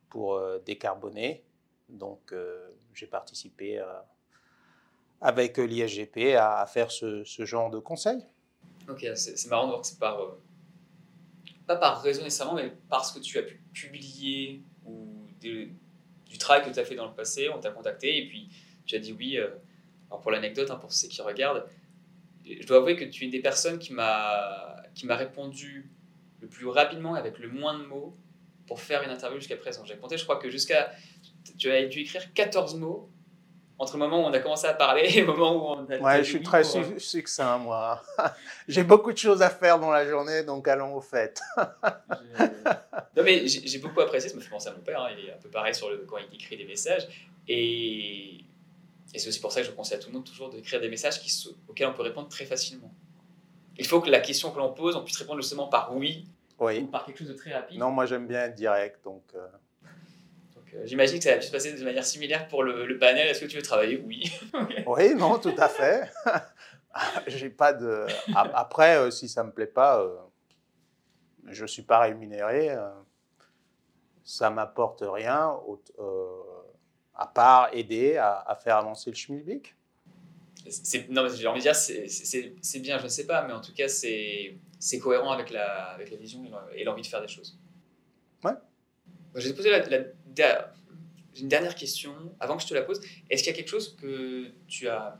pour 0.09 0.35
euh, 0.35 0.59
décarboner. 0.65 1.45
Donc, 1.88 2.33
euh, 2.33 2.68
j'ai 2.94 3.07
participé 3.07 3.83
avec 5.20 5.59
l'ISGP 5.59 6.35
à, 6.37 6.66
faire 6.66 6.90
ce, 6.90 7.25
genre 7.25 7.70
de 7.70 7.79
conseil. 7.79 8.25
Ok, 8.88 9.07
c'est 9.14 9.46
marrant 9.49 9.64
de 9.64 9.70
voir 9.70 9.81
que 9.81 9.87
c'est 9.87 9.99
par 9.99 10.37
pas 11.66 11.77
par 11.77 12.01
raison 12.01 12.22
nécessairement, 12.22 12.55
mais 12.55 12.72
parce 12.88 13.12
que 13.12 13.18
tu 13.18 13.38
as 13.38 13.42
pu 13.42 13.61
publier 13.72 14.62
ou 14.85 15.27
du 15.40 16.38
travail 16.38 16.64
que 16.64 16.72
tu 16.72 16.79
as 16.79 16.85
fait 16.85 16.94
dans 16.94 17.07
le 17.07 17.14
passé, 17.14 17.49
on 17.49 17.59
t'a 17.59 17.70
contacté 17.70 18.18
et 18.18 18.29
puis 18.29 18.49
tu 18.85 18.94
as 18.94 18.99
dit 18.99 19.12
oui. 19.12 19.37
Euh, 19.37 19.49
alors 20.09 20.20
pour 20.20 20.31
l'anecdote, 20.31 20.70
hein, 20.70 20.77
pour 20.77 20.92
ceux 20.92 21.09
qui 21.09 21.20
regardent, 21.20 21.66
je 22.44 22.64
dois 22.66 22.79
avouer 22.79 22.94
que 22.94 23.05
tu 23.05 23.22
es 23.22 23.27
une 23.27 23.33
des 23.33 23.40
personnes 23.40 23.79
qui 23.79 23.92
m'a 23.92 24.85
répondu 25.09 25.90
le 26.40 26.46
plus 26.46 26.66
rapidement 26.66 27.14
avec 27.14 27.38
le 27.38 27.49
moins 27.49 27.77
de 27.77 27.85
mots 27.85 28.16
pour 28.66 28.81
faire 28.81 29.03
une 29.03 29.11
interview 29.11 29.38
jusqu'à 29.38 29.57
présent. 29.57 29.85
J'ai 29.85 29.96
compté, 29.96 30.16
je 30.16 30.25
crois 30.25 30.37
que 30.37 30.51
jusqu'à. 30.51 30.92
Tu 31.59 31.71
as 31.71 31.87
dû 31.87 32.01
écrire 32.01 32.33
14 32.33 32.77
mots 32.77 33.11
entre 33.79 33.95
le 33.95 33.99
moment 33.99 34.25
où 34.25 34.31
on 34.31 34.33
a 34.33 34.39
commencé 34.39 34.67
à 34.67 34.75
parler 34.75 35.03
et 35.03 35.21
le 35.21 35.27
moment 35.27 35.55
où 35.55 35.79
on 35.79 35.91
a. 35.91 35.99
Ouais, 35.99 36.25
je 36.25 36.31
suis 36.31 36.43
très 36.43 36.65
euh, 36.77 36.99
succinct, 36.99 37.59
moi. 37.59 38.03
j'ai 38.69 38.85
beaucoup 38.85 39.13
de 39.13 39.19
choses 39.19 39.43
à 39.43 39.51
faire 39.51 39.79
dans 39.79 39.91
la 39.91 40.09
journée, 40.09 40.43
donc 40.45 40.67
allons 40.69 40.95
au 40.95 41.01
fait. 41.01 41.41
non, 41.59 43.23
mais 43.23 43.47
j'ai 43.47 43.79
beaucoup 43.79 44.01
apprécié, 44.01 44.31
ça 44.31 44.37
me 44.37 44.41
fait 44.41 44.51
penser 44.51 44.69
à 44.69 44.73
mon 44.73 44.81
père, 44.81 45.03
hein, 45.03 45.11
il 45.19 45.29
est 45.29 45.33
un 45.33 45.39
peu 45.39 45.51
pareil 45.51 45.75
sur 45.75 45.91
le, 45.91 45.99
quand 46.09 46.17
il 46.19 46.35
écrit 46.35 46.57
des 46.57 46.65
messages. 46.65 47.07
Et, 47.49 48.39
et 49.15 49.19
c'est 49.19 49.29
aussi 49.29 49.41
pour 49.41 49.53
ça 49.53 49.61
que 49.61 49.67
je 49.67 49.73
conseille 49.73 49.99
à 49.99 50.01
tout 50.01 50.09
le 50.09 50.15
monde 50.15 50.25
toujours 50.25 50.51
d'écrire 50.51 50.81
des 50.81 50.89
messages 50.89 51.21
qui, 51.21 51.31
auxquels 51.69 51.89
on 51.89 51.95
peut 51.95 52.03
répondre 52.03 52.29
très 52.29 52.47
facilement. 52.47 52.93
Il 53.79 53.87
faut 53.87 54.01
que 54.01 54.09
la 54.09 54.21
question 54.21 54.51
que 54.51 54.59
l'on 54.59 54.73
pose, 54.73 54.97
on 54.97 55.05
puisse 55.05 55.19
répondre 55.19 55.41
justement 55.43 55.69
par 55.69 55.95
oui, 55.95 56.27
oui. 56.61 56.81
ou 56.81 56.87
par 56.87 57.05
quelque 57.05 57.19
chose 57.19 57.29
de 57.29 57.35
très 57.35 57.53
rapide. 57.53 57.79
Non, 57.79 57.91
moi 57.91 58.07
j'aime 58.07 58.27
bien 58.27 58.45
être 58.45 58.55
direct, 58.55 59.05
donc. 59.05 59.23
Euh, 59.35 59.47
euh, 60.75 60.83
j'imagine 60.85 61.19
que 61.19 61.25
ça 61.25 61.35
va 61.35 61.41
se 61.41 61.51
passer 61.51 61.73
de 61.73 61.85
manière 61.85 62.05
similaire 62.05 62.49
pour 62.49 62.63
le, 62.63 62.99
panel. 62.99 63.29
Est-ce 63.29 63.41
que 63.41 63.47
tu 63.47 63.57
veux 63.57 63.63
travailler? 63.63 64.03
Oui. 64.05 64.31
Oui, 64.87 65.15
non, 65.15 65.39
tout 65.39 65.55
à 65.59 65.69
fait. 65.69 66.11
J'ai 67.27 67.51
pas 67.51 67.73
de. 67.73 68.07
Après, 68.35 68.97
euh, 68.97 69.11
si 69.11 69.29
ça 69.29 69.45
me 69.45 69.53
plaît 69.53 69.67
pas, 69.67 70.01
euh, 70.01 70.17
je 71.49 71.67
suis 71.67 71.83
pas 71.83 72.01
rémunéré. 72.01 72.75
ça 74.25 74.51
m'apporte 74.51 75.03
rien, 75.07 75.57
à 77.15 77.27
part 77.27 77.69
aider 77.73 78.17
à, 78.17 78.59
faire 78.63 78.77
avancer 78.77 79.11
le 79.11 79.17
schmilblick. 79.17 79.75
Non, 81.11 81.23
mais 81.23 81.37
j'ai 81.37 81.47
envie 81.47 81.61
de 81.61 81.63
dire, 81.63 81.77
c'est 81.77 82.81
bien, 82.81 82.99
je 82.99 83.05
ne 83.05 83.09
sais 83.09 83.27
pas, 83.27 83.47
mais 83.47 83.53
en 83.53 83.61
tout 83.61 83.73
cas, 83.73 83.89
c'est 83.89 84.99
cohérent 85.01 85.31
avec 85.31 85.51
la, 85.51 85.91
avec 85.91 86.11
la 86.11 86.17
vision 86.17 86.43
et 86.75 86.83
l'envie 86.83 87.03
de 87.03 87.07
faire 87.07 87.21
des 87.21 87.29
choses. 87.29 87.59
Ouais. 88.43 88.53
Je 89.37 89.49
vais 89.49 89.55
te 89.55 90.16
la, 90.38 90.72
une 91.38 91.49
dernière 91.49 91.75
question 91.75 92.14
avant 92.40 92.57
que 92.57 92.62
je 92.62 92.68
te 92.68 92.75
la 92.75 92.83
pose. 92.83 93.01
Est-ce 93.31 93.42
qu'il 93.42 93.53
y 93.53 93.55
a 93.55 93.57
quelque 93.57 93.68
chose 93.68 93.96
que 93.96 94.53
tu 94.66 94.88
as 94.88 95.18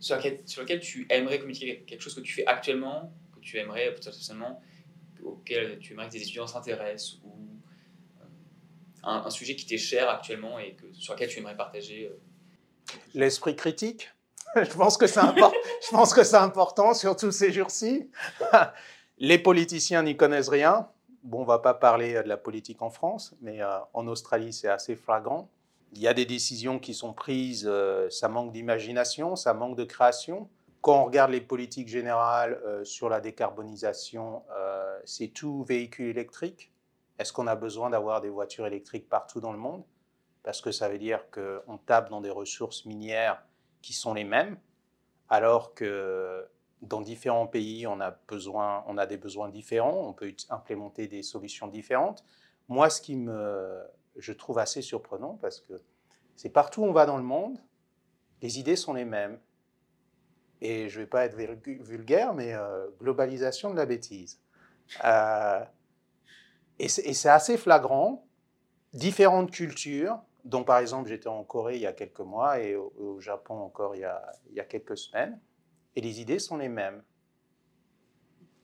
sur 0.00 0.16
lequel, 0.16 0.80
tu 0.80 1.06
aimerais 1.10 1.38
communiquer 1.38 1.84
quelque 1.86 2.00
chose 2.00 2.14
que 2.14 2.20
tu 2.20 2.32
fais 2.32 2.46
actuellement, 2.46 3.12
que 3.34 3.40
tu 3.40 3.58
aimerais 3.58 3.92
potentiellement, 3.92 4.62
auquel 5.24 5.78
tu 5.80 5.92
aimerais 5.92 6.06
que 6.06 6.12
tes 6.12 6.22
étudiants 6.22 6.46
s'intéressent 6.46 7.18
ou 7.24 7.36
euh, 8.20 8.24
un, 9.02 9.30
sujet 9.30 9.56
qui 9.56 9.66
t'est 9.66 9.76
cher 9.76 10.08
actuellement 10.08 10.58
et 10.60 10.74
que, 10.74 10.92
sur 10.92 11.14
lequel 11.14 11.28
tu 11.28 11.38
aimerais 11.38 11.56
partager 11.56 12.06
euh, 12.06 12.96
L'esprit 13.14 13.56
critique? 13.56 14.10
je 14.56 14.74
pense 14.74 14.96
que 14.96 15.06
c'est 15.06 15.20
important. 15.20 15.52
je 15.84 15.90
pense 15.90 16.14
que 16.14 16.24
c'est 16.24 16.36
important, 16.36 16.94
surtout 16.94 17.32
ces 17.32 17.52
jours-ci. 17.52 18.08
Les 19.18 19.38
politiciens 19.38 20.04
n'y 20.04 20.16
connaissent 20.16 20.48
rien. 20.48 20.88
Bon, 21.28 21.42
on 21.42 21.44
va 21.44 21.58
pas 21.58 21.74
parler 21.74 22.14
euh, 22.14 22.22
de 22.22 22.28
la 22.28 22.38
politique 22.38 22.80
en 22.80 22.88
France, 22.88 23.36
mais 23.42 23.60
euh, 23.60 23.78
en 23.92 24.06
Australie, 24.06 24.54
c'est 24.54 24.68
assez 24.68 24.96
flagrant. 24.96 25.50
Il 25.92 26.00
y 26.00 26.08
a 26.08 26.14
des 26.14 26.24
décisions 26.24 26.78
qui 26.78 26.94
sont 26.94 27.12
prises, 27.12 27.66
euh, 27.68 28.08
ça 28.08 28.28
manque 28.28 28.50
d'imagination, 28.50 29.36
ça 29.36 29.52
manque 29.52 29.76
de 29.76 29.84
création. 29.84 30.48
Quand 30.80 31.02
on 31.02 31.04
regarde 31.04 31.30
les 31.30 31.42
politiques 31.42 31.88
générales 31.88 32.58
sur 32.84 33.08
la 33.08 33.20
décarbonisation, 33.20 34.44
c'est 35.04 35.26
tout 35.26 35.64
véhicule 35.64 36.06
électrique. 36.06 36.72
Est-ce 37.18 37.32
qu'on 37.32 37.48
a 37.48 37.56
besoin 37.56 37.90
d'avoir 37.90 38.20
des 38.20 38.28
voitures 38.28 38.64
électriques 38.64 39.08
partout 39.08 39.40
dans 39.40 39.50
le 39.50 39.58
monde? 39.58 39.82
Parce 40.44 40.60
que 40.60 40.70
ça 40.70 40.88
veut 40.88 40.98
dire 40.98 41.24
qu'on 41.32 41.78
tape 41.78 42.10
dans 42.10 42.20
des 42.20 42.30
ressources 42.30 42.86
minières 42.86 43.42
qui 43.82 43.92
sont 43.92 44.14
les 44.14 44.22
mêmes, 44.22 44.56
alors 45.28 45.74
que 45.74 46.48
dans 46.82 47.00
différents 47.00 47.46
pays, 47.46 47.86
on 47.86 48.00
a, 48.00 48.12
besoin, 48.28 48.84
on 48.86 48.98
a 48.98 49.06
des 49.06 49.16
besoins 49.16 49.48
différents, 49.48 50.08
on 50.08 50.12
peut 50.12 50.32
implémenter 50.50 51.08
des 51.08 51.22
solutions 51.22 51.66
différentes. 51.66 52.24
Moi, 52.68 52.90
ce 52.90 53.00
qui 53.00 53.16
me, 53.16 53.82
je 54.16 54.32
trouve 54.32 54.58
assez 54.58 54.82
surprenant, 54.82 55.38
parce 55.40 55.60
que 55.60 55.80
c'est 56.36 56.50
partout 56.50 56.82
où 56.82 56.84
on 56.84 56.92
va 56.92 57.06
dans 57.06 57.16
le 57.16 57.24
monde, 57.24 57.58
les 58.42 58.58
idées 58.58 58.76
sont 58.76 58.92
les 58.92 59.04
mêmes. 59.04 59.38
Et 60.60 60.88
je 60.88 60.98
ne 60.98 61.04
vais 61.04 61.08
pas 61.08 61.24
être 61.24 61.36
vulgaire, 61.36 62.34
mais 62.34 62.52
euh, 62.52 62.88
globalisation 63.00 63.70
de 63.70 63.76
la 63.76 63.86
bêtise. 63.86 64.40
Euh, 65.04 65.64
et 66.78 66.88
c'est 66.88 67.28
assez 67.28 67.56
flagrant. 67.56 68.24
Différentes 68.92 69.50
cultures, 69.50 70.20
dont 70.44 70.64
par 70.64 70.78
exemple 70.78 71.08
j'étais 71.08 71.28
en 71.28 71.44
Corée 71.44 71.76
il 71.76 71.82
y 71.82 71.86
a 71.86 71.92
quelques 71.92 72.20
mois 72.20 72.60
et 72.60 72.74
au, 72.74 73.20
Japon 73.20 73.54
encore 73.54 73.94
il 73.94 74.00
y, 74.00 74.04
a, 74.04 74.32
il 74.48 74.56
y, 74.56 74.60
a, 74.60 74.64
quelques 74.64 74.96
semaines, 74.96 75.38
et 75.96 76.00
les 76.00 76.20
idées 76.20 76.38
sont 76.38 76.56
les 76.56 76.68
mêmes. 76.68 77.02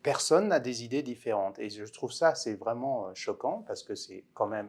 Personne 0.02 0.48
n'a 0.48 0.60
des 0.60 0.84
idées 0.84 1.02
différentes. 1.02 1.58
Et 1.58 1.70
je 1.70 1.84
trouve 1.84 2.12
ça, 2.12 2.34
c'est 2.34 2.54
vraiment 2.54 3.08
euh, 3.08 3.14
choquant 3.14 3.64
parce 3.66 3.82
que 3.82 3.94
c'est 3.94 4.24
quand 4.34 4.46
même 4.46 4.68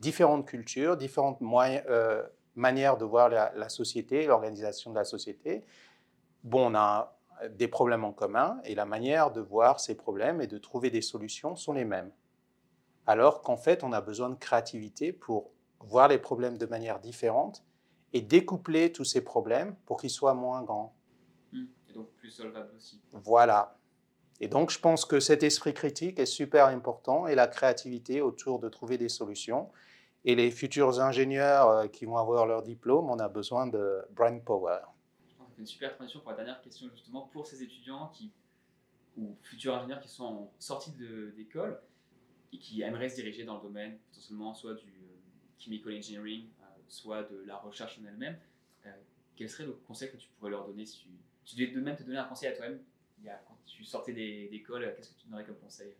différentes 0.00 0.46
cultures, 0.46 0.96
différentes 0.96 1.38
euh, 1.42 2.22
manières 2.54 2.96
de 2.96 3.04
voir 3.04 3.28
la 3.28 3.68
société, 3.68 4.26
l'organisation 4.26 4.90
de 4.90 4.96
la 4.96 5.04
société. 5.04 5.64
Bon, 6.42 6.70
on 6.70 6.74
a 6.74 7.16
des 7.50 7.68
problèmes 7.68 8.04
en 8.04 8.12
commun 8.12 8.60
et 8.64 8.74
la 8.74 8.84
manière 8.84 9.30
de 9.30 9.40
voir 9.40 9.80
ces 9.80 9.94
problèmes 9.94 10.40
et 10.40 10.46
de 10.46 10.58
trouver 10.58 10.90
des 10.90 11.02
solutions 11.02 11.56
sont 11.56 11.72
les 11.72 11.84
mêmes. 11.84 12.10
Alors 13.06 13.42
qu'en 13.42 13.56
fait, 13.56 13.82
on 13.82 13.92
a 13.92 14.00
besoin 14.00 14.30
de 14.30 14.34
créativité 14.34 15.12
pour 15.12 15.50
voir 15.80 16.08
les 16.08 16.18
problèmes 16.18 16.58
de 16.58 16.66
manière 16.66 17.00
différente 17.00 17.64
et 18.12 18.20
découpler 18.20 18.92
tous 18.92 19.04
ces 19.04 19.22
problèmes 19.22 19.74
pour 19.86 20.00
qu'ils 20.00 20.10
soient 20.10 20.34
moins 20.34 20.62
grands. 20.62 20.94
Et 21.92 21.94
donc 21.94 22.10
plus 22.12 22.30
solvables 22.30 22.74
aussi. 22.76 23.00
Voilà. 23.12 23.76
Et 24.40 24.48
donc 24.48 24.70
je 24.70 24.78
pense 24.78 25.04
que 25.04 25.20
cet 25.20 25.42
esprit 25.42 25.74
critique 25.74 26.18
est 26.18 26.26
super 26.26 26.66
important 26.66 27.26
et 27.26 27.34
la 27.34 27.46
créativité 27.46 28.22
autour 28.22 28.58
de 28.58 28.68
trouver 28.68 28.98
des 28.98 29.08
solutions. 29.08 29.70
Et 30.24 30.34
les 30.36 30.50
futurs 30.50 31.00
ingénieurs 31.00 31.68
euh, 31.68 31.86
qui 31.88 32.04
vont 32.04 32.16
avoir 32.16 32.46
leur 32.46 32.62
diplôme, 32.62 33.10
on 33.10 33.18
a 33.18 33.28
besoin 33.28 33.66
de 33.66 34.02
brain 34.12 34.38
power. 34.38 34.78
Je 35.28 35.34
pense 35.34 35.48
que 35.48 35.54
c'est 35.54 35.60
une 35.60 35.66
super 35.66 35.94
transition 35.96 36.20
pour 36.20 36.30
la 36.30 36.36
dernière 36.36 36.62
question 36.62 36.88
justement 36.90 37.28
pour 37.32 37.46
ces 37.46 37.62
étudiants 37.62 38.08
qui, 38.14 38.30
ou 39.16 39.36
futurs 39.42 39.74
ingénieurs 39.74 40.00
qui 40.00 40.08
sont 40.08 40.48
sortis 40.58 40.92
d'école 41.36 41.80
et 42.52 42.58
qui 42.58 42.82
aimeraient 42.82 43.08
se 43.08 43.16
diriger 43.16 43.44
dans 43.44 43.56
le 43.56 43.62
domaine 43.62 43.98
potentiellement 44.10 44.54
soit 44.54 44.74
du 44.74 44.92
chemical 45.58 45.94
engineering, 45.94 46.46
euh, 46.60 46.64
soit 46.88 47.22
de 47.24 47.42
la 47.46 47.56
recherche 47.56 47.98
en 48.00 48.06
elle-même, 48.06 48.38
euh, 48.86 48.90
quel 49.36 49.48
serait 49.48 49.66
le 49.66 49.72
conseil 49.72 50.10
que 50.10 50.16
tu 50.16 50.28
pourrais 50.38 50.50
leur 50.50 50.66
donner 50.66 50.84
si 50.84 50.98
tu, 50.98 51.08
devais 51.56 51.80
même 51.80 51.96
te 51.96 52.02
donner 52.02 52.18
un 52.18 52.24
conseil 52.24 52.48
à 52.48 52.52
toi-même 52.52 52.80
quand 53.46 53.56
tu 53.66 53.84
sortais 53.84 54.12
d'école, 54.12 54.94
qu'est-ce 54.96 55.10
que 55.10 55.20
tu 55.20 55.26
donnerais 55.26 55.44
comme 55.44 55.56
conseil? 55.56 55.94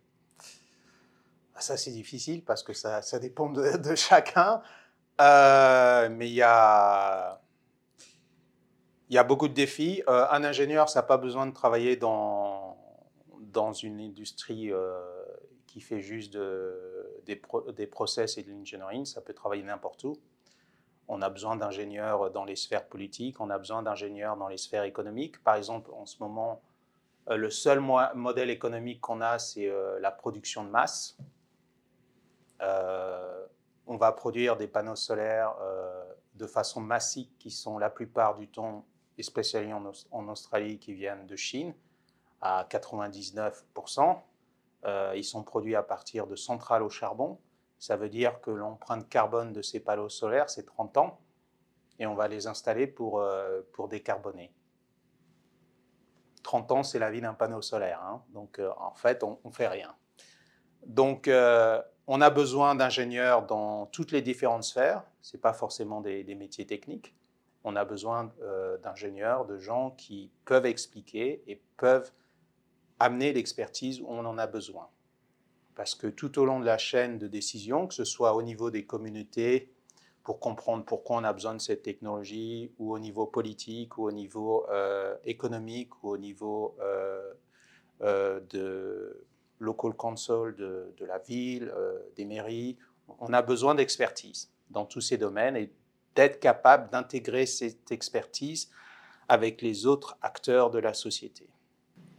Ah, 1.54 1.60
Ça, 1.60 1.76
c'est 1.76 1.90
difficile 1.90 2.44
parce 2.44 2.62
que 2.62 2.72
ça, 2.72 3.00
dépend 3.18 3.50
de, 3.50 3.94
chacun. 3.94 4.62
Euh, 5.20 6.08
mais 6.10 6.28
il 6.28 6.34
y 6.34 6.42
a, 6.42 7.38
beaucoup 9.26 9.48
de 9.48 9.54
défis. 9.54 10.02
un 10.06 10.44
ingénieur, 10.44 10.88
ça 10.88 11.00
n'a 11.00 11.06
pas 11.06 11.18
besoin 11.18 11.46
de 11.46 11.52
travailler 11.52 11.96
dans, 11.96 12.76
une 13.82 14.00
industrie 14.00 14.72
qui 15.66 15.80
fait 15.80 16.00
juste 16.00 16.32
de, 16.32 17.20
des, 17.26 17.40
des, 17.76 17.86
process 17.86 18.36
et 18.38 18.42
de 18.42 18.50
l'engineering, 18.50 19.04
ça 19.04 19.20
peut 19.20 19.34
travailler 19.34 19.62
n'importe 19.62 20.04
où. 20.04 20.16
On 21.14 21.20
a 21.20 21.28
besoin 21.28 21.56
d'ingénieurs 21.56 22.30
dans 22.30 22.44
les 22.44 22.56
sphères 22.56 22.86
politiques, 22.86 23.38
on 23.38 23.50
a 23.50 23.58
besoin 23.58 23.82
d'ingénieurs 23.82 24.38
dans 24.38 24.48
les 24.48 24.56
sphères 24.56 24.84
économiques. 24.84 25.44
Par 25.44 25.56
exemple, 25.56 25.90
en 25.92 26.06
ce 26.06 26.16
moment, 26.20 26.62
euh, 27.28 27.36
le 27.36 27.50
seul 27.50 27.80
modèle 28.14 28.48
économique 28.48 29.02
qu'on 29.02 29.20
a, 29.20 29.38
c'est 29.38 29.68
euh, 29.68 30.00
la 30.00 30.10
production 30.10 30.64
de 30.64 30.70
masse. 30.70 31.18
Euh, 32.62 33.44
on 33.86 33.98
va 33.98 34.10
produire 34.12 34.56
des 34.56 34.66
panneaux 34.66 34.96
solaires 34.96 35.54
de 36.34 36.46
façon 36.46 36.80
massive 36.80 37.28
qui 37.38 37.50
sont 37.50 37.76
la 37.76 37.90
plupart 37.90 38.36
du 38.36 38.48
temps, 38.48 38.86
et 39.18 39.22
spécialement 39.22 39.92
en 40.12 40.28
Australie, 40.28 40.78
qui 40.78 40.94
viennent 40.94 41.26
de 41.26 41.36
Chine, 41.36 41.74
à 42.40 42.66
99%. 42.70 44.22
Euh, 44.84 45.12
ils 45.14 45.24
sont 45.24 45.42
produits 45.42 45.76
à 45.76 45.82
partir 45.82 46.26
de 46.26 46.36
centrales 46.36 46.82
au 46.82 46.88
charbon. 46.88 47.38
Ça 47.82 47.96
veut 47.96 48.08
dire 48.08 48.40
que 48.40 48.52
l'empreinte 48.52 49.08
carbone 49.08 49.52
de 49.52 49.60
ces 49.60 49.80
panneaux 49.80 50.08
solaires, 50.08 50.48
c'est 50.48 50.66
30 50.66 50.98
ans, 50.98 51.18
et 51.98 52.06
on 52.06 52.14
va 52.14 52.28
les 52.28 52.46
installer 52.46 52.86
pour, 52.86 53.18
euh, 53.18 53.60
pour 53.72 53.88
décarboner. 53.88 54.52
30 56.44 56.70
ans, 56.70 56.82
c'est 56.84 57.00
la 57.00 57.10
vie 57.10 57.20
d'un 57.20 57.34
panneau 57.34 57.60
solaire. 57.60 58.00
Hein. 58.04 58.22
Donc, 58.28 58.60
euh, 58.60 58.70
en 58.78 58.94
fait, 58.94 59.24
on 59.24 59.40
ne 59.44 59.50
fait 59.50 59.66
rien. 59.66 59.96
Donc, 60.86 61.28
on 61.28 62.20
a 62.20 62.30
besoin 62.30 62.76
d'ingénieurs 62.76 63.46
dans 63.46 63.86
toutes 63.86 64.12
les 64.12 64.22
différentes 64.22 64.62
sphères. 64.62 65.02
Ce 65.20 65.36
n'est 65.36 65.40
pas 65.40 65.52
forcément 65.52 66.00
des, 66.00 66.22
métiers 66.36 66.66
techniques. 66.66 67.16
On 67.64 67.74
a 67.74 67.84
besoin 67.84 68.32
d'ingénieurs, 68.84 69.44
de 69.44 69.58
gens 69.58 69.90
qui 69.90 70.30
peuvent 70.44 70.66
expliquer 70.66 71.42
et 71.48 71.60
peuvent 71.76 72.12
amener 73.00 73.32
l'expertise 73.32 74.00
où 74.00 74.06
on 74.08 74.24
en 74.24 74.38
a 74.38 74.46
besoin. 74.46 74.88
Parce 75.74 75.94
que 75.94 76.06
tout 76.06 76.38
au 76.38 76.44
long 76.44 76.60
de 76.60 76.66
la 76.66 76.78
chaîne 76.78 77.18
de 77.18 77.28
décision, 77.28 77.86
que 77.86 77.94
ce 77.94 78.04
soit 78.04 78.34
au 78.34 78.42
niveau 78.42 78.70
des 78.70 78.84
communautés, 78.84 79.72
pour 80.22 80.38
comprendre 80.38 80.84
pourquoi 80.84 81.16
on 81.16 81.24
a 81.24 81.32
besoin 81.32 81.54
de 81.54 81.60
cette 81.60 81.82
technologie, 81.82 82.72
ou 82.78 82.92
au 82.94 82.98
niveau 82.98 83.26
politique, 83.26 83.98
ou 83.98 84.06
au 84.06 84.12
niveau 84.12 84.66
euh, 84.70 85.16
économique, 85.24 86.02
ou 86.02 86.10
au 86.10 86.18
niveau 86.18 86.76
euh, 86.80 87.32
euh, 88.02 88.40
de 88.50 89.24
local 89.58 89.94
council 89.94 90.54
de, 90.56 90.92
de 90.96 91.04
la 91.04 91.18
ville, 91.18 91.72
des 92.16 92.24
mairies, 92.24 92.76
on 93.20 93.32
a 93.32 93.42
besoin 93.42 93.74
d'expertise 93.74 94.50
dans 94.70 94.84
tous 94.84 95.00
ces 95.00 95.18
domaines 95.18 95.56
et 95.56 95.70
d'être 96.14 96.40
capable 96.40 96.90
d'intégrer 96.90 97.46
cette 97.46 97.92
expertise 97.92 98.70
avec 99.28 99.62
les 99.62 99.86
autres 99.86 100.16
acteurs 100.20 100.70
de 100.70 100.78
la 100.78 100.94
société. 100.94 101.48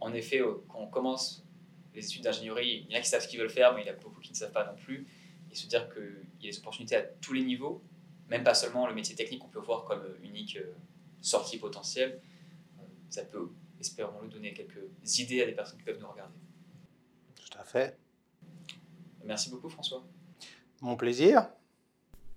En 0.00 0.12
effet, 0.14 0.40
on 0.74 0.86
commence 0.86 1.43
les 1.94 2.04
études 2.04 2.22
d'ingénierie, 2.22 2.86
il 2.88 2.92
y 2.92 2.96
en 2.96 2.98
a 2.98 3.02
qui 3.02 3.08
savent 3.08 3.22
ce 3.22 3.28
qu'ils 3.28 3.38
veulent 3.38 3.50
faire, 3.50 3.74
mais 3.74 3.82
il 3.82 3.86
y 3.86 3.90
en 3.90 3.94
a 3.94 3.96
beaucoup 3.96 4.20
qui 4.20 4.30
ne 4.30 4.36
savent 4.36 4.52
pas 4.52 4.66
non 4.66 4.76
plus. 4.76 5.06
Et 5.50 5.54
se 5.54 5.66
dire 5.66 5.88
qu'il 5.92 6.26
y 6.40 6.48
a 6.48 6.50
des 6.50 6.58
opportunités 6.58 6.96
à 6.96 7.02
tous 7.02 7.32
les 7.32 7.42
niveaux, 7.42 7.82
même 8.28 8.42
pas 8.42 8.54
seulement 8.54 8.86
le 8.86 8.94
métier 8.94 9.14
technique 9.14 9.40
qu'on 9.40 9.48
peut 9.48 9.60
voir 9.60 9.84
comme 9.84 10.02
unique 10.22 10.56
euh, 10.56 10.74
sortie 11.20 11.58
potentielle, 11.58 12.20
euh, 12.78 12.82
ça 13.10 13.24
peut, 13.24 13.50
espérons-le, 13.80 14.28
donner 14.28 14.52
quelques 14.52 15.18
idées 15.18 15.42
à 15.42 15.46
des 15.46 15.52
personnes 15.52 15.78
qui 15.78 15.84
peuvent 15.84 16.00
nous 16.00 16.10
regarder. 16.10 16.34
Tout 17.36 17.58
à 17.58 17.64
fait. 17.64 17.96
Merci 19.24 19.50
beaucoup 19.50 19.68
François. 19.68 20.04
Mon 20.80 20.96
plaisir. 20.96 21.48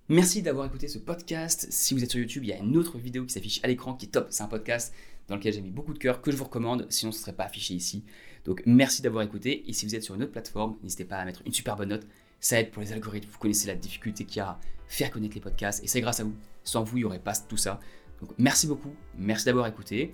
Merci 0.08 0.40
d'avoir 0.40 0.66
écouté 0.66 0.88
ce 0.88 0.98
podcast. 0.98 1.66
Si 1.70 1.92
vous 1.92 2.02
êtes 2.02 2.10
sur 2.10 2.20
YouTube, 2.20 2.44
il 2.44 2.48
y 2.48 2.52
a 2.52 2.58
une 2.58 2.76
autre 2.78 2.96
vidéo 2.96 3.26
qui 3.26 3.34
s'affiche 3.34 3.60
à 3.62 3.66
l'écran 3.66 3.94
qui 3.94 4.06
est 4.06 4.08
top. 4.10 4.28
C'est 4.30 4.42
un 4.42 4.48
podcast 4.48 4.94
dans 5.28 5.36
lequel 5.36 5.52
j'ai 5.52 5.60
mis 5.60 5.70
beaucoup 5.70 5.92
de 5.92 5.98
cœur 5.98 6.20
que 6.22 6.30
je 6.30 6.36
vous 6.36 6.44
recommande, 6.44 6.86
sinon 6.88 7.12
ce 7.12 7.18
ne 7.18 7.20
serait 7.22 7.34
pas 7.34 7.44
affiché 7.44 7.74
ici. 7.74 8.04
Donc 8.44 8.62
merci 8.66 9.02
d'avoir 9.02 9.22
écouté. 9.22 9.68
Et 9.68 9.72
si 9.72 9.86
vous 9.86 9.94
êtes 9.94 10.02
sur 10.02 10.14
une 10.14 10.22
autre 10.22 10.32
plateforme, 10.32 10.76
n'hésitez 10.82 11.04
pas 11.04 11.16
à 11.16 11.24
mettre 11.24 11.42
une 11.44 11.52
super 11.52 11.76
bonne 11.76 11.90
note. 11.90 12.06
Ça 12.40 12.60
aide 12.60 12.70
pour 12.70 12.82
les 12.82 12.92
algorithmes. 12.92 13.28
Vous 13.30 13.38
connaissez 13.38 13.66
la 13.66 13.74
difficulté 13.74 14.24
qu'il 14.24 14.38
y 14.38 14.40
a 14.40 14.50
à 14.50 14.60
faire 14.86 15.10
connaître 15.10 15.34
les 15.34 15.40
podcasts. 15.40 15.84
Et 15.84 15.86
c'est 15.86 16.00
grâce 16.00 16.20
à 16.20 16.24
vous. 16.24 16.34
Sans 16.64 16.82
vous, 16.82 16.96
il 16.96 17.00
n'y 17.00 17.04
aurait 17.04 17.18
pas 17.18 17.34
tout 17.34 17.56
ça. 17.56 17.78
Donc 18.20 18.30
merci 18.38 18.66
beaucoup. 18.66 18.94
Merci 19.16 19.44
d'avoir 19.44 19.66
écouté. 19.66 20.12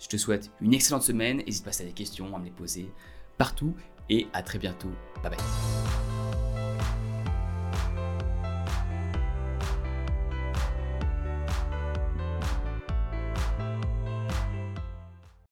Je 0.00 0.08
te 0.08 0.16
souhaite 0.16 0.50
une 0.60 0.74
excellente 0.74 1.02
semaine. 1.02 1.38
N'hésite 1.38 1.64
pas 1.64 1.78
à 1.78 1.84
des 1.84 1.92
questions, 1.92 2.34
à 2.34 2.38
me 2.38 2.44
les 2.44 2.50
poser 2.50 2.90
partout. 3.38 3.74
Et 4.08 4.26
à 4.32 4.42
très 4.42 4.58
bientôt. 4.58 4.90
Bye 5.22 5.32
bye. 5.32 5.83